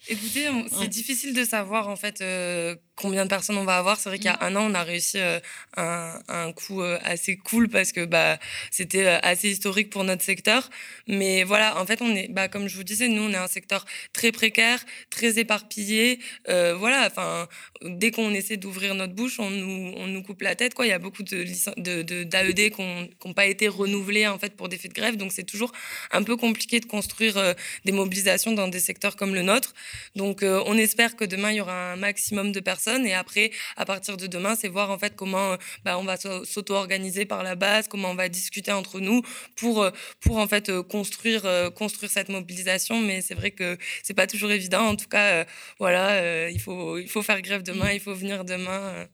Écoutez, 0.07 0.47
c'est 0.71 0.87
difficile 0.87 1.33
de 1.33 1.43
savoir 1.43 1.87
en 1.87 1.95
fait 1.95 2.21
euh, 2.21 2.75
combien 2.99 3.23
de 3.23 3.29
personnes 3.29 3.57
on 3.57 3.63
va 3.63 3.77
avoir. 3.77 3.99
C'est 3.99 4.09
vrai 4.09 4.17
qu'il 4.17 4.27
y 4.27 4.33
a 4.33 4.33
mm. 4.33 4.55
un 4.55 4.55
an, 4.57 4.71
on 4.71 4.73
a 4.73 4.83
réussi 4.83 5.17
euh, 5.19 5.39
un, 5.77 6.19
un, 6.27 6.51
coup 6.51 6.81
euh, 6.81 6.99
assez 7.03 7.37
cool 7.37 7.69
parce 7.69 7.91
que 7.91 8.05
bah, 8.05 8.37
c'était 8.71 9.05
euh, 9.05 9.19
assez 9.23 9.49
historique 9.49 9.89
pour 9.89 10.03
notre 10.03 10.23
secteur. 10.23 10.69
Mais 11.07 11.43
voilà, 11.43 11.79
en 11.79 11.85
fait, 11.85 12.01
on 12.01 12.13
est, 12.15 12.27
bah, 12.29 12.47
comme 12.47 12.67
je 12.67 12.75
vous 12.75 12.83
disais, 12.83 13.07
nous, 13.07 13.23
on 13.23 13.31
est 13.31 13.37
un 13.37 13.47
secteur 13.47 13.85
très 14.13 14.31
précaire, 14.31 14.85
très 15.09 15.39
éparpillé. 15.39 16.19
voilà, 16.47 17.07
enfin, 17.07 17.47
dès 17.83 18.11
qu'on 18.11 18.33
essaie 18.33 18.57
d'ouvrir 18.57 18.93
notre 18.95 19.13
bouche, 19.13 19.39
on 19.39 19.49
nous, 19.49 19.93
on 19.95 20.07
nous 20.07 20.23
coupe 20.23 20.41
la 20.41 20.55
tête. 20.55 20.73
Quoi. 20.73 20.85
Il 20.85 20.89
y 20.89 20.93
a 20.93 20.99
beaucoup 20.99 21.23
de, 21.23 21.45
de, 21.77 22.01
de 22.01 22.23
d'AED 22.23 22.71
qui 22.71 22.81
n'ont 22.81 23.33
pas 23.33 23.45
été 23.45 23.67
renouvelés 23.67 24.27
en 24.27 24.37
fait, 24.37 24.55
pour 24.55 24.69
des 24.69 24.77
faits 24.77 24.91
de 24.91 24.95
grève. 24.99 25.15
Donc, 25.15 25.31
c'est 25.31 25.43
toujours 25.43 25.71
un 26.11 26.23
peu 26.23 26.35
compliqué 26.35 26.79
de 26.79 26.85
construire 26.85 27.55
des 27.85 27.91
mobilisations 27.91 28.51
dans 28.51 28.67
des 28.67 28.79
secteurs 28.79 29.15
comme 29.15 29.33
le 29.33 29.41
nôtre. 29.41 29.73
Donc, 30.15 30.43
on 30.43 30.77
espère 30.77 31.15
que 31.15 31.25
demain, 31.25 31.51
il 31.51 31.57
y 31.57 31.61
aura 31.61 31.93
un 31.93 31.95
maximum 31.95 32.51
de 32.51 32.59
personnes 32.59 32.88
et 32.97 33.13
après, 33.13 33.51
à 33.77 33.85
partir 33.85 34.17
de 34.17 34.27
demain, 34.27 34.55
c'est 34.55 34.67
voir 34.67 34.91
en 34.91 34.97
fait 34.97 35.15
comment 35.15 35.53
euh, 35.53 35.57
bah, 35.83 35.97
on 35.97 36.03
va 36.03 36.17
s'auto-organiser 36.17 37.25
par 37.25 37.43
la 37.43 37.55
base, 37.55 37.87
comment 37.87 38.11
on 38.11 38.15
va 38.15 38.29
discuter 38.29 38.71
entre 38.71 38.99
nous 38.99 39.21
pour, 39.55 39.83
euh, 39.83 39.91
pour 40.21 40.37
en 40.37 40.47
fait 40.47 40.69
euh, 40.69 40.83
construire, 40.83 41.43
construire 41.75 42.11
cette 42.11 42.29
mobilisation. 42.29 42.99
Mais 43.01 43.21
c'est 43.21 43.35
vrai 43.35 43.51
que 43.51 43.77
c'est 44.03 44.13
pas 44.13 44.27
toujours 44.27 44.51
évident. 44.51 44.81
En 44.87 44.95
tout 44.95 45.07
cas, 45.07 45.45
voilà, 45.79 46.49
il, 46.49 46.59
faut, 46.59 46.97
il 46.97 47.09
faut 47.09 47.21
faire 47.21 47.41
grève 47.41 47.63
demain, 47.63 47.91
il 47.91 47.99
faut 47.99 48.13
venir 48.13 48.45
demain. 48.45 49.07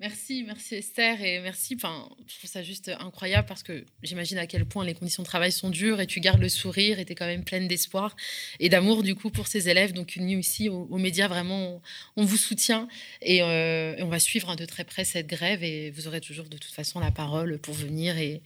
Merci, 0.00 0.44
merci 0.46 0.76
Esther 0.76 1.22
et 1.22 1.40
merci. 1.40 1.74
Enfin, 1.76 2.08
je 2.26 2.38
trouve 2.38 2.48
ça 2.48 2.62
juste 2.62 2.90
incroyable 3.00 3.46
parce 3.46 3.62
que 3.62 3.84
j'imagine 4.02 4.38
à 4.38 4.46
quel 4.46 4.64
point 4.64 4.82
les 4.82 4.94
conditions 4.94 5.22
de 5.22 5.28
travail 5.28 5.52
sont 5.52 5.68
dures 5.68 6.00
et 6.00 6.06
tu 6.06 6.20
gardes 6.20 6.40
le 6.40 6.48
sourire 6.48 6.98
et 6.98 7.04
tu 7.04 7.12
es 7.12 7.14
quand 7.14 7.26
même 7.26 7.44
pleine 7.44 7.68
d'espoir 7.68 8.16
et 8.60 8.70
d'amour 8.70 9.02
du 9.02 9.14
coup 9.14 9.28
pour 9.28 9.46
ces 9.46 9.68
élèves. 9.68 9.92
Donc, 9.92 10.16
unis 10.16 10.38
ici 10.38 10.70
aux, 10.70 10.96
médias, 10.96 11.28
vraiment, 11.28 11.82
on, 12.16 12.24
vous 12.24 12.38
soutient 12.38 12.88
euh, 13.28 13.94
et, 13.94 14.02
on 14.02 14.08
va 14.08 14.20
suivre 14.20 14.56
de 14.56 14.64
très 14.64 14.84
près 14.84 15.04
cette 15.04 15.26
grève 15.26 15.62
et 15.62 15.90
vous 15.90 16.08
aurez 16.08 16.22
toujours 16.22 16.48
de 16.48 16.56
toute 16.56 16.72
façon 16.72 16.98
la 16.98 17.10
parole 17.10 17.58
pour 17.58 17.74
venir 17.74 18.16
et 18.16 18.40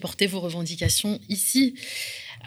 porter 0.00 0.28
vos 0.28 0.38
revendications 0.38 1.18
ici. 1.28 1.74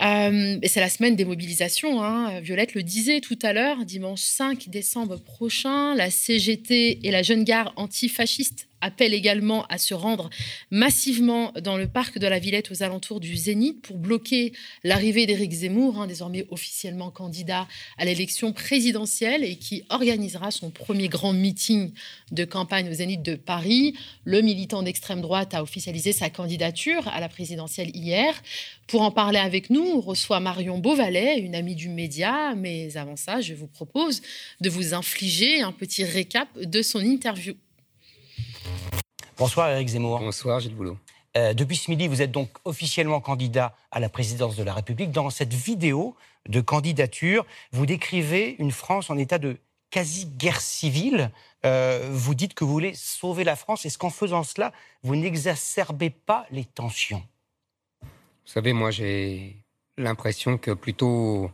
Euh, 0.01 0.57
et 0.61 0.67
c'est 0.67 0.79
la 0.79 0.89
semaine 0.89 1.15
des 1.15 1.25
mobilisations. 1.25 2.01
Hein. 2.03 2.39
Violette 2.39 2.73
le 2.73 2.83
disait 2.83 3.21
tout 3.21 3.37
à 3.41 3.53
l'heure, 3.53 3.85
dimanche 3.85 4.21
5 4.21 4.69
décembre 4.69 5.17
prochain, 5.17 5.95
la 5.95 6.09
CGT 6.09 7.05
et 7.05 7.11
la 7.11 7.21
Jeune 7.21 7.43
Gare 7.43 7.73
antifasciste 7.75 8.67
appelle 8.83 9.13
également 9.13 9.65
à 9.67 9.77
se 9.77 9.93
rendre 9.93 10.29
massivement 10.69 11.51
dans 11.61 11.77
le 11.77 11.87
parc 11.87 12.19
de 12.19 12.27
la 12.27 12.37
Villette 12.37 12.69
aux 12.71 12.83
alentours 12.83 13.19
du 13.19 13.35
Zénith 13.35 13.81
pour 13.81 13.97
bloquer 13.97 14.53
l'arrivée 14.83 15.25
d'Éric 15.25 15.51
Zemmour, 15.51 15.99
hein, 15.99 16.07
désormais 16.07 16.45
officiellement 16.51 17.09
candidat 17.09 17.67
à 17.97 18.05
l'élection 18.05 18.51
présidentielle 18.51 19.43
et 19.43 19.55
qui 19.55 19.83
organisera 19.89 20.51
son 20.51 20.69
premier 20.69 21.07
grand 21.07 21.33
meeting 21.33 21.93
de 22.31 22.45
campagne 22.45 22.89
au 22.89 22.93
Zénith 22.93 23.23
de 23.23 23.35
Paris. 23.35 23.95
Le 24.25 24.41
militant 24.41 24.83
d'extrême 24.83 25.21
droite 25.21 25.53
a 25.53 25.63
officialisé 25.63 26.11
sa 26.11 26.29
candidature 26.29 27.07
à 27.07 27.19
la 27.21 27.29
présidentielle 27.29 27.95
hier. 27.95 28.41
Pour 28.87 29.01
en 29.01 29.11
parler 29.11 29.39
avec 29.39 29.69
nous, 29.69 29.81
on 29.81 30.01
reçoit 30.01 30.41
Marion 30.41 30.77
Beauvalet, 30.77 31.39
une 31.39 31.55
amie 31.55 31.75
du 31.75 31.87
média. 31.87 32.53
Mais 32.55 32.97
avant 32.97 33.15
ça, 33.15 33.39
je 33.39 33.53
vous 33.53 33.67
propose 33.67 34.21
de 34.59 34.69
vous 34.69 34.93
infliger 34.93 35.61
un 35.61 35.71
petit 35.71 36.03
récap 36.03 36.49
de 36.59 36.81
son 36.81 36.99
interview. 36.99 37.55
Bonsoir 39.37 39.69
Eric 39.69 39.87
Zemmour. 39.87 40.19
Bonsoir 40.19 40.59
Gilles 40.59 40.75
Boulot. 40.75 40.97
Euh, 41.35 41.55
depuis 41.55 41.75
ce 41.75 41.89
midi, 41.89 42.07
vous 42.07 42.21
êtes 42.21 42.31
donc 42.31 42.49
officiellement 42.65 43.19
candidat 43.19 43.75
à 43.89 43.99
la 43.99 44.07
présidence 44.07 44.55
de 44.55 44.63
la 44.63 44.73
République. 44.73 45.11
Dans 45.11 45.31
cette 45.31 45.53
vidéo 45.53 46.15
de 46.47 46.61
candidature, 46.61 47.43
vous 47.71 47.87
décrivez 47.87 48.55
une 48.59 48.71
France 48.71 49.09
en 49.09 49.17
état 49.17 49.39
de 49.39 49.57
quasi-guerre 49.89 50.61
civile. 50.61 51.31
Euh, 51.65 52.09
vous 52.11 52.35
dites 52.35 52.53
que 52.53 52.63
vous 52.63 52.71
voulez 52.71 52.93
sauver 52.93 53.43
la 53.43 53.55
France. 53.55 53.87
Est-ce 53.87 53.97
qu'en 53.97 54.11
faisant 54.11 54.43
cela, 54.43 54.71
vous 55.01 55.15
n'exacerbez 55.15 56.11
pas 56.11 56.45
les 56.51 56.65
tensions? 56.65 57.23
Vous 58.01 58.51
savez, 58.51 58.73
moi 58.73 58.91
j'ai 58.91 59.57
l'impression 59.97 60.59
que 60.59 60.71
plutôt 60.71 61.49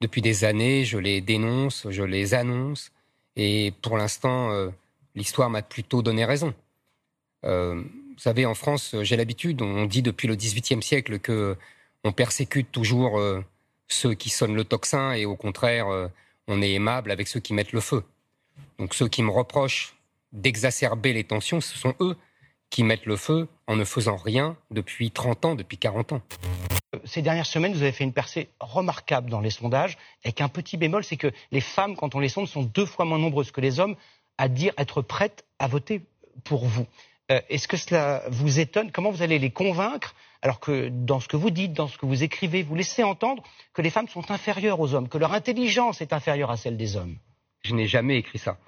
depuis 0.00 0.22
des 0.22 0.42
années, 0.42 0.84
je 0.84 0.98
les 0.98 1.20
dénonce, 1.20 1.86
je 1.88 2.02
les 2.02 2.34
annonce. 2.34 2.90
Et 3.36 3.72
pour 3.80 3.96
l'instant, 3.96 4.50
euh, 4.50 4.70
l'histoire 5.14 5.50
m'a 5.50 5.62
plutôt 5.62 6.02
donné 6.02 6.24
raison. 6.24 6.52
Euh, 7.46 7.74
vous 7.76 8.22
savez, 8.22 8.46
en 8.46 8.54
France, 8.54 8.96
j'ai 9.02 9.16
l'habitude, 9.16 9.62
on 9.62 9.86
dit 9.86 10.02
depuis 10.02 10.28
le 10.28 10.36
XVIIIe 10.36 10.82
siècle 10.82 11.18
que 11.18 11.56
on 12.04 12.12
persécute 12.12 12.70
toujours 12.70 13.18
euh, 13.18 13.44
ceux 13.88 14.14
qui 14.14 14.30
sonnent 14.30 14.54
le 14.54 14.64
tocsin 14.64 15.12
et 15.12 15.26
au 15.26 15.36
contraire, 15.36 15.88
euh, 15.88 16.08
on 16.48 16.62
est 16.62 16.72
aimable 16.72 17.10
avec 17.10 17.28
ceux 17.28 17.40
qui 17.40 17.52
mettent 17.52 17.72
le 17.72 17.80
feu. 17.80 18.04
Donc 18.78 18.94
ceux 18.94 19.08
qui 19.08 19.22
me 19.22 19.30
reprochent 19.30 19.96
d'exacerber 20.32 21.12
les 21.12 21.24
tensions, 21.24 21.60
ce 21.60 21.76
sont 21.76 21.94
eux 22.00 22.16
qui 22.70 22.84
mettent 22.84 23.06
le 23.06 23.16
feu 23.16 23.48
en 23.66 23.76
ne 23.76 23.84
faisant 23.84 24.16
rien 24.16 24.56
depuis 24.70 25.10
30 25.10 25.44
ans, 25.44 25.54
depuis 25.54 25.78
40 25.78 26.12
ans. 26.12 26.22
Ces 27.04 27.22
dernières 27.22 27.46
semaines, 27.46 27.72
vous 27.72 27.82
avez 27.82 27.92
fait 27.92 28.04
une 28.04 28.12
percée 28.12 28.48
remarquable 28.60 29.30
dans 29.30 29.40
les 29.40 29.50
sondages, 29.50 29.98
avec 30.24 30.40
un 30.40 30.48
petit 30.48 30.76
bémol, 30.76 31.04
c'est 31.04 31.16
que 31.16 31.30
les 31.52 31.60
femmes, 31.60 31.96
quand 31.96 32.14
on 32.14 32.20
les 32.20 32.28
sonde, 32.28 32.48
sont 32.48 32.62
deux 32.62 32.86
fois 32.86 33.04
moins 33.04 33.18
nombreuses 33.18 33.50
que 33.50 33.60
les 33.60 33.80
hommes 33.80 33.96
à 34.38 34.48
dire 34.48 34.72
être 34.78 35.02
prêtes 35.02 35.44
à 35.58 35.68
voter 35.68 36.02
pour 36.44 36.64
vous. 36.66 36.86
Euh, 37.30 37.40
est-ce 37.48 37.66
que 37.66 37.76
cela 37.76 38.22
vous 38.28 38.60
étonne? 38.60 38.92
Comment 38.92 39.10
vous 39.10 39.22
allez 39.22 39.38
les 39.38 39.50
convaincre? 39.50 40.14
Alors 40.42 40.60
que 40.60 40.88
dans 40.88 41.18
ce 41.18 41.28
que 41.28 41.36
vous 41.36 41.50
dites, 41.50 41.72
dans 41.72 41.88
ce 41.88 41.98
que 41.98 42.06
vous 42.06 42.22
écrivez, 42.22 42.62
vous 42.62 42.74
laissez 42.76 43.02
entendre 43.02 43.42
que 43.74 43.82
les 43.82 43.90
femmes 43.90 44.08
sont 44.08 44.30
inférieures 44.30 44.78
aux 44.78 44.94
hommes, 44.94 45.08
que 45.08 45.18
leur 45.18 45.32
intelligence 45.32 46.00
est 46.00 46.12
inférieure 46.12 46.50
à 46.50 46.56
celle 46.56 46.76
des 46.76 46.96
hommes 46.96 47.16
Je 47.62 47.74
n'ai 47.74 47.86
jamais 47.86 48.18
écrit 48.18 48.38
ça. 48.38 48.58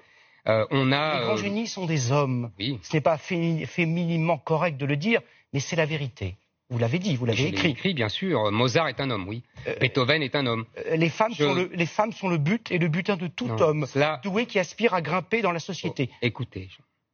Euh, 0.47 0.65
on 0.71 0.91
a, 0.91 1.19
les 1.19 1.25
grands 1.25 1.33
euh, 1.33 1.37
génies 1.37 1.67
sont 1.67 1.85
des 1.85 2.11
hommes. 2.11 2.51
Ce 2.59 2.93
n'est 2.93 3.01
pas 3.01 3.17
fémininement 3.17 4.37
correct 4.37 4.77
de 4.77 4.85
le 4.85 4.97
dire, 4.97 5.21
mais 5.53 5.59
c'est 5.59 5.75
la 5.75 5.85
vérité. 5.85 6.35
Vous 6.69 6.77
l'avez 6.77 6.99
dit, 6.99 7.15
vous 7.15 7.25
l'avez 7.25 7.47
écrit. 7.47 7.71
écrit, 7.71 7.93
bien 7.93 8.09
sûr. 8.09 8.51
Mozart 8.51 8.89
est 8.89 8.99
un 8.99 9.09
homme, 9.09 9.27
oui. 9.27 9.43
Beethoven 9.79 10.21
est 10.21 10.35
un 10.35 10.45
homme. 10.45 10.65
les, 10.93 11.09
femmes 11.09 11.33
sont 11.33 11.53
le, 11.53 11.71
les 11.73 11.85
femmes 11.85 12.11
sont 12.11 12.27
le 12.27 12.37
but 12.37 12.71
et 12.71 12.77
le 12.77 12.89
butin 12.89 13.15
de 13.15 13.27
tout 13.27 13.49
homme 13.49 13.87
doué 14.23 14.45
qui 14.45 14.59
aspire 14.59 14.93
à 14.93 15.01
grimper 15.01 15.41
dans 15.41 15.51
la 15.51 15.59
société. 15.59 16.09
Oh, 16.11 16.17
écoutez, 16.21 16.69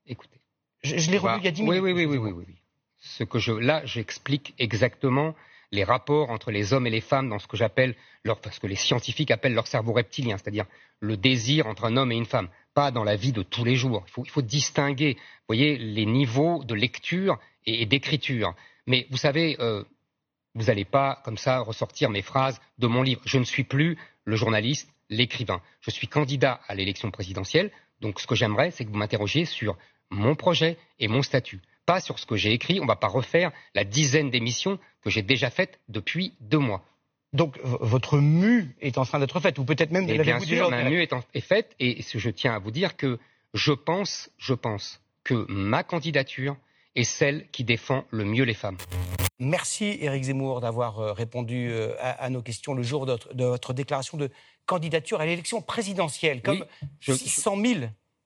écoutez. 0.08 0.40
Je, 0.86 1.12
l'ai 1.12 1.18
revu 1.18 1.40
il 1.40 1.46
y 1.46 1.48
a 1.48 1.52
dix 1.52 1.62
minutes. 1.62 1.82
Oui, 1.82 1.92
oui, 1.92 2.06
oui, 2.06 2.18
oui, 2.18 2.32
oui, 2.32 2.46
Ce 3.00 3.24
que 3.24 3.40
je, 3.40 3.52
là, 3.52 3.86
j'explique 3.86 4.54
exactement 4.58 5.36
les 5.72 5.84
rapports 5.84 6.30
entre 6.30 6.52
les 6.52 6.74
hommes 6.74 6.88
et 6.88 6.90
les 6.90 7.02
femmes 7.02 7.30
dans 7.30 7.40
ce 7.40 7.48
que 7.48 7.58
j'appelle 7.58 7.96
leur, 8.24 8.40
ce 8.52 8.60
que 8.60 8.68
les 8.68 8.76
scientifiques 8.76 9.32
appellent 9.32 9.54
leur 9.54 9.68
cerveau 9.68 9.94
reptilien, 9.94 10.38
c'est-à-dire 10.38 10.66
le 11.00 11.18
désir 11.18 11.68
entre 11.68 11.86
un 11.86 11.98
homme 11.98 12.12
et 12.12 12.16
une 12.16 12.26
femme, 12.26 12.50
pas 12.74 12.92
dans 12.92 13.04
la 13.04 13.16
vie 13.16 13.32
de 13.32 13.44
tous 13.44 13.64
les 13.64 13.76
jours. 13.76 14.06
Il 14.18 14.30
faut, 14.30 14.42
distinguer, 14.42 15.14
vous 15.16 15.48
voyez, 15.48 15.78
les 15.78 16.06
niveaux 16.06 16.64
de 16.64 16.74
lecture 16.74 17.40
et, 17.66 17.86
d'écriture. 17.86 18.54
Mais 18.88 19.08
vous 19.10 19.18
savez, 19.18 19.58
euh, 19.60 19.84
vous 20.54 20.66
n'allez 20.66 20.86
pas 20.86 21.22
comme 21.24 21.38
ça 21.38 21.60
ressortir 21.60 22.10
mes 22.10 22.22
phrases 22.22 22.60
de 22.78 22.88
mon 22.88 23.02
livre. 23.02 23.22
Je 23.26 23.38
ne 23.38 23.44
suis 23.44 23.64
plus 23.64 23.98
le 24.24 24.36
journaliste, 24.36 24.90
l'écrivain. 25.10 25.62
Je 25.82 25.92
suis 25.92 26.08
candidat 26.08 26.60
à 26.68 26.76
l'élection 26.76 27.12
présidentielle. 27.12 27.72
Donc 28.02 28.20
ce 28.20 28.28
que 28.28 28.36
j'aimerais, 28.36 28.72
c'est 28.72 28.86
que 28.86 28.90
vous 28.90 28.98
m'interrogiez 28.98 29.46
sur 29.46 29.78
mon 30.10 30.36
projet 30.36 30.78
et 31.00 31.08
mon 31.08 31.22
statut. 31.22 31.62
Pas 31.86 32.00
sur 32.00 32.20
ce 32.20 32.26
que 32.26 32.36
j'ai 32.36 32.52
écrit. 32.52 32.80
On 32.80 32.84
ne 32.84 32.88
va 32.88 32.96
pas 32.96 33.08
refaire 33.08 33.52
la 33.74 33.84
dizaine 33.84 34.32
d'émissions 34.32 34.80
que 35.02 35.10
j'ai 35.10 35.22
déjà 35.22 35.50
faites 35.50 35.80
depuis 35.88 36.34
deux 36.40 36.60
mois. 36.60 36.84
Donc 37.34 37.60
votre 37.64 38.20
mue 38.20 38.76
est 38.80 38.98
en 38.98 39.06
train 39.06 39.20
d'être 39.20 39.40
faite, 39.40 39.60
ou 39.60 39.66
peut-être 39.66 39.92
même 39.92 40.08
de 40.08 40.14
bien 40.22 40.40
sûr, 40.40 40.70
ma 40.70 40.90
mue 40.90 41.02
est, 41.02 41.12
est, 41.34 41.42
faite, 41.42 41.76
et 41.80 42.02
je 42.02 42.30
tiens 42.30 42.54
à 42.54 42.60
vous 42.60 42.72
dire 42.72 42.96
que 42.96 43.20
je 43.54 43.74
pense, 43.74 44.30
je 44.38 44.54
pense 44.54 45.02
que 45.24 45.46
ma 45.50 45.84
candidature 45.84 46.56
est 46.96 47.04
celle 47.04 47.48
qui 47.52 47.64
défend 47.64 48.06
le 48.10 48.24
mieux 48.24 48.46
les 48.46 48.54
femmes. 48.54 48.78
Merci 49.40 49.98
Éric 50.00 50.24
Zemmour 50.24 50.62
d'avoir 50.62 51.00
euh, 51.00 51.12
répondu 51.12 51.70
euh, 51.70 51.94
à, 52.00 52.30
nos 52.30 52.42
questions 52.42 52.74
le 52.74 52.84
jour 52.84 53.06
de 53.06 53.44
votre, 53.44 53.74
déclaration 53.74 54.18
de 54.18 54.30
candidature 54.66 55.20
à 55.20 55.26
l'élection 55.26 55.62
présidentielle, 55.62 56.42
comme 56.42 56.66
600 57.02 57.58
000. 57.62 57.80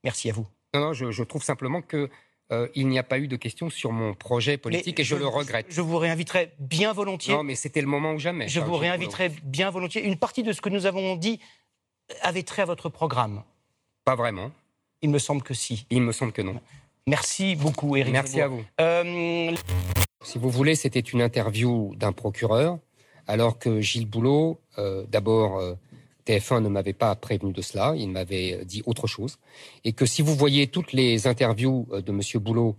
Merci 0.04 0.30
à 0.30 0.34
vous. 0.34 0.48
Non, 0.74 0.82
non, 0.82 0.94
je, 0.94 1.24
trouve 1.24 1.44
simplement 1.44 1.82
que 1.82 2.10
euh, 2.52 2.68
il 2.76 2.88
n'y 2.88 3.00
a 3.00 3.04
pas 3.04 3.20
eu 3.20 3.28
de 3.28 3.36
questions 3.36 3.70
sur 3.70 3.92
mon 3.92 4.14
projet 4.14 4.58
politique 4.58 5.00
et 5.00 5.04
je, 5.04 5.16
le 5.16 5.28
regrette. 5.28 5.68
Je 5.70 5.82
vous 5.82 5.98
réinviterai 5.98 6.54
bien 6.60 6.94
volontiers. 6.94 7.34
Non, 7.34 7.44
mais 7.44 7.56
c'était 7.56 7.82
le 7.82 7.88
moment 7.88 8.14
ou 8.14 8.20
jamais. 8.20 8.48
Je 8.48 8.60
vous 8.60 8.76
réinviterai 8.76 9.32
bien 9.44 9.70
volontiers. 9.70 10.04
Une 10.04 10.18
partie 10.18 10.44
de 10.44 10.54
ce 10.54 10.62
que 10.62 10.70
nous 10.70 10.86
avons 10.86 11.16
dit 11.16 11.40
avait 12.22 12.44
trait 12.44 12.64
à 12.64 12.66
votre 12.66 12.90
programme. 12.90 13.44
Pas 14.06 14.16
vraiment. 14.16 14.52
Il 15.02 15.10
me 15.10 15.20
semble 15.20 15.42
que 15.42 15.54
si. 15.54 15.86
Il 15.90 16.02
me 16.02 16.12
semble 16.12 16.32
que 16.32 16.42
non. 16.42 16.60
Merci 17.08 17.56
beaucoup, 17.56 17.96
Eric. 17.96 18.14
Merci 18.14 18.42
à 18.42 18.48
vous. 18.48 18.64
Euh, 18.80 19.56
si 20.22 20.38
vous 20.38 20.50
voulez, 20.50 20.76
c'était 20.76 21.00
une 21.00 21.22
interview 21.22 21.96
d'un 21.96 22.12
procureur, 22.12 22.78
alors 23.28 23.58
que 23.58 23.82
Gilles 23.82 24.08
Boulot, 24.08 24.60
euh, 24.78 25.06
d'abord, 25.08 25.60
TF1 26.30 26.62
ne 26.62 26.70
m'avait 26.70 26.94
pas 26.94 27.16
prévenu 27.16 27.54
de 27.54 27.62
cela, 27.62 27.94
il 27.98 28.10
m'avait 28.10 28.64
dit 28.66 28.84
autre 28.86 29.08
chose, 29.08 29.38
et 29.84 29.94
que 29.94 30.06
si 30.06 30.22
vous 30.22 30.36
voyez 30.36 30.68
toutes 30.68 30.94
les 30.94 31.28
interviews 31.28 31.88
de 31.92 32.12
M. 32.12 32.22
Boulot 32.42 32.76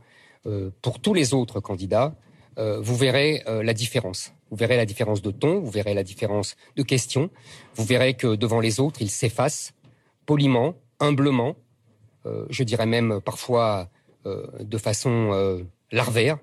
pour 0.83 1.01
tous 1.01 1.15
les 1.15 1.35
autres 1.35 1.61
candidats, 1.61 2.15
vous 2.57 2.97
verrez 2.97 3.43
la 3.47 3.75
différence. 3.75 4.33
Vous 4.51 4.57
verrez 4.57 4.77
la 4.77 4.87
différence 4.87 5.23
de 5.23 5.31
ton, 5.31 5.61
vous 5.61 5.71
verrez 5.71 5.95
la 5.95 6.03
différence 6.03 6.57
de 6.77 6.83
questions, 6.83 7.31
vous 7.75 7.85
verrez 7.85 8.15
que 8.15 8.37
devant 8.37 8.61
les 8.61 8.81
autres, 8.81 9.03
il 9.03 9.11
s'efface 9.11 9.73
poliment, 10.27 10.75
humblement, 11.01 11.57
je 12.25 12.63
dirais 12.63 12.87
même 12.87 13.21
parfois 13.21 13.89
euh, 14.27 14.47
de 14.61 14.77
façon 14.77 15.31
euh, 15.33 15.63
larvaire, 15.93 16.37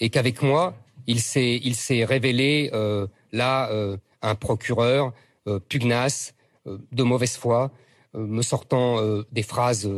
et 0.00 0.10
qu'avec 0.10 0.42
moi, 0.42 0.74
il 1.06 1.20
s'est, 1.20 2.04
révélé 2.04 2.68
euh, 2.74 3.06
là 3.32 3.70
un 4.20 4.34
procureur 4.34 5.14
pugnace, 5.70 6.34
de 6.66 7.02
mauvaise 7.02 7.36
foi, 7.36 7.70
me 8.14 8.42
sortant 8.42 9.00
des 9.32 9.42
phrases 9.42 9.88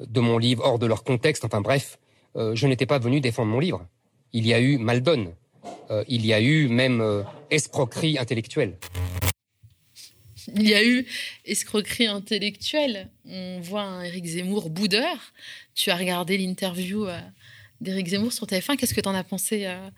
de 0.00 0.20
mon 0.20 0.38
livre 0.38 0.64
hors 0.64 0.78
de 0.78 0.86
leur 0.86 1.04
contexte. 1.04 1.44
Enfin 1.44 1.60
bref, 1.60 1.98
je 2.34 2.66
n'étais 2.66 2.86
pas 2.86 2.98
venu 2.98 3.20
défendre 3.20 3.50
mon 3.50 3.60
livre. 3.60 3.86
Il 4.32 4.46
y 4.46 4.54
a 4.54 4.60
eu 4.60 4.78
maldonne. 4.78 5.34
il 6.08 6.24
y 6.24 6.32
a 6.32 6.40
eu 6.40 6.68
même 6.68 7.24
escroquerie 7.50 8.18
intellectuelle. 8.18 8.78
Il 10.54 10.68
y 10.68 10.74
a 10.74 10.84
eu 10.84 11.06
escroquerie 11.44 12.06
intellectuelle. 12.06 13.08
On 13.24 13.60
voit 13.60 13.82
un 13.82 14.02
Éric 14.04 14.26
Zemmour 14.26 14.70
boudeur. 14.70 15.32
Tu 15.74 15.90
as 15.90 15.96
regardé 15.96 16.38
l'interview 16.38 17.06
euh, 17.06 17.18
d'Éric 17.80 18.08
Zemmour 18.08 18.32
sur 18.32 18.46
TF1. 18.46 18.76
Qu'est-ce 18.76 18.94
que 18.94 19.00
tu 19.00 19.08
en 19.08 19.14
as 19.14 19.24
pensé, 19.24 19.66
euh, 19.66 19.88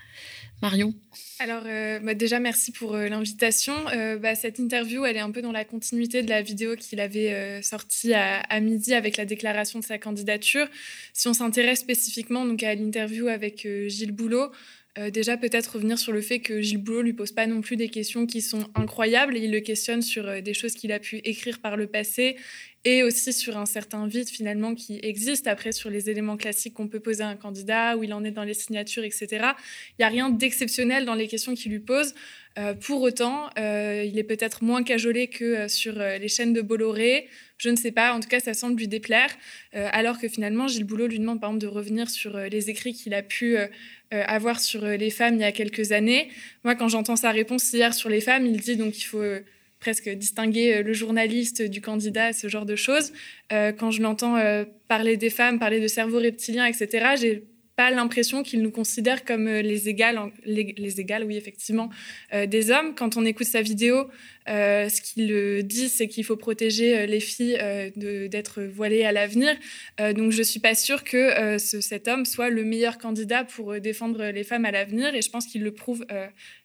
Marion? 0.63 0.95
Alors, 1.39 1.63
euh, 1.67 1.99
bah, 2.01 2.15
déjà, 2.15 2.41
merci 2.41 2.73
pour 2.73 2.97
l'invitation. 2.97 3.75
Bah, 4.21 4.35
cette 4.35 4.59
interview, 4.59 5.05
elle 5.05 5.17
est 5.17 5.21
un 5.21 5.31
peu 5.31 5.43
dans 5.43 5.53
la 5.53 5.65
continuité 5.65 6.23
de 6.23 6.31
la 6.31 6.43
vidéo 6.43 6.77
qu'il 6.77 7.01
avait 7.01 7.63
sortie 7.63 8.15
à, 8.15 8.41
à, 8.41 8.61
midi 8.61 8.95
avec 8.95 9.17
la 9.17 9.25
déclaration 9.25 9.79
de 9.79 9.85
sa 9.85 9.99
candidature. 9.99 10.67
Si 11.13 11.29
on 11.29 11.35
s'intéresse 11.35 11.81
spécifiquement 11.81 12.45
donc, 12.45 12.63
à 12.63 12.75
l'interview 12.75 13.29
avec 13.29 13.67
Gilles 13.87 14.13
Boulot, 14.13 14.51
euh, 14.99 15.11
déjà, 15.11 15.37
peut-être 15.37 15.75
revenir 15.75 15.99
sur 15.99 16.13
le 16.13 16.21
fait 16.21 16.41
que 16.41 16.61
Gilles 16.61 16.79
Boulot 16.79 17.03
lui 17.03 17.13
pose 17.13 17.31
pas 17.31 17.47
non 17.47 17.61
plus 17.61 17.77
des 17.77 17.89
questions 17.89 18.27
qui 18.27 18.43
sont 18.43 18.67
incroyables. 18.75 19.37
Il 19.37 19.53
le 19.53 19.61
questionne 19.61 20.03
sur 20.03 20.27
euh, 20.27 20.41
des 20.41 20.55
choses 20.55 20.75
qu'il 20.75 20.91
a 20.93 20.99
pu 20.99 21.19
écrire 21.19 21.61
par 21.61 21.77
le 21.77 21.87
passé 21.87 22.37
et 22.85 23.03
aussi 23.03 23.33
sur 23.33 23.59
un 23.59 23.67
certain 23.67 24.07
vide 24.07 24.29
finalement 24.29 24.75
qui 24.75 24.99
existe 25.03 25.47
après 25.47 25.73
sur 25.73 25.91
les 25.91 26.11
éléments 26.11 26.37
classiques 26.37 26.75
qu'on 26.75 26.89
peut 26.89 27.01
poser 27.01 27.23
à 27.23 27.29
un 27.29 27.37
candidat, 27.37 27.97
où 27.97 28.05
il 28.05 28.13
en 28.15 28.25
est 28.25 28.31
dans 28.31 28.45
les 28.45 28.55
signatures, 28.55 29.05
etc. 29.05 29.27
Il 29.33 30.01
n'y 30.01 30.05
a 30.05 30.09
rien 30.09 30.31
d'exceptionnel 30.31 31.05
dans 31.05 31.15
les 31.15 31.27
questions 31.27 31.55
qu'il 31.55 31.73
lui 31.73 31.81
pose. 31.81 32.15
Euh, 32.57 32.75
pour 32.75 33.03
autant, 33.03 33.51
il 33.57 34.19
est 34.19 34.27
peut-être 34.27 34.65
moins 34.65 34.83
cajolé 34.83 35.27
que 35.27 35.69
sur 35.69 35.95
les 35.95 36.29
chaînes 36.29 36.53
de 36.53 36.63
Bolloré. 36.63 37.29
Je 37.59 37.69
ne 37.69 37.77
sais 37.77 37.93
pas, 37.93 38.15
en 38.15 38.21
tout 38.21 38.29
cas, 38.29 38.41
ça 38.41 38.55
semble 38.55 38.77
lui 38.77 38.89
déplaire. 38.89 39.31
alors 39.73 40.19
que 40.19 40.29
finalement, 40.29 40.69
Gilles 40.69 40.85
Boulot 40.85 41.09
lui 41.09 41.19
demande 41.19 41.41
par 41.41 41.51
exemple 41.51 41.67
de 41.67 41.69
revenir 41.69 42.09
sur 42.09 42.39
les 42.39 42.71
écrits 42.71 42.95
qu'il 42.95 43.13
a 43.13 43.23
pu 43.23 43.59
avoir 44.11 44.61
sur 44.61 44.85
euh, 44.85 44.97
les 44.97 45.11
femmes 45.11 45.35
il 45.35 45.41
y 45.41 45.45
a 45.45 45.53
quelques 45.53 45.93
années. 45.93 46.29
Moi, 46.65 46.75
quand 46.75 46.89
j'entends 46.89 47.17
sa 47.17 47.31
réponse 47.31 47.73
hier 47.73 47.95
sur 47.95 48.09
les 48.09 48.21
femmes, 48.21 48.47
il 48.47 48.59
dit 48.61 48.77
donc 48.77 48.93
qu'il 48.93 49.05
faut 49.05 49.21
euh, 49.21 49.41
presque 49.81 50.09
distinguer 50.09 50.83
le 50.83 50.93
journaliste 50.93 51.63
du 51.63 51.81
candidat, 51.81 52.33
ce 52.33 52.49
genre 52.49 52.67
de 52.67 52.75
choses. 52.75 53.13
quand 53.51 53.93
je 53.93 54.03
l'entends 54.03 54.37
parler 54.89 55.17
des 55.17 55.31
femmes, 55.31 55.61
parler 55.61 55.79
de 55.79 55.87
cerveau 55.87 56.19
reptilien, 56.19 56.67
etc., 56.67 57.15
j'ai 57.17 57.45
pas 57.79 57.93
l'impression 57.93 58.43
qu'il 58.43 58.61
nous 58.61 58.73
considère 58.73 59.25
comme 59.25 59.47
euh, 59.47 59.63
les 59.63 59.89
égales, 59.89 60.19
les, 60.45 60.75
les 60.77 61.01
égales, 61.01 61.23
oui, 61.23 61.37
effectivement, 61.37 61.91
euh, 62.35 62.45
des 62.45 62.73
hommes. 62.73 62.97
Quand 62.97 63.17
on 63.17 63.25
écoute 63.25 63.47
sa 63.47 63.63
vidéo, 63.63 64.09
euh, 64.49 64.89
ce 64.89 65.01
qu'il 65.01 65.63
dit, 65.63 65.89
c'est 65.89 66.09
qu'il 66.09 66.25
faut 66.25 66.37
protéger 66.37 67.07
les 67.07 67.21
filles 67.21 67.57
d'être 67.95 68.63
voilées 68.63 69.05
à 69.05 69.13
l'avenir. 69.13 69.55
donc, 70.17 70.33
je 70.33 70.43
suis 70.43 70.59
pas 70.59 70.75
sûre 70.75 71.05
que 71.05 71.59
cet 71.59 72.09
homme 72.09 72.25
soit 72.25 72.51
le 72.51 72.65
meilleur 72.65 72.99
candidat 72.99 73.45
pour 73.45 73.79
défendre 73.81 74.25
les 74.31 74.43
femmes 74.43 74.65
à 74.65 74.73
l'avenir. 74.73 75.15
Et 75.15 75.23
je 75.23 75.31
pense 75.31 75.47
qu'il 75.47 75.63
le 75.63 75.73
prouve 75.73 76.05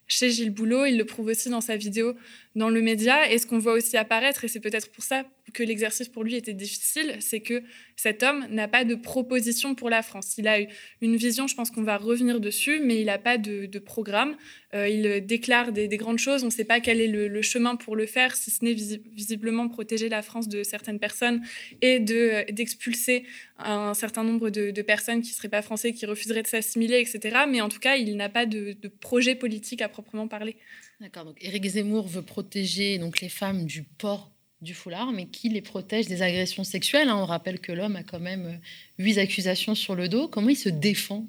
chez 0.07 0.29
Gilles 0.29 0.51
Boulot, 0.51 0.85
il 0.85 0.97
le 0.97 1.05
prouve 1.05 1.27
aussi 1.27 1.49
dans 1.49 1.61
sa 1.61 1.75
vidéo 1.75 2.15
dans 2.55 2.69
le 2.69 2.81
média. 2.81 3.29
Et 3.31 3.37
ce 3.37 3.45
qu'on 3.45 3.59
voit 3.59 3.73
aussi 3.73 3.97
apparaître, 3.97 4.45
et 4.45 4.47
c'est 4.47 4.61
peut-être 4.61 4.91
pour 4.91 5.03
ça 5.03 5.25
que 5.51 5.63
l'exercice 5.63 6.07
pour 6.07 6.23
lui 6.23 6.35
était 6.35 6.53
difficile, 6.53 7.17
c'est 7.19 7.41
que 7.41 7.63
cet 7.95 8.23
homme 8.23 8.45
n'a 8.49 8.67
pas 8.67 8.85
de 8.85 8.95
proposition 8.95 9.75
pour 9.75 9.89
la 9.89 10.01
France. 10.01 10.35
Il 10.37 10.47
a 10.47 10.59
une 11.01 11.15
vision, 11.17 11.47
je 11.47 11.55
pense 11.55 11.69
qu'on 11.69 11.83
va 11.83 11.97
revenir 11.97 12.39
dessus, 12.39 12.79
mais 12.79 13.01
il 13.01 13.05
n'a 13.05 13.17
pas 13.17 13.37
de, 13.37 13.67
programme. 13.79 14.37
Euh, 14.73 14.87
il 14.87 15.25
déclare 15.25 15.73
des, 15.73 15.87
grandes 15.97 16.17
choses, 16.17 16.43
on 16.43 16.47
ne 16.47 16.51
sait 16.51 16.63
pas 16.63 16.79
quel 16.79 17.01
est 17.01 17.07
le, 17.07 17.41
chemin 17.41 17.75
pour 17.75 17.95
le 17.95 18.05
faire, 18.05 18.35
si 18.35 18.51
ce 18.51 18.63
n'est 18.63 18.73
visiblement 18.73 19.67
protéger 19.67 20.07
la 20.07 20.21
France 20.21 20.47
de 20.47 20.63
certaines 20.63 20.99
personnes 20.99 21.41
et 21.81 21.99
d'expulser 21.99 23.25
un 23.57 23.93
certain 23.93 24.23
nombre 24.23 24.49
de, 24.49 24.81
personnes 24.81 25.21
qui 25.21 25.31
ne 25.31 25.35
seraient 25.35 25.49
pas 25.49 25.61
français, 25.61 25.93
qui 25.93 26.05
refuseraient 26.05 26.43
de 26.43 26.47
s'assimiler, 26.47 26.99
etc. 26.99 27.39
Mais 27.49 27.61
en 27.61 27.69
tout 27.69 27.79
cas, 27.79 27.97
il 27.97 28.15
n'a 28.15 28.29
pas 28.29 28.45
de, 28.45 28.75
projet 29.01 29.35
politique 29.35 29.81
à 29.81 29.89
proprement 29.89 30.27
parler. 30.27 30.55
D'accord. 31.01 31.25
Donc 31.25 31.37
Éric 31.41 31.65
Zemmour 31.65 32.07
veut 32.07 32.21
protéger 32.21 32.97
donc 32.97 33.19
les 33.19 33.29
femmes 33.29 33.65
du 33.65 33.83
port 33.83 34.32
du 34.63 34.73
foulard, 34.73 35.11
mais 35.11 35.27
qui 35.27 35.49
les 35.49 35.61
protège 35.61 36.07
des 36.07 36.21
agressions 36.21 36.63
sexuelles. 36.63 37.09
Hein. 37.09 37.17
On 37.17 37.25
rappelle 37.25 37.59
que 37.59 37.71
l'homme 37.71 37.95
a 37.95 38.03
quand 38.03 38.19
même 38.19 38.45
euh, 38.45 39.03
huit 39.03 39.17
accusations 39.19 39.75
sur 39.75 39.95
le 39.95 40.09
dos. 40.09 40.27
Comment 40.27 40.49
il 40.49 40.57
se 40.57 40.69
défend 40.69 41.27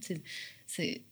C'est 0.66 1.02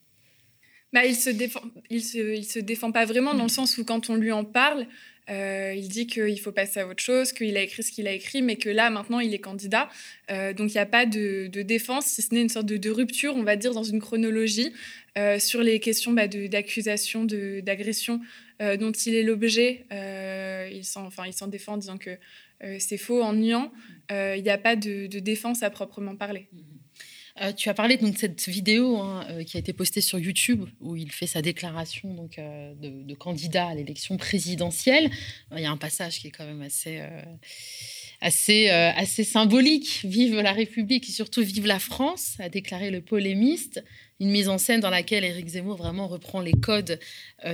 bah, 0.92 1.06
il 1.06 1.16
se 1.16 1.30
défend, 1.30 1.62
il 1.88 2.02
se, 2.02 2.36
il 2.36 2.44
se 2.44 2.58
défend 2.58 2.92
pas 2.92 3.06
vraiment 3.06 3.32
dans 3.32 3.44
le 3.44 3.48
sens 3.48 3.78
où 3.78 3.84
quand 3.84 4.10
on 4.10 4.14
lui 4.14 4.30
en 4.30 4.44
parle, 4.44 4.86
euh, 5.30 5.72
il 5.74 5.88
dit 5.88 6.06
qu'il 6.06 6.38
faut 6.38 6.52
passer 6.52 6.80
à 6.80 6.86
autre 6.86 7.02
chose, 7.02 7.32
qu'il 7.32 7.56
a 7.56 7.62
écrit 7.62 7.82
ce 7.82 7.90
qu'il 7.90 8.06
a 8.06 8.12
écrit, 8.12 8.42
mais 8.42 8.56
que 8.56 8.68
là 8.68 8.90
maintenant 8.90 9.18
il 9.18 9.32
est 9.32 9.38
candidat. 9.38 9.88
Euh, 10.30 10.52
donc 10.52 10.70
il 10.70 10.74
n'y 10.74 10.80
a 10.80 10.86
pas 10.86 11.06
de, 11.06 11.46
défense, 11.62 12.04
si 12.06 12.20
ce 12.20 12.34
n'est 12.34 12.42
une 12.42 12.50
sorte 12.50 12.66
de, 12.66 12.90
rupture, 12.90 13.34
on 13.36 13.42
va 13.42 13.56
dire, 13.56 13.72
dans 13.72 13.84
une 13.84 14.00
chronologie 14.00 14.72
sur 15.38 15.62
les 15.62 15.78
questions 15.80 16.12
bah, 16.12 16.26
d'accusation, 16.26 17.24
d'agression 17.24 18.20
dont 18.78 18.92
il 18.92 19.14
est 19.14 19.22
l'objet 19.22 19.86
il 20.72 20.84
s'en 20.84 21.06
enfin, 21.06 21.28
défend 21.48 21.74
en 21.74 21.76
disant 21.76 21.98
que 21.98 22.18
euh, 22.64 22.76
c'est 22.78 22.98
faux, 22.98 23.22
en 23.22 23.32
niant. 23.32 23.72
Euh, 24.10 24.36
il 24.36 24.42
n'y 24.42 24.50
a 24.50 24.58
pas 24.58 24.76
de, 24.76 25.06
défense 25.06 25.62
à 25.62 25.70
proprement 25.70 26.16
parler. 26.16 26.48
Euh, 27.40 27.52
tu 27.52 27.70
as 27.70 27.74
parlé 27.74 27.96
donc, 27.96 28.12
de 28.12 28.18
cette 28.18 28.46
vidéo 28.46 28.98
hein, 28.98 29.26
qui 29.46 29.56
a 29.56 29.60
été 29.60 29.72
postée 29.72 30.02
sur 30.02 30.18
YouTube 30.18 30.66
où 30.80 30.96
il 30.96 31.10
fait 31.10 31.26
sa 31.26 31.40
déclaration 31.40 32.12
donc, 32.12 32.36
de, 32.36 33.14
candidat 33.14 33.68
à 33.68 33.74
l'élection 33.74 34.16
présidentielle. 34.18 35.10
Il 35.56 35.62
y 35.62 35.64
a 35.64 35.70
un 35.70 35.78
passage 35.78 36.18
qui 36.18 36.28
est 36.28 36.30
quand 36.30 36.44
même 36.44 36.60
assez, 36.60 37.02
assez, 38.22 38.70
assez 38.70 39.24
symbolique. 39.24 40.00
Vive 40.04 40.40
la 40.40 40.52
République 40.52 41.08
et 41.08 41.12
surtout 41.12 41.42
vive 41.42 41.66
la 41.66 41.78
France, 41.78 42.36
a 42.38 42.48
déclaré 42.48 42.90
le 42.90 43.00
polémiste. 43.00 43.84
Une 44.20 44.30
mise 44.30 44.48
en 44.48 44.56
scène 44.56 44.80
dans 44.80 44.90
laquelle 44.90 45.24
Éric 45.24 45.48
Zemmour 45.48 45.76
vraiment 45.76 46.06
reprend 46.06 46.40
les 46.40 46.52
codes 46.52 47.00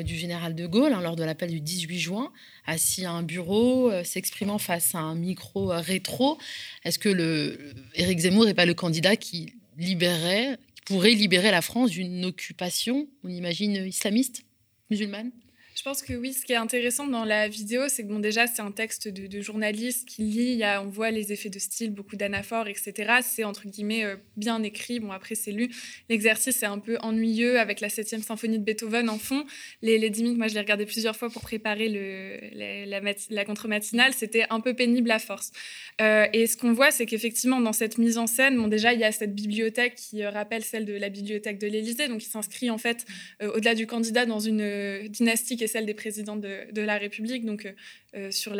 du 0.04 0.16
général 0.16 0.54
de 0.54 0.66
Gaulle 0.66 0.92
hein, 0.92 1.00
lors 1.00 1.16
de 1.16 1.24
l'appel 1.24 1.50
du 1.50 1.60
18 1.60 1.98
juin, 1.98 2.32
assis 2.66 3.06
à 3.06 3.12
un 3.12 3.22
bureau, 3.22 3.90
s'exprimant 4.04 4.58
face 4.58 4.94
à 4.94 4.98
un 4.98 5.14
micro 5.14 5.68
rétro. 5.68 6.36
Est-ce 6.84 6.98
que 6.98 7.08
le, 7.08 7.58
Éric 7.94 8.18
Zemmour 8.18 8.44
n'est 8.44 8.54
pas 8.54 8.66
le 8.66 8.74
candidat 8.74 9.16
qui 9.16 9.54
libérerait, 9.78 10.58
qui 10.74 10.82
pourrait 10.92 11.14
libérer 11.14 11.50
la 11.50 11.62
France 11.62 11.90
d'une 11.90 12.24
occupation, 12.26 13.08
on 13.24 13.28
imagine, 13.28 13.86
islamiste, 13.86 14.42
musulmane? 14.90 15.30
Je 15.78 15.84
pense 15.84 16.02
que 16.02 16.12
oui, 16.12 16.32
ce 16.32 16.44
qui 16.44 16.52
est 16.52 16.56
intéressant 16.56 17.06
dans 17.06 17.24
la 17.24 17.46
vidéo, 17.46 17.82
c'est 17.86 18.02
que 18.02 18.08
bon, 18.08 18.18
déjà, 18.18 18.48
c'est 18.48 18.62
un 18.62 18.72
texte 18.72 19.06
de, 19.06 19.40
journaliste 19.40 20.08
qui 20.08 20.22
lit, 20.22 20.62
on 20.82 20.88
voit 20.88 21.12
les 21.12 21.32
effets 21.32 21.50
de 21.50 21.60
style, 21.60 21.92
beaucoup 21.92 22.16
d'anaphores, 22.16 22.66
etc. 22.66 23.20
C'est 23.22 23.44
entre 23.44 23.68
guillemets 23.68 24.04
euh, 24.04 24.16
bien 24.36 24.60
écrit. 24.64 24.98
Bon, 24.98 25.12
après, 25.12 25.36
c'est 25.36 25.52
lu. 25.52 25.70
L'exercice 26.08 26.64
est 26.64 26.66
un 26.66 26.80
peu 26.80 26.98
ennuyeux 27.02 27.60
avec 27.60 27.80
la 27.80 27.88
7 27.90 28.24
symphonie 28.24 28.58
de 28.58 28.64
Beethoven 28.64 29.08
en 29.08 29.18
fond. 29.18 29.46
Les, 29.80 29.98
les 29.98 30.10
10 30.10 30.24
minutes, 30.24 30.38
moi, 30.38 30.48
je 30.48 30.54
l'ai 30.54 30.60
regardé 30.60 30.84
plusieurs 30.84 31.14
fois 31.14 31.30
pour 31.30 31.42
préparer 31.42 31.88
le, 31.88 32.88
la, 33.30 33.44
contre-matinale. 33.44 34.12
C'était 34.14 34.46
un 34.50 34.58
peu 34.58 34.74
pénible 34.74 35.12
à 35.12 35.20
force. 35.20 35.52
Euh, 36.00 36.26
et 36.32 36.48
ce 36.48 36.56
qu'on 36.56 36.72
voit, 36.72 36.90
c'est 36.90 37.06
qu'effectivement, 37.06 37.60
dans 37.60 37.72
cette 37.72 37.98
mise 37.98 38.18
en 38.18 38.26
scène, 38.26 38.56
bon, 38.56 38.66
déjà, 38.66 38.94
il 38.94 38.98
y 38.98 39.04
a 39.04 39.12
cette 39.12 39.32
bibliothèque 39.36 39.94
qui 39.94 40.24
euh, 40.24 40.30
rappelle 40.30 40.64
celle 40.64 40.86
de 40.86 40.94
la 40.94 41.08
bibliothèque 41.08 41.60
de 41.60 41.68
l'Élysée, 41.68 42.08
donc 42.08 42.24
il 42.24 42.28
s'inscrit 42.28 42.68
en 42.68 42.78
fait 42.78 43.04
au-delà 43.40 43.76
du 43.76 43.86
candidat 43.86 44.26
dans 44.26 44.40
une 44.40 45.06
dynastie 45.08 45.56
qui 45.56 45.67
celle 45.68 45.86
des 45.86 45.94
présidents 45.94 46.36
de, 46.36 46.80
la 46.80 46.98
République. 46.98 47.44
Donc, 47.44 47.72
euh, 48.14 48.18
euh, 48.18 48.30
sur 48.30 48.54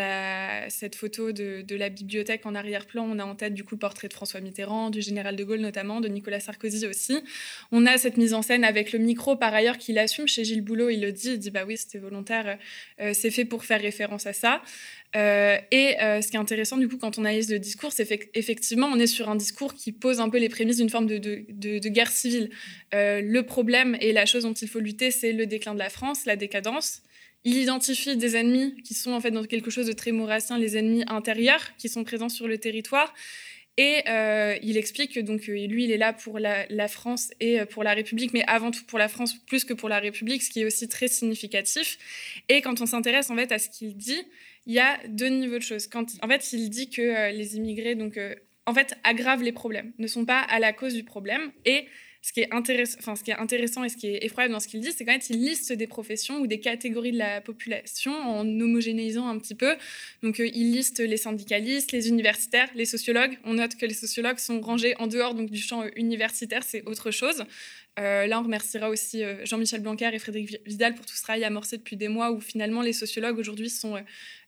cette 0.69 0.95
photo 0.95 1.33
de, 1.33 1.75
la 1.75 1.89
bibliothèque 1.89 2.47
en 2.47 2.55
arrière-plan, 2.55 3.05
on 3.09 3.19
a 3.19 3.25
en 3.25 3.35
tête 3.35 3.55
du 3.55 3.65
coup 3.65 3.75
le 3.75 3.79
portrait 3.79 4.09
de 4.09 4.13
François 4.13 4.41
Mitterrand, 4.41 4.91
du 4.91 5.01
général 5.01 5.37
de 5.37 5.45
Gaulle 5.45 5.61
notamment, 5.61 6.01
de 6.01 6.09
Nicolas 6.09 6.41
Sarkozy 6.41 6.87
aussi. 6.87 7.19
On 7.73 7.87
a 7.87 7.99
cette 7.99 8.17
mise 8.17 8.35
en 8.35 8.43
scène 8.43 8.65
avec 8.65 8.93
le 8.93 8.99
micro, 8.99 9.37
par 9.37 9.55
ailleurs, 9.55 9.79
qu'il 9.79 9.99
assume 9.99 10.27
chez 10.27 10.45
Gilles 10.45 10.63
Boulot. 10.63 10.91
Il 10.91 11.01
le 11.01 11.13
dit, 11.13 11.33
il 11.33 11.39
dit 11.39 11.51
bah 11.51 11.65
oui, 11.67 11.77
c'était 11.77 11.99
volontaire, 11.99 12.59
euh, 13.01 13.13
c'est 13.15 13.31
fait 13.31 13.45
pour 13.45 13.65
faire 13.65 13.81
référence 13.81 14.27
à 14.27 14.33
ça. 14.33 14.63
et 15.15 15.97
ce 15.99 16.29
qui 16.29 16.37
est 16.37 16.41
intéressant, 16.41 16.77
du 16.77 16.89
coup, 16.89 16.99
quand 16.99 17.19
on 17.19 17.25
analyse 17.25 17.51
le 17.51 17.59
discours, 17.59 17.93
c'est 17.93 18.07
qu'effectivement, 18.07 18.89
on 18.89 18.99
est 18.99 19.07
sur 19.07 19.29
un 19.29 19.37
discours 19.37 19.75
qui 19.75 19.93
pose 19.93 20.21
un 20.21 20.29
peu 20.29 20.39
les 20.39 20.49
prémices 20.49 20.77
d'une 20.79 20.91
forme 20.91 21.07
de, 21.07 21.89
guerre 21.89 22.11
civile. 22.11 22.51
le 22.93 23.41
problème 23.43 23.97
et 24.01 24.13
la 24.13 24.27
chose 24.27 24.43
dont 24.45 24.53
il 24.53 24.69
faut 24.69 24.81
lutter, 24.81 25.11
c'est 25.11 25.33
le 25.33 25.47
déclin 25.47 25.75
de 25.75 25.79
la 25.79 25.91
France, 25.91 26.27
la 26.27 26.37
décadence. 26.37 27.03
Il 27.45 27.57
identifie 27.57 28.17
des 28.17 28.37
ennemis 28.37 28.75
qui 28.83 28.95
sont 28.95 29.13
en 29.13 29.21
fait 29.21 29.31
dans 29.31 29.45
quelque 29.45 29.71
chose 29.71 29.87
de 29.87 29.93
très 29.93 30.13
maurassien, 30.13 30.59
les 30.59 30.77
ennemis 30.77 31.05
intérieurs 31.07 31.77
qui 31.77 31.89
sont 31.89 32.05
présents 32.05 32.29
sur 32.29 32.49
le 32.49 32.59
territoire. 32.59 33.15
Et 33.79 34.03
euh, 34.09 34.59
il 34.61 34.77
explique 34.77 35.15
que 35.15 35.21
donc 35.21 35.49
euh, 35.49 35.67
lui, 35.69 35.85
il 35.85 35.93
est 35.93 35.99
là 35.99 36.13
pour 36.13 36.41
la, 36.41 36.89
France 36.89 37.31
et 37.39 37.61
euh, 37.61 37.65
pour 37.65 37.85
la 37.85 37.95
République, 37.95 38.33
mais 38.33 38.43
avant 38.49 38.73
tout 38.73 38.85
pour 38.85 38.99
la 38.99 39.07
France 39.07 39.35
plus 39.47 39.65
que 39.65 39.73
pour 39.73 39.89
la 39.89 40.01
République, 40.01 40.43
ce 40.43 40.51
qui 40.51 40.63
est 40.63 40.65
aussi 40.65 40.89
très 40.89 41.07
significatif. 41.07 41.97
Et 42.49 42.61
quand 42.61 42.81
on 42.81 42.87
s'intéresse 42.87 43.31
en 43.31 43.37
fait 43.37 43.53
à 43.53 43.61
ce 43.61 43.69
qu'il 43.69 43.97
dit, 43.97 44.21
il 44.67 44.75
y 44.75 44.81
a 44.81 44.99
deux 45.07 45.29
niveaux 45.29 45.59
de 45.59 45.63
choses. 45.63 45.87
Quand, 45.87 46.07
en 46.23 46.29
fait, 46.29 46.53
il 46.53 46.69
dit 46.71 46.91
que 46.91 47.31
les 47.31 47.57
immigrés 47.57 47.95
donc 47.95 48.19
en 48.67 48.75
fait 48.75 48.95
aggravent 49.05 49.45
les 49.45 49.53
problèmes, 49.53 49.93
ne 49.99 50.09
sont 50.09 50.25
pas 50.25 50.41
à 50.41 50.59
la 50.59 50.73
cause 50.73 50.95
du 50.95 51.05
problème 51.05 51.53
et 51.65 51.87
ce 52.21 52.33
qui 52.33 52.41
est 52.41 52.51
intéressant, 52.51 53.85
et 53.85 53.89
ce 53.89 53.97
qui 53.97 54.09
est 54.09 54.25
effroyable 54.25 54.53
dans 54.53 54.61
ce 54.61 54.69
qu'il 54.69 54.81
dit, 54.81 54.93
c'est 54.93 55.05
qu'en 55.05 55.13
fait, 55.13 55.31
il 55.31 55.45
liste 55.45 55.73
des 55.73 55.87
professions 55.87 56.41
ou 56.41 56.47
des 56.47 56.61
catégories 56.61 57.13
de 57.13 57.19
la 57.19 57.41
population 57.41 58.13
en 58.13 58.47
homogénéisant 58.61 59.29
un 59.29 59.39
petit 59.39 59.55
peu. 59.55 59.77
Donc, 60.23 60.41
euh, 60.41 60.49
il 60.53 60.73
liste 60.73 60.99
les 60.99 61.17
syndicalistes, 61.17 61.93
les 61.93 62.09
universitaires, 62.09 62.69
les 62.75 62.85
sociologues. 62.85 63.39
On 63.45 63.55
note 63.55 63.77
que 63.77 63.87
les 63.87 63.95
sociologues 63.95 64.39
sont 64.39 64.61
rangés 64.61 64.97
en 64.99 65.07
dehors 65.07 65.35
donc, 65.35 65.51
du 65.51 65.61
champ 65.61 65.85
universitaire, 65.97 66.63
c'est 66.65 66.83
autre 66.87 67.11
chose. 67.11 67.45
Euh, 67.99 68.27
là, 68.27 68.41
on 68.41 68.45
remerciera 68.45 68.89
aussi 68.89 69.25
euh, 69.25 69.45
Jean-Michel 69.45 69.81
Blanquer 69.81 70.11
et 70.13 70.19
Frédéric 70.19 70.61
Vidal 70.67 70.95
pour 70.95 71.05
tout 71.05 71.15
ce 71.15 71.23
travail 71.23 71.45
amorcé 71.45 71.79
depuis 71.79 71.97
des 71.97 72.09
mois 72.09 72.31
où 72.31 72.41
finalement 72.41 72.81
les 72.81 72.93
sociologues 72.93 73.39
aujourd'hui 73.39 73.71
sont 73.71 73.97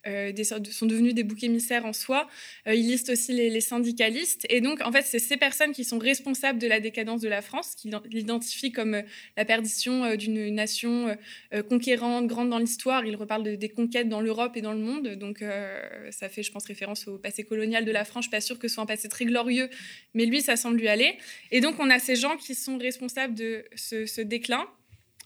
euh, 0.06 0.32
sont 0.70 0.86
devenus 0.86 1.12
des 1.12 1.24
boucs 1.24 1.42
émissaires 1.42 1.84
en 1.84 1.92
soi. 1.92 2.26
Euh, 2.66 2.74
il 2.74 2.86
liste 2.86 3.10
aussi 3.10 3.34
les, 3.34 3.60
syndicalistes. 3.60 4.46
Et 4.48 4.62
donc, 4.62 4.80
en 4.80 4.90
fait, 4.90 5.02
c'est 5.02 5.18
ces 5.18 5.36
personnes 5.36 5.72
qui 5.72 5.84
sont 5.84 5.98
responsables 5.98 6.58
de 6.58 6.66
la 6.66 6.80
décadence 6.80 7.20
de 7.20 7.28
la 7.28 7.42
France, 7.42 7.74
qui 7.74 7.90
l'identifient 8.10 8.72
comme 8.72 9.02
la 9.36 9.44
perdition 9.44 10.16
d'une 10.16 10.54
nation 10.54 11.14
conquérante, 11.68 12.26
grande 12.26 12.48
dans 12.48 12.58
l'histoire. 12.58 13.04
Il 13.04 13.16
reparle 13.16 13.42
de, 13.42 13.54
des 13.56 13.68
conquêtes 13.68 14.08
dans 14.08 14.22
l'Europe 14.22 14.56
et 14.56 14.62
dans 14.62 14.72
le 14.72 14.78
monde. 14.78 15.08
Donc, 15.16 15.44
ça 16.10 16.30
fait, 16.30 16.42
je 16.42 16.50
pense, 16.50 16.64
référence 16.64 17.06
au 17.06 17.18
passé 17.18 17.44
colonial 17.44 17.84
de 17.84 17.92
la 17.92 18.06
France. 18.06 18.24
Je 18.24 18.28
suis 18.28 18.36
pas 18.36 18.40
sûre 18.40 18.58
que 18.58 18.68
ce 18.68 18.74
soit 18.74 18.84
un 18.84 18.86
passé 18.86 19.08
très 19.08 19.26
glorieux, 19.26 19.68
mais 20.14 20.24
lui, 20.24 20.40
ça 20.40 20.56
semble 20.56 20.78
lui 20.78 20.88
aller. 20.88 21.18
Et 21.50 21.60
donc, 21.60 21.76
on 21.78 21.90
a 21.90 21.98
ces 21.98 22.16
gens 22.16 22.38
qui 22.38 22.54
sont 22.54 22.78
responsables 22.78 23.34
de 23.34 23.39
ce 23.74 24.20
déclin. 24.20 24.66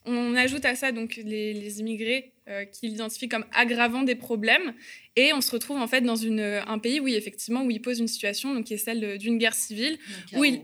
On 0.07 0.35
ajoute 0.35 0.65
à 0.65 0.75
ça 0.75 0.93
donc 0.93 1.17
les, 1.17 1.81
immigrés 1.81 2.33
euh, 2.49 2.65
qui 2.67 2.89
l'identifient 2.89 3.29
comme 3.29 3.47
aggravant 3.53 4.03
des 4.03 4.15
problèmes 4.15 4.75
et 5.17 5.33
on 5.33 5.41
se 5.41 5.51
retrouve 5.51 5.79
en 5.79 5.87
fait 5.87 6.03
dans 6.03 6.17
une, 6.17 6.41
un 6.41 6.79
pays 6.79 7.01
où 7.01 7.09
effectivement 7.09 7.63
où 7.63 7.71
il 7.71 7.81
pose 7.81 8.01
une 8.01 8.09
situation 8.09 8.53
donc 8.53 8.67
qui 8.67 8.75
est 8.75 8.79
celle 8.79 9.17
d'une 9.17 9.39
guerre 9.39 9.55
civile 9.55 9.99
où 10.35 10.45
il 10.45 10.61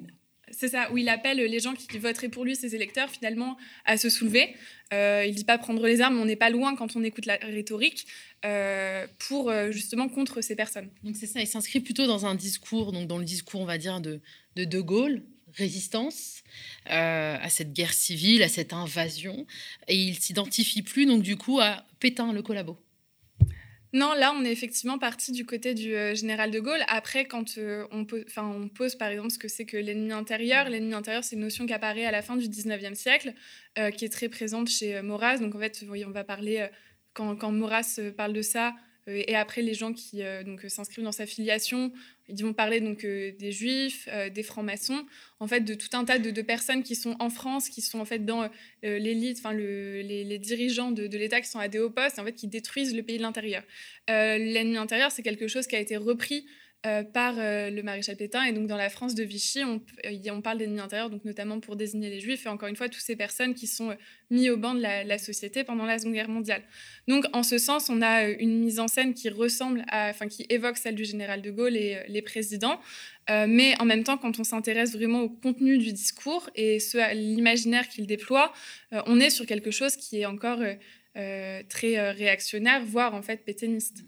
c'est 0.51 0.69
ça, 0.69 0.91
où 0.93 0.99
il 0.99 1.09
appelle 1.09 1.39
les 1.39 1.61
gens 1.61 1.75
qui 1.75 1.99
voteraient 1.99 2.29
pour 2.29 2.45
lui, 2.45 2.57
ses 2.57 2.75
électeurs, 2.75 3.09
finalement, 3.09 3.57
à 3.85 3.97
se 3.97 4.09
soulever. 4.09 4.55
Euh, 4.93 5.25
il 5.27 5.35
dit 5.35 5.45
pas 5.45 5.59
prendre 5.59 5.87
les 5.87 6.01
armes, 6.01 6.19
on 6.19 6.25
n'est 6.25 6.37
pas 6.37 6.51
loin 6.51 6.75
quand 6.75 6.97
on 6.97 7.05
écoute 7.05 7.27
la 7.27 7.37
rhétorique 7.37 8.07
euh, 8.45 9.07
pour 9.29 9.51
euh, 9.51 9.71
justement 9.71 10.09
contre 10.09 10.41
ces 10.41 10.57
personnes. 10.57 10.91
Donc 11.05 11.17
c'est 11.17 11.27
ça, 11.27 11.41
il 11.41 11.47
s'inscrit 11.47 11.81
plutôt 11.81 12.07
dans 12.07 12.27
un 12.27 12.35
discours, 12.35 12.93
donc 12.93 13.07
dans 13.07 13.19
le 13.19 13.25
discours, 13.25 13.61
on 13.61 13.67
va 13.67 13.79
dire, 13.79 14.01
de 14.01 14.21
De, 14.57 14.65
de 14.65 14.81
Gaulle, 14.81 15.23
résistance 15.55 16.43
euh, 16.91 17.37
à 17.41 17.49
cette 17.49 17.73
guerre 17.73 17.93
civile, 17.93 18.43
à 18.43 18.49
cette 18.49 18.73
invasion, 18.73 19.47
et 19.89 19.97
il 19.97 20.19
s'identifie 20.19 20.83
plus 20.83 21.07
donc 21.07 21.23
du 21.23 21.37
coup 21.37 21.61
à 21.61 21.85
Pétain, 21.99 22.33
le 22.33 22.43
collabo. 22.43 22.79
Non, 23.93 24.15
là, 24.15 24.33
on 24.37 24.45
est 24.45 24.53
effectivement 24.53 24.99
parti 24.99 25.33
du 25.33 25.45
côté 25.45 25.75
du 25.75 25.97
euh, 25.97 26.15
général 26.15 26.53
de 26.53 26.61
Gaulle. 26.61 26.83
Après, 26.87 27.25
quand 27.25 27.59
euh, 27.59 27.85
on, 27.91 28.05
pose, 28.69 28.95
par 28.95 29.09
exemple, 29.09 29.31
ce 29.31 29.39
que 29.39 29.49
c'est 29.49 29.65
que 29.65 29.77
l'ennemi 29.77 30.13
intérieur, 30.13 30.69
l'ennemi 30.69 30.95
intérieur, 30.95 31.25
c'est 31.25 31.35
une 31.35 31.43
notion 31.43 31.67
qui 31.67 31.73
apparaît 31.73 32.05
à 32.05 32.13
la 32.13 32.23
fin 32.23 32.37
du 32.37 32.47
19e 32.47 32.95
siècle, 32.95 33.35
qui 33.97 34.05
est 34.05 34.13
très 34.13 34.29
présente 34.29 34.69
chez 34.69 35.03
Maurras. 35.03 35.39
Donc, 35.39 35.57
en 35.57 35.59
fait, 35.59 35.85
on 35.89 36.11
va 36.11 36.23
parler, 36.23 36.69
quand, 37.15 37.35
quand 37.35 37.51
Maurras 37.51 37.99
parle 38.17 38.33
de 38.33 38.43
ça, 38.43 38.77
et 39.15 39.35
après, 39.35 39.63
les 39.63 39.75
gens 39.75 39.93
qui 39.93 40.23
donc 40.45 40.65
s'inscrivent 40.69 41.05
dans 41.05 41.13
sa 41.13 41.27
filiation, 41.27 41.93
ils 42.31 42.45
vont 42.45 42.53
parler 42.53 42.81
donc 42.81 43.05
euh, 43.05 43.33
des 43.39 43.53
juifs, 43.53 44.09
euh, 44.13 44.31
des 44.31 44.43
francs-maçons, 44.43 45.05
en 45.41 45.47
fait 45.47 45.61
de 45.61 45.75
tout 45.75 45.89
un 45.93 46.05
tas 46.05 46.19
de, 46.19 46.43
personnes 46.43 46.83
qui 46.83 46.95
sont 46.95 47.17
en 47.19 47.31
France, 47.31 47.69
qui 47.69 47.81
sont 47.83 47.99
en 47.99 48.05
fait 48.05 48.25
dans 48.25 48.43
euh, 48.45 48.49
l'élite, 48.99 49.39
enfin 49.39 49.53
le, 49.53 50.01
les, 50.01 50.39
dirigeants 50.39 50.93
de, 50.93 51.07
de 51.07 51.19
l'État 51.19 51.41
qui 51.41 51.49
sont 51.49 51.59
à 51.59 51.69
des 51.69 51.79
hauts 51.79 51.91
postes, 51.91 52.19
en 52.19 52.25
fait 52.25 52.33
qui 52.33 52.47
détruisent 52.47 52.95
le 52.95 53.03
pays 53.03 53.19
de 53.19 53.23
l'intérieur. 53.23 53.63
L'ennemi 54.09 54.77
intérieur, 54.77 55.13
c'est 55.13 55.23
quelque 55.23 55.47
chose 55.47 55.67
qui 55.67 55.77
a 55.77 55.81
été 55.81 55.97
repris 55.97 56.47
euh, 56.87 57.05
par 57.05 57.35
euh, 57.37 57.69
le 57.69 57.83
maréchal 57.83 58.17
Pétain. 58.17 58.43
Et 58.45 58.55
donc, 58.55 58.67
dans 58.67 58.79
la 58.79 58.89
France 58.89 59.15
de 59.15 59.23
Vichy, 59.23 59.63
on, 59.63 59.83
euh, 60.07 60.31
on 60.33 60.41
parle 60.41 60.57
d'ennemis 60.57 60.81
intérieurs, 60.81 61.11
donc 61.11 61.27
notamment 61.27 61.61
pour 61.61 61.77
désigner 61.77 62.09
les 62.09 62.21
juifs, 62.21 62.47
et 62.47 62.49
encore 62.49 62.71
une 62.71 62.77
fois, 62.77 62.89
toutes 62.89 63.03
ces 63.03 63.17
personnes 63.17 63.53
qui 63.53 63.67
sont 63.67 63.95
mises 64.31 64.49
au 64.49 64.57
banc 64.57 64.73
de 64.73 64.81
la, 64.81 65.19
société 65.19 65.63
pendant 65.63 65.85
la 65.85 65.99
Seconde 65.99 66.15
Guerre 66.15 66.31
mondiale. 66.31 66.63
Donc, 67.07 67.27
en 67.35 67.43
ce 67.43 67.59
sens, 67.59 67.91
on 67.91 68.01
a 68.01 68.27
une 68.29 68.61
mise 68.61 68.81
en 68.81 68.89
scène 68.89 69.13
qui 69.13 69.29
ressemble 69.29 69.85
à, 69.89 70.09
enfin, 70.09 70.27
qui 70.27 70.47
évoque 70.49 70.79
celle 70.79 70.95
du 70.95 71.05
général 71.05 71.43
de 71.43 71.51
Gaulle 71.51 71.77
et 71.77 71.99
les 72.09 72.23
présidents. 72.23 72.81
mais 73.29 73.79
en 73.79 73.85
même 73.85 74.03
temps, 74.03 74.17
quand 74.17 74.41
on 74.41 74.45
s'intéresse 74.45 74.95
vraiment 74.95 75.21
au 75.21 75.29
contenu 75.29 75.77
du 75.77 75.93
discours 75.93 76.49
et 76.55 76.81
ce, 76.81 77.15
l'imaginaire 77.15 77.89
qu'il 77.91 78.07
déploie, 78.07 78.55
on 78.91 79.21
est 79.21 79.31
sur 79.31 79.45
quelque 79.45 79.71
chose 79.71 79.97
qui 79.97 80.21
est 80.21 80.27
encore 80.27 80.61
très 81.15 82.11
réactionnaire, 82.13 82.87
voire 82.87 83.13
en 83.15 83.21
fait 83.21 83.45
pétainiste. 83.45 84.03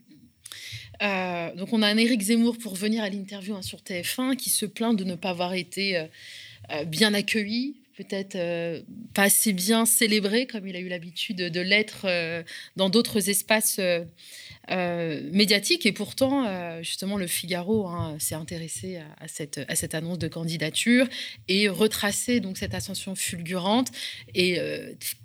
Euh, 1.01 1.55
donc 1.55 1.73
on 1.73 1.83
a 1.83 1.89
un 1.89 1.97
Éric 1.97 2.21
Zemmour 2.23 2.59
pour 2.59 2.75
venir 2.75 3.03
à 3.03 3.09
l'interview 3.09 3.55
hein, 3.55 3.63
sur 3.63 3.79
TF1 3.81 4.37
qui 4.37 4.51
se 4.51 4.67
plaint 4.67 4.97
de 4.97 5.05
ne 5.05 5.15
pas 5.15 5.31
avoir 5.31 5.55
été 5.55 5.97
euh, 5.97 6.05
euh, 6.71 6.85
bien 6.85 7.15
accueilli, 7.15 7.77
peut-être 7.97 8.39
pas 9.15 9.25
assez 9.25 9.53
bien 9.53 9.85
célébré 9.85 10.47
comme 10.47 10.67
il 10.67 10.75
a 10.77 10.81
eu 10.81 10.89
l'habitude 10.89 11.37
de 11.37 11.61
l'être 11.61 12.07
dans 12.75 12.89
d'autres 12.89 13.29
espaces 13.29 13.79
médiatiques. 14.71 15.85
Et 15.85 15.93
pourtant, 15.93 16.83
justement, 16.83 17.19
le 17.19 17.27
Figaro 17.27 17.87
hein, 17.87 18.17
s'est 18.19 18.35
intéressé 18.35 18.97
à, 19.21 19.29
cette, 19.29 19.61
à 19.69 19.77
cette 19.77 19.95
annonce 19.95 20.19
de 20.19 20.27
candidature 20.27 21.07
et 21.49 21.69
retracé 21.69 22.41
donc 22.41 22.57
cette 22.57 22.75
ascension 22.75 23.15
fulgurante 23.15 23.89
et 24.35 24.59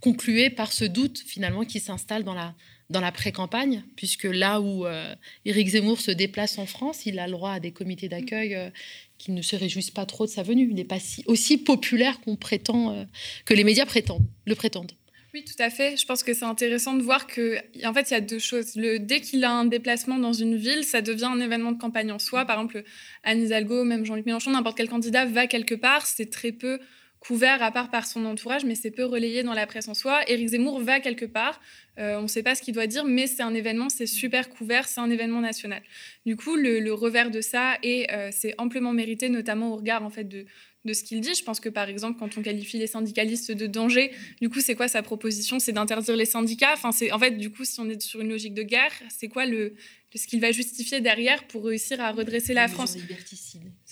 conclué 0.02 0.50
par 0.50 0.74
ce 0.74 0.84
doute 0.84 1.24
finalement 1.26 1.64
qui 1.64 1.80
s'installe 1.80 2.26
dans 2.26 2.36
la 2.36 2.54
dans 2.90 3.02
la 3.02 3.12
pré-campagne, 3.12 3.84
puisque 3.96 4.24
là 4.24 4.62
où 4.62 4.86
euh, 4.86 5.14
Éric 5.46 5.70
Zemmour 5.70 6.00
se 6.00 6.12
déplace 6.12 6.58
en 6.58 6.66
France, 6.66 7.06
il 7.06 7.20
a 7.20 7.28
le 7.28 7.34
droit 7.34 7.52
à 7.52 7.60
des 7.60 7.72
comités 7.72 8.08
d'accueil 8.08 8.56
euh, 8.56 8.70
qui 9.18 9.32
ne 9.32 9.42
se 9.42 9.56
réjouissent 9.56 9.92
pas 9.92 10.06
trop 10.06 10.26
de 10.26 10.32
sa 10.32 10.44
venue. 10.44 10.68
Il 10.70 10.76
n'est 10.76 10.86
pas 10.86 11.00
si, 11.00 11.24
aussi 11.28 11.58
populaire 11.58 12.22
qu'on 12.22 12.38
prétend, 12.38 12.94
euh, 12.94 13.04
que 13.46 13.54
les 13.54 13.66
médias 13.66 13.86
prétendent, 13.86 14.26
le 14.46 14.56
prétendent. 14.56 14.94
Oui, 15.34 15.44
tout 15.44 15.62
à 15.62 15.70
fait. 15.70 15.98
Je 15.98 16.06
pense 16.06 16.24
que 16.24 16.34
c'est 16.34 16.46
intéressant 16.46 16.94
de 16.94 17.04
voir 17.04 17.28
que, 17.28 17.58
en 17.86 17.94
fait, 17.94 18.10
il 18.10 18.14
y 18.14 18.18
a 18.18 18.22
deux 18.22 18.40
choses. 18.40 18.76
Le, 18.76 19.00
dès 19.00 19.20
qu'il 19.20 19.44
a 19.44 19.52
un 19.52 19.66
déplacement 19.66 20.18
dans 20.18 20.34
une 20.34 20.56
ville, 20.56 20.86
ça 20.86 21.02
devient 21.02 21.26
un 21.26 21.42
événement 21.42 21.74
de 21.74 21.78
campagne 21.78 22.12
en 22.12 22.20
soi. 22.20 22.46
Par 22.46 22.58
exemple, 22.58 22.84
Anne 23.24 23.44
Hidalgo, 23.44 23.84
même 23.84 24.06
Jean-Luc 24.06 24.26
Mélenchon, 24.26 24.52
n'importe 24.52 24.78
quel 24.78 24.88
candidat 24.88 25.26
va 25.26 25.46
quelque 25.48 25.76
part. 25.76 26.06
C'est 26.06 26.32
très 26.32 26.54
peu 26.54 26.80
couvert 27.20 27.62
à 27.64 27.72
part 27.72 27.90
par 27.90 28.06
son 28.06 28.26
entourage, 28.26 28.64
mais 28.66 28.76
c'est 28.76 28.92
peu 28.92 29.06
relayé 29.06 29.44
dans 29.44 29.54
la 29.54 29.66
presse 29.68 29.88
en 29.88 29.94
soi. 29.94 30.22
Éric 30.30 30.50
Zemmour 30.50 30.80
va 30.80 31.00
quelque 31.00 31.26
part, 31.26 31.60
euh, 32.00 32.18
on 32.20 32.24
ne 32.24 32.28
sait 32.28 32.44
pas 32.44 32.56
ce 32.56 32.62
qu'il 32.62 32.74
doit 32.74 32.88
dire, 32.88 33.06
mais 33.06 33.28
c'est 33.28 33.44
un 33.44 33.54
événement, 33.54 33.90
c'est 33.90 34.06
super 34.06 34.50
couvert, 34.50 34.88
c'est 34.88 35.02
un 35.02 35.10
événement 35.10 35.42
national. 35.42 35.82
Du 36.26 36.36
coup, 36.36 36.56
le, 36.56 36.94
revers 36.94 37.32
de 37.32 37.42
ça, 37.42 37.78
et 37.84 38.12
euh, 38.12 38.30
c'est 38.32 38.54
amplement 38.58 38.94
mérité, 38.94 39.30
notamment 39.30 39.74
au 39.74 39.78
regard 39.78 40.04
en 40.04 40.10
fait 40.10 40.26
de, 40.26 40.46
de 40.86 40.94
ce 40.94 41.04
qu'il 41.04 41.22
dit. 41.22 41.36
Je 41.36 41.44
pense 41.44 41.60
que 41.60 41.70
par 41.70 41.90
exemple, 41.90 42.20
quand 42.20 42.38
on 42.38 42.42
qualifie 42.42 42.78
les 42.78 42.88
syndicalistes 42.88 43.52
de 43.52 43.68
danger, 43.68 44.12
du 44.42 44.50
coup, 44.50 44.62
c'est 44.62 44.76
quoi 44.76 44.88
sa 44.88 45.04
proposition? 45.04 45.60
C'est 45.60 45.74
d'interdire 45.74 46.16
les 46.16 46.26
syndicats? 46.26 46.74
Enfin, 46.74 46.92
c'est 46.92 47.12
en 47.12 47.20
fait, 47.20 47.32
du 47.32 47.52
coup, 47.52 47.66
si 47.66 47.80
on 47.80 47.90
est 47.90 48.02
sur 48.02 48.22
une 48.22 48.30
logique 48.30 48.54
de 48.54 48.64
guerre, 48.64 48.94
c'est 49.10 49.28
quoi 49.28 49.46
le 49.46 49.76
ce 50.16 50.26
qu'il 50.26 50.42
va 50.42 50.52
justifier 50.52 51.00
derrière 51.00 51.44
pour 51.44 51.66
réussir 51.66 52.02
à 52.02 52.12
redresser 52.12 52.56
la 52.56 52.68
France? 52.68 52.98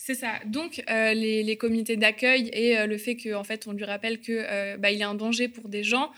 C'est 0.05 0.13
ça. 0.13 0.39
Donc, 0.45 0.83
euh, 0.87 1.15
les, 1.15 1.57
comités 1.57 1.97
d'accueil 1.97 2.51
et 2.53 2.77
euh, 2.77 2.85
le 2.85 2.99
fait 2.99 3.17
qu'en 3.17 3.39
en 3.39 3.43
fait, 3.43 3.65
on 3.65 3.71
lui 3.71 3.85
rappelle 3.85 4.21
que 4.21 4.33
euh, 4.33 4.77
bah, 4.77 4.91
est 4.91 5.01
un 5.01 5.15
danger 5.15 5.47
pour 5.47 5.67
des 5.67 5.81
gens, 5.81 6.11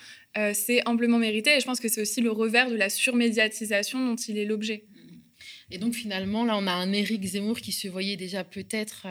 c'est 0.54 0.86
amplement 0.86 1.20
mérité. 1.20 1.56
Et 1.56 1.62
je 1.62 1.66
pense 1.66 1.80
que 1.80 1.88
c'est 1.88 2.02
aussi 2.02 2.20
le 2.20 2.30
revers 2.30 2.70
de 2.70 2.76
la 2.76 2.90
surmédiatisation 2.90 4.06
dont 4.06 4.18
il 4.18 4.38
est 4.38 4.44
l'objet. 4.44 4.84
Et 5.72 5.78
donc 5.78 5.94
finalement, 5.94 6.44
là, 6.44 6.58
on 6.58 6.68
a 6.68 6.74
un 6.74 6.92
Éric 6.92 7.24
Zemmour 7.24 7.60
qui 7.60 7.72
se 7.72 7.88
voyait 7.88 8.18
déjà 8.18 8.44
peut-être 8.44 9.08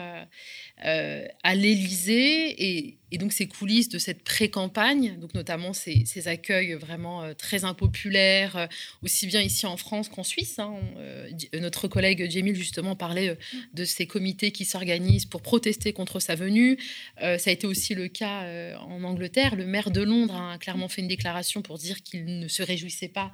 à 0.79 1.55
l'Élysée 1.55 2.97
et 3.11 3.17
donc 3.17 3.31
ces 3.31 3.47
coulisses 3.47 3.89
de 3.89 3.99
cette 3.99 4.23
pré-campagne, 4.23 5.17
donc 5.19 5.33
notamment 5.33 5.73
ces, 5.73 6.27
accueils 6.27 6.73
vraiment 6.73 7.23
euh, 7.23 7.33
très 7.33 7.63
impopulaires, 7.63 8.57
euh, 8.57 8.67
aussi 9.01 9.27
bien 9.27 9.41
ici 9.41 9.65
en 9.65 9.77
France 9.77 10.09
qu'en 10.09 10.23
Suisse. 10.23 10.59
Hein. 10.59 10.73
Euh, 10.97 11.29
notre 11.53 11.87
collègue 11.87 12.29
Jamil 12.29 12.55
justement 12.55 12.95
parlait 12.95 13.37
de 13.73 13.85
ces 13.85 14.07
comités 14.07 14.51
qui 14.51 14.65
s'organisent 14.65 15.25
pour 15.25 15.41
protester 15.41 15.93
contre 15.93 16.19
sa 16.19 16.35
venue. 16.35 16.77
ça 17.19 17.37
a 17.49 17.51
été 17.51 17.67
aussi 17.67 17.95
le 17.95 18.07
cas 18.07 18.75
en 18.79 19.03
Angleterre. 19.03 19.55
Le 19.55 19.65
maire 19.65 19.91
de 19.91 20.01
Londres 20.01 20.35
a 20.35 20.57
clairement 20.57 20.87
fait 20.87 21.01
une 21.01 21.07
déclaration 21.07 21.61
pour 21.61 21.77
dire 21.77 22.01
qu'il 22.03 22.39
ne 22.39 22.47
se 22.47 22.63
réjouissait 22.63 23.07
pas 23.07 23.31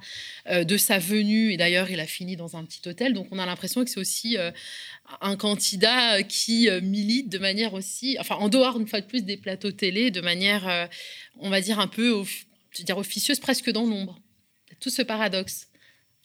de 0.50 0.76
sa 0.76 0.98
venue. 0.98 1.52
Et 1.52 1.56
d'ailleurs, 1.56 1.90
il 1.90 2.00
a 2.00 2.06
fini 2.06 2.36
dans 2.36 2.56
un 2.56 2.64
petit 2.64 2.86
hôtel. 2.88 3.14
Donc 3.14 3.28
on 3.30 3.38
a 3.38 3.46
l'impression 3.46 3.84
que 3.84 3.90
c'est 3.90 4.00
aussi 4.00 4.36
un 5.20 5.36
candidat 5.36 6.22
qui 6.22 6.68
milite 6.82 7.28
de 7.28 7.38
manière 7.38 7.74
aussi, 7.74 8.16
enfin 8.18 8.36
en 8.36 8.48
dehors 8.48 8.78
une 8.78 8.86
fois 8.86 9.00
de 9.00 9.06
plus 9.06 9.22
des 9.22 9.36
plateaux 9.36 9.70
télé 9.70 10.10
de 10.10 10.20
manière, 10.20 10.68
euh, 10.68 10.86
on 11.38 11.50
va 11.50 11.60
dire, 11.60 11.78
un 11.78 11.88
peu 11.88 12.22
dire 12.80 12.98
officieuse, 12.98 13.38
presque 13.38 13.70
dans 13.70 13.86
l'ombre. 13.86 14.20
Tout 14.80 14.90
ce 14.90 15.02
paradoxe, 15.02 15.68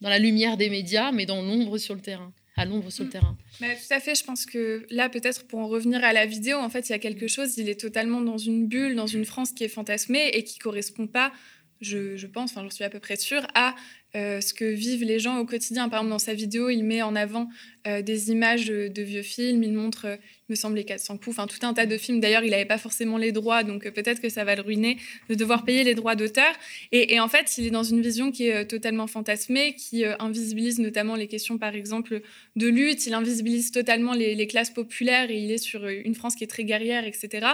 dans 0.01 0.09
la 0.09 0.19
lumière 0.19 0.57
des 0.57 0.69
médias, 0.69 1.11
mais 1.11 1.25
dans 1.25 1.41
l'ombre 1.41 1.77
sur 1.77 1.95
le 1.95 2.01
terrain 2.01 2.33
à 2.59 2.65
l'ombre 2.65 2.91
sur 2.91 3.03
le 3.03 3.09
mm. 3.09 3.11
terrain. 3.11 3.37
tout 3.59 3.93
à 3.93 3.99
fait, 4.01 4.15
je 4.15 4.23
pense 4.25 4.45
que 4.45 4.85
là, 4.89 5.07
peut-être 5.07 5.47
pour 5.47 5.59
en 5.59 5.67
revenir 5.67 6.03
à 6.03 6.11
la 6.11 6.25
vidéo, 6.25 6.57
en 6.57 6.69
fait, 6.69 6.89
il 6.89 6.91
y 6.91 6.95
a 6.95 6.99
quelque 6.99 7.29
chose, 7.29 7.57
il 7.57 7.69
est 7.69 7.79
totalement 7.79 8.19
dans 8.19 8.37
une 8.37 8.67
bulle, 8.67 8.95
dans 8.95 9.07
une 9.07 9.23
France 9.23 9.51
qui 9.53 9.63
est 9.63 9.69
fantasmée 9.69 10.27
et 10.33 10.43
qui 10.43 10.59
correspond 10.59 11.07
pas, 11.07 11.31
je, 11.79 12.17
je 12.17 12.27
pense, 12.27 12.51
enfin 12.51 12.63
j'en 12.63 12.69
suis 12.69 12.83
à 12.83 12.89
peu 12.89 12.99
près 12.99 13.15
sûre, 13.15 13.47
à 13.55 13.75
euh, 14.15 14.41
ce 14.41 14.55
que 14.55 14.65
vivent 14.65 15.03
les 15.03 15.19
gens 15.19 15.37
au 15.37 15.45
quotidien. 15.45 15.87
Par 15.87 15.99
exemple, 15.99 16.09
dans 16.09 16.19
sa 16.19 16.33
vidéo, 16.33 16.69
il 16.69 16.83
met 16.83 17.03
en 17.03 17.15
avant 17.15 17.47
euh, 17.85 18.01
des 18.01 18.31
images 18.31 18.65
de 18.65 19.01
vieux 19.03 19.21
films, 19.21 19.61
il 19.61 19.71
montre, 19.71 20.05
euh, 20.05 20.15
il 20.49 20.53
me 20.53 20.55
semble, 20.55 20.77
les 20.77 20.83
400 20.83 21.17
coups, 21.17 21.37
enfin 21.37 21.45
tout 21.45 21.63
un 21.63 21.75
tas 21.75 21.85
de 21.85 21.95
films. 21.95 22.19
D'ailleurs, 22.19 22.43
il 22.43 22.49
n'avait 22.49 22.65
pas 22.65 22.79
forcément 22.79 23.17
les 23.17 23.31
droits, 23.31 23.63
donc 23.63 23.87
peut-être 23.91 24.19
que 24.19 24.29
ça 24.29 24.43
va 24.43 24.55
le 24.55 24.63
ruiner 24.63 24.97
de 25.29 25.35
devoir 25.35 25.63
payer 25.63 25.83
les 25.83 25.93
droits 25.93 26.15
d'auteur. 26.15 26.51
Et, 26.91 27.19
en 27.19 27.27
fait, 27.27 27.59
il 27.59 27.67
est 27.67 27.71
dans 27.71 27.83
une 27.83 28.01
vision 28.01 28.31
qui 28.31 28.47
est 28.47 28.65
totalement 28.65 29.05
fantasmée, 29.05 29.75
qui 29.75 30.03
invisibilise 30.05 30.79
notamment 30.79 31.15
les 31.15 31.27
questions, 31.27 31.59
par 31.59 31.75
exemple, 31.75 32.21
de 32.55 32.67
lutte, 32.67 33.05
il 33.05 33.13
invisibilise 33.13 33.71
totalement 33.71 34.13
les, 34.13 34.47
classes 34.47 34.71
populaires 34.71 35.29
et 35.29 35.37
il 35.37 35.51
est 35.51 35.59
sur 35.59 35.87
une 35.87 36.15
France 36.15 36.35
qui 36.35 36.43
est 36.43 36.47
très 36.47 36.63
guerrière, 36.63 37.05
etc. 37.05 37.45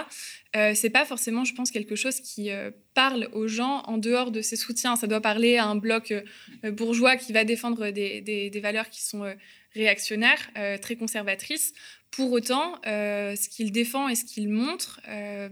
c'est 0.74 0.90
pas 0.90 1.04
forcément, 1.04 1.44
je 1.44 1.54
pense, 1.54 1.70
quelque 1.70 1.96
chose 1.96 2.20
qui 2.20 2.50
parle 2.96 3.28
aux 3.32 3.46
gens 3.46 3.82
en 3.86 3.98
dehors 3.98 4.32
de 4.32 4.40
ses 4.40 4.56
soutiens. 4.56 4.96
Ça 4.96 5.06
doit 5.06 5.20
parler 5.20 5.58
à 5.58 5.66
un 5.66 5.76
bloc 5.76 6.10
euh, 6.10 6.22
bourgeois 6.70 7.16
qui 7.16 7.32
va 7.32 7.44
défendre 7.44 7.90
des, 7.90 8.20
des, 8.20 8.60
valeurs 8.60 8.88
qui 8.90 9.02
sont 9.02 9.24
euh, 9.24 9.34
réactionnaires, 9.74 10.50
euh, 10.56 10.78
très 10.78 10.96
conservatrices. 10.96 11.72
Pour 12.10 12.32
autant, 12.32 12.80
ce 12.84 13.48
qu'il 13.48 13.72
défend 13.72 14.08
et 14.08 14.14
ce 14.14 14.24
qu'il 14.24 14.48
montre, 14.48 15.00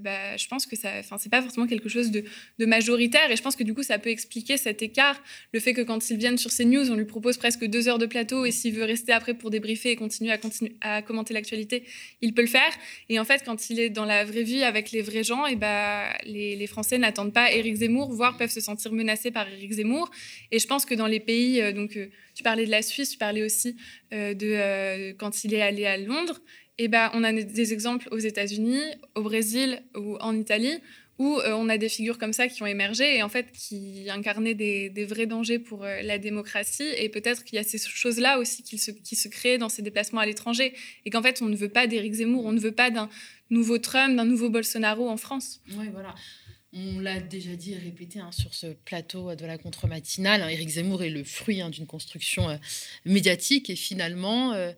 bah, 0.00 0.36
je 0.36 0.48
pense 0.48 0.64
que 0.64 0.76
ça, 0.76 1.02
c'est 1.18 1.30
pas 1.30 1.42
forcément 1.42 1.66
quelque 1.66 1.88
chose 1.88 2.10
de, 2.10 2.24
majoritaire. 2.64 3.30
Et 3.30 3.36
je 3.36 3.42
pense 3.42 3.54
que 3.54 3.64
du 3.64 3.74
coup, 3.74 3.82
ça 3.82 3.98
peut 3.98 4.08
expliquer 4.10 4.56
cet 4.56 4.80
écart. 4.82 5.22
Le 5.52 5.60
fait 5.60 5.74
que 5.74 5.82
quand 5.82 6.08
ils 6.08 6.16
viennent 6.16 6.38
sur 6.38 6.50
CNews, 6.50 6.90
on 6.90 6.94
lui 6.94 7.04
propose 7.04 7.36
presque 7.36 7.66
deux 7.66 7.88
heures 7.88 7.98
de 7.98 8.06
plateau 8.06 8.46
et 8.46 8.50
s'il 8.50 8.74
veut 8.74 8.84
rester 8.84 9.12
après 9.12 9.34
pour 9.34 9.50
débriefer 9.50 9.90
et 9.90 9.96
continuer 9.96 10.34
à, 10.80 11.02
commenter 11.02 11.34
l'actualité, 11.34 11.84
il 12.22 12.32
peut 12.32 12.42
le 12.42 12.48
faire. 12.48 12.72
Et 13.10 13.18
en 13.18 13.24
fait, 13.24 13.42
quand 13.44 13.68
il 13.68 13.78
est 13.78 13.90
dans 13.90 14.06
la 14.06 14.24
vraie 14.24 14.42
vie 14.42 14.62
avec 14.62 14.90
les 14.90 15.02
vrais 15.02 15.24
gens, 15.24 15.46
et 15.46 15.56
bah, 15.56 16.16
les, 16.24 16.56
les 16.56 16.66
Français 16.66 16.96
n'attendent 16.96 17.34
pas 17.34 17.52
Éric 17.52 17.76
Zemmour, 17.76 18.10
voire 18.12 18.38
peuvent 18.38 18.50
se 18.50 18.60
sentir 18.60 18.92
menacés 18.92 19.30
par 19.30 19.46
Éric 19.48 19.72
Zemmour. 19.72 20.10
Et 20.50 20.58
je 20.58 20.66
pense 20.66 20.86
que 20.86 20.94
dans 20.94 21.06
les 21.06 21.20
pays, 21.20 21.60
donc 21.74 21.98
tu 22.34 22.42
parlais 22.42 22.66
de 22.66 22.70
la 22.70 22.82
Suisse, 22.82 23.10
tu 23.10 23.18
parlais 23.18 23.42
aussi 23.42 23.76
euh, 24.12 24.34
de 24.34 24.46
euh, 24.46 25.12
quand 25.16 25.44
il 25.44 25.54
est 25.54 25.62
allé 25.62 25.86
à 25.86 25.96
Londres. 25.96 26.40
Eh 26.78 26.88
ben, 26.88 27.10
on 27.14 27.22
a 27.22 27.32
des 27.32 27.72
exemples 27.72 28.08
aux 28.10 28.18
États-Unis, 28.18 28.82
au 29.14 29.22
Brésil 29.22 29.82
ou 29.96 30.16
en 30.16 30.36
Italie 30.36 30.80
où 31.18 31.38
euh, 31.38 31.52
on 31.52 31.68
a 31.68 31.78
des 31.78 31.88
figures 31.88 32.18
comme 32.18 32.32
ça 32.32 32.48
qui 32.48 32.62
ont 32.62 32.66
émergé 32.66 33.16
et 33.16 33.22
en 33.22 33.28
fait 33.28 33.52
qui 33.52 34.10
incarnaient 34.10 34.54
des, 34.54 35.04
vrais 35.04 35.26
dangers 35.26 35.60
pour 35.60 35.84
la 35.84 36.18
démocratie. 36.18 36.88
Et 36.98 37.08
peut-être 37.08 37.44
qu'il 37.44 37.56
y 37.56 37.58
a 37.58 37.62
ces 37.62 37.78
choses-là 37.78 38.38
aussi 38.38 38.62
qui 38.62 38.78
se, 38.78 39.28
créent 39.28 39.58
dans 39.58 39.68
ces 39.68 39.82
déplacements 39.82 40.20
à 40.20 40.26
l'étranger. 40.26 40.74
Et 41.04 41.10
qu'en 41.10 41.22
fait, 41.22 41.40
on 41.40 41.46
ne 41.46 41.56
veut 41.56 41.68
pas 41.68 41.86
d'Éric 41.86 42.14
Zemmour, 42.14 42.44
on 42.44 42.52
ne 42.52 42.58
veut 42.60 42.72
pas 42.72 42.90
d'un 42.90 43.08
nouveau 43.50 43.78
Trump, 43.78 44.16
d'un 44.16 44.24
nouveau 44.24 44.50
Bolsonaro 44.50 45.08
en 45.08 45.16
France. 45.16 45.60
Oui, 45.76 45.86
voilà. 45.92 46.14
On 46.76 46.98
l'a 46.98 47.20
déjà 47.20 47.54
dit 47.54 47.72
et 47.72 47.78
répété 47.78 48.18
hein, 48.18 48.32
sur 48.32 48.52
ce 48.52 48.66
plateau 48.66 49.36
de 49.36 49.46
la 49.46 49.58
contre-matinale. 49.58 50.42
Hein, 50.42 50.48
Éric 50.48 50.70
Zemmour 50.70 51.04
est 51.04 51.10
le 51.10 51.22
fruit 51.22 51.60
hein, 51.60 51.70
d'une 51.70 51.86
construction 51.86 52.50
euh, 52.50 52.56
médiatique 53.04 53.70
et 53.70 53.76
finalement, 53.76 54.52
euh, 54.54 54.72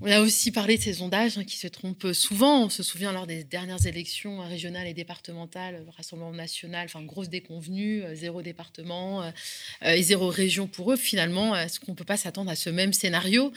on 0.00 0.10
a 0.10 0.20
aussi 0.20 0.52
parlé 0.52 0.76
de 0.76 0.82
ces 0.82 0.94
sondages 0.94 1.42
qui 1.44 1.56
se 1.56 1.66
trompent 1.66 2.12
souvent. 2.12 2.64
On 2.64 2.68
se 2.68 2.82
souvient 2.82 3.12
lors 3.12 3.26
des 3.26 3.44
dernières 3.44 3.86
élections 3.86 4.40
régionales 4.40 4.86
et 4.86 4.94
départementales, 4.94 5.82
le 5.84 5.90
Rassemblement 5.90 6.32
national, 6.32 6.86
enfin 6.86 7.02
grosse 7.02 7.28
déconvenue, 7.28 8.02
euh, 8.02 8.14
zéro 8.14 8.42
département 8.42 9.32
et 9.82 10.02
zéro 10.02 10.28
région 10.28 10.66
pour 10.66 10.92
eux. 10.92 10.96
Finalement, 10.96 11.56
est-ce 11.56 11.80
qu'on 11.80 11.92
ne 11.92 11.96
peut 11.96 12.04
pas 12.04 12.16
s'attendre 12.16 12.50
à 12.50 12.56
ce 12.56 12.70
même 12.70 12.92
scénario 12.92 13.52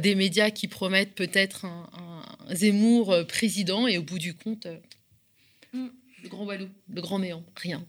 des 0.00 0.14
médias 0.14 0.50
qui 0.50 0.68
promettent 0.68 1.14
peut-être 1.14 1.64
un, 1.64 2.22
Zemmour 2.50 3.26
président 3.26 3.86
et 3.86 3.98
au 3.98 4.02
bout 4.02 4.18
du 4.18 4.34
compte 4.34 4.66
mm. 5.72 5.88
Le 6.24 6.28
grand 6.30 6.46
Walou, 6.46 6.68
le 6.88 7.02
grand 7.02 7.18
néant, 7.18 7.44
rien? 7.54 7.84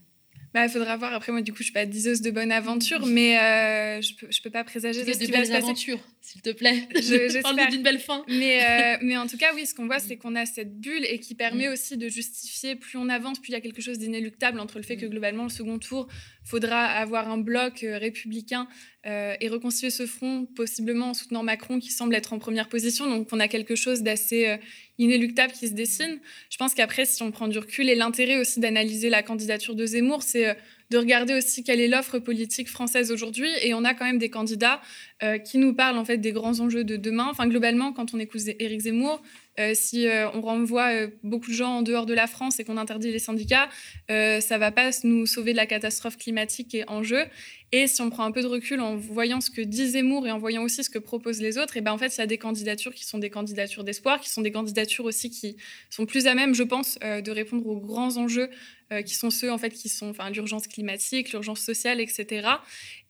Il 0.56 0.60
bah, 0.62 0.68
faudra 0.68 0.96
voir. 0.96 1.12
Après, 1.12 1.32
moi, 1.32 1.42
du 1.42 1.52
coup, 1.52 1.58
je 1.58 1.64
suis 1.64 1.72
pas 1.72 1.84
diseuse 1.86 2.20
de 2.20 2.30
bonne 2.30 2.52
aventure, 2.52 3.04
mais 3.04 3.38
euh, 3.38 4.00
je 4.00 4.14
peux, 4.14 4.26
je 4.30 4.40
peux 4.40 4.50
pas 4.50 4.64
présager 4.64 5.04
de 5.04 5.12
ce 5.12 5.18
qui 5.18 5.30
va 5.30 5.44
se 5.44 5.50
passer. 5.50 5.98
S'il 6.26 6.42
te 6.42 6.50
plaît. 6.50 6.88
J'espère 6.94 7.70
d'une 7.70 7.82
belle 7.82 8.00
fin. 8.00 8.24
Mais, 8.28 8.64
euh, 8.64 8.98
mais 9.02 9.16
en 9.16 9.26
tout 9.26 9.36
cas, 9.36 9.54
oui, 9.54 9.64
ce 9.64 9.74
qu'on 9.74 9.86
voit, 9.86 10.00
c'est 10.00 10.16
qu'on 10.16 10.34
a 10.34 10.44
cette 10.44 10.80
bulle 10.80 11.04
et 11.08 11.20
qui 11.20 11.34
permet 11.34 11.68
mm. 11.68 11.72
aussi 11.72 11.96
de 11.96 12.08
justifier. 12.08 12.74
Plus 12.74 12.98
on 12.98 13.08
avance, 13.08 13.38
plus 13.38 13.50
il 13.50 13.52
y 13.52 13.56
a 13.56 13.60
quelque 13.60 13.80
chose 13.80 13.98
d'inéluctable 13.98 14.58
entre 14.58 14.78
le 14.78 14.82
fait 14.82 14.96
que 14.96 15.06
mm. 15.06 15.10
globalement, 15.10 15.44
le 15.44 15.48
second 15.48 15.78
tour, 15.78 16.08
faudra 16.44 16.84
avoir 16.84 17.30
un 17.30 17.38
bloc 17.38 17.84
euh, 17.84 17.98
républicain 17.98 18.68
et 19.08 19.48
reconstituer 19.48 19.90
ce 19.90 20.04
front, 20.04 20.46
possiblement 20.56 21.10
en 21.10 21.14
soutenant 21.14 21.44
Macron, 21.44 21.78
qui 21.78 21.92
semble 21.92 22.12
être 22.16 22.32
en 22.32 22.40
première 22.40 22.68
position. 22.68 23.08
Donc, 23.08 23.28
on 23.30 23.38
a 23.38 23.46
quelque 23.46 23.76
chose 23.76 24.02
d'assez 24.02 24.58
inéluctable 24.98 25.52
qui 25.52 25.68
se 25.68 25.74
dessine. 25.74 26.18
Je 26.50 26.56
pense 26.56 26.74
qu'après, 26.74 27.04
si 27.04 27.22
on 27.22 27.30
prend 27.30 27.48
du 27.48 27.58
recul, 27.58 27.88
et 27.88 27.94
l'intérêt 27.94 28.38
aussi 28.38 28.60
d'analyser 28.60 29.10
la 29.10 29.22
candidature 29.22 29.74
de 29.74 29.86
Zemmour, 29.86 30.22
c'est 30.22 30.48
euh, 30.48 30.54
de 30.90 30.98
regarder 30.98 31.34
aussi 31.34 31.64
quelle 31.64 31.80
est 31.80 31.88
l'offre 31.88 32.18
politique 32.18 32.68
française 32.68 33.10
aujourd'hui. 33.10 33.48
Et 33.62 33.74
on 33.74 33.84
a 33.84 33.94
quand 33.94 34.04
même 34.04 34.18
des 34.18 34.30
candidats 34.30 34.80
euh, 35.22 35.38
qui 35.38 35.58
nous 35.58 35.74
parlent 35.74 35.98
en 35.98 36.04
fait 36.04 36.18
des 36.18 36.32
grands 36.32 36.60
enjeux 36.60 36.84
de 36.84 36.96
demain. 36.96 37.26
Enfin, 37.30 37.48
globalement, 37.48 37.92
quand 37.92 38.14
on 38.14 38.18
écoute 38.18 38.42
Éric 38.58 38.80
Zemmour, 38.80 39.22
euh, 39.58 39.72
si 39.74 40.06
on 40.34 40.40
renvoie 40.40 41.06
beaucoup 41.22 41.50
de 41.50 41.56
gens 41.56 41.78
en 41.78 41.82
dehors 41.82 42.06
de 42.06 42.14
la 42.14 42.26
France 42.26 42.60
et 42.60 42.64
qu'on 42.64 42.76
interdit 42.76 43.10
les 43.10 43.18
syndicats, 43.18 43.68
ça 44.08 44.58
va 44.58 44.70
pas 44.70 44.90
nous 45.04 45.26
sauver 45.26 45.52
de 45.52 45.56
la 45.56 45.66
catastrophe 45.66 46.16
climatique 46.16 46.68
qui 46.68 46.78
est 46.78 46.90
en 46.90 47.02
jeu. 47.02 47.24
Et 47.72 47.88
si 47.88 48.00
on 48.00 48.10
prend 48.10 48.24
un 48.24 48.30
peu 48.30 48.42
de 48.42 48.46
recul 48.46 48.80
en 48.80 48.94
voyant 48.94 49.40
ce 49.40 49.50
que 49.50 49.60
dit 49.60 49.88
Zemmour 49.88 50.26
et 50.26 50.30
en 50.30 50.38
voyant 50.38 50.62
aussi 50.62 50.84
ce 50.84 50.90
que 50.90 51.00
proposent 51.00 51.40
les 51.40 51.58
autres, 51.58 51.76
et 51.76 51.80
ben 51.80 51.92
en 51.92 51.98
fait, 51.98 52.14
il 52.16 52.18
y 52.18 52.22
a 52.22 52.26
des 52.26 52.38
candidatures 52.38 52.94
qui 52.94 53.04
sont 53.04 53.18
des 53.18 53.28
candidatures 53.28 53.82
d'espoir, 53.82 54.20
qui 54.20 54.30
sont 54.30 54.40
des 54.40 54.52
candidatures 54.52 55.04
aussi 55.04 55.30
qui 55.30 55.56
sont 55.90 56.06
plus 56.06 56.28
à 56.28 56.34
même, 56.34 56.54
je 56.54 56.62
pense, 56.62 56.96
euh, 57.02 57.20
de 57.20 57.30
répondre 57.32 57.66
aux 57.66 57.80
grands 57.80 58.18
enjeux 58.18 58.50
euh, 58.92 59.02
qui 59.02 59.16
sont 59.16 59.30
ceux 59.30 59.50
en 59.50 59.58
fait 59.58 59.70
qui 59.70 59.88
sont 59.88 60.12
l'urgence 60.32 60.68
climatique, 60.68 61.32
l'urgence 61.32 61.60
sociale, 61.60 62.00
etc. 62.00 62.48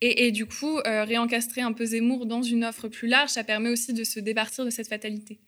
Et, 0.01 0.33
du 0.33 0.47
coup, 0.47 0.79
euh, 0.79 1.05
réencastrer 1.05 1.61
un 1.61 1.73
peu 1.73 1.85
Zemmour 1.85 2.25
dans 2.25 2.43
une 2.43 2.65
offre 2.65 2.89
plus 2.89 3.09
large, 3.09 3.31
ça 3.31 3.45
permet 3.45 3.69
aussi 3.69 3.93
de 3.93 4.05
se 4.05 4.21
départir 4.21 4.65
de 4.65 4.71
cette 4.71 4.89
fatalité. 4.89 5.39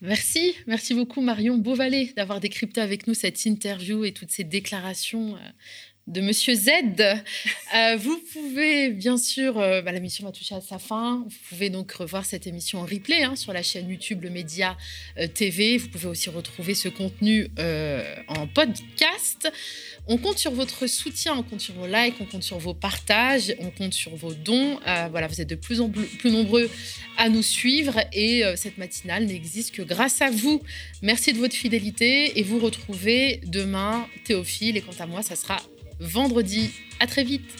Merci, 0.00 0.54
merci 0.68 0.94
beaucoup 0.94 1.20
Marion 1.20 1.58
Beauvalet 1.58 2.12
d'avoir 2.16 2.38
décrypté 2.38 2.80
avec 2.80 3.08
nous 3.08 3.14
cette 3.14 3.44
interview 3.44 4.04
et 4.04 4.12
toutes 4.12 4.30
ces 4.30 4.44
déclarations 4.44 5.36
de 6.08 6.22
Monsieur 6.22 6.54
Z. 6.54 6.70
Euh, 7.76 7.96
vous 7.96 8.18
pouvez, 8.32 8.88
bien 8.88 9.18
sûr, 9.18 9.58
euh, 9.58 9.82
bah, 9.82 9.92
l'émission 9.92 10.24
va 10.24 10.32
toucher 10.32 10.54
à 10.54 10.60
sa 10.62 10.78
fin. 10.78 11.22
Vous 11.28 11.36
pouvez 11.50 11.68
donc 11.68 11.92
revoir 11.92 12.24
cette 12.24 12.46
émission 12.46 12.80
en 12.80 12.86
replay 12.86 13.22
hein, 13.22 13.36
sur 13.36 13.52
la 13.52 13.62
chaîne 13.62 13.90
YouTube 13.90 14.22
Le 14.22 14.30
Média 14.30 14.76
euh, 15.18 15.26
TV. 15.26 15.76
Vous 15.76 15.88
pouvez 15.88 16.06
aussi 16.06 16.30
retrouver 16.30 16.74
ce 16.74 16.88
contenu 16.88 17.48
en 18.28 18.46
podcast. 18.46 19.52
On 20.06 20.16
compte 20.16 20.38
sur 20.38 20.52
votre 20.52 20.86
soutien, 20.86 21.34
on 21.36 21.42
compte 21.42 21.60
sur 21.60 21.74
vos 21.74 21.86
likes, 21.86 22.14
on 22.20 22.24
compte 22.24 22.42
sur 22.42 22.58
vos 22.58 22.72
partages, 22.72 23.54
on 23.58 23.70
compte 23.70 23.92
sur 23.92 24.16
vos 24.16 24.32
dons. 24.32 24.80
voilà, 25.10 25.26
vous 25.26 25.40
êtes 25.40 25.48
de 25.48 25.54
plus 25.54 25.82
en 25.82 25.90
plus 25.90 26.30
nombreux 26.30 26.70
à 27.18 27.28
nous 27.28 27.42
suivre 27.42 28.00
et 28.12 28.42
cette 28.56 28.78
matinale 28.78 29.26
n'existe 29.26 29.74
que 29.74 29.82
grâce 29.82 30.22
à 30.22 30.30
vous. 30.30 30.62
Merci 31.02 31.34
de 31.34 31.38
votre 31.38 31.54
fidélité 31.54 32.38
et 32.38 32.42
vous 32.42 32.58
retrouvez 32.58 33.40
demain 33.44 34.06
Théophile 34.24 34.78
et 34.78 34.80
quant 34.80 34.96
à 34.98 35.06
moi, 35.06 35.22
ça 35.22 35.36
sera 35.36 35.60
vendredi. 36.00 36.70
À 37.00 37.06
très 37.06 37.24
vite. 37.24 37.50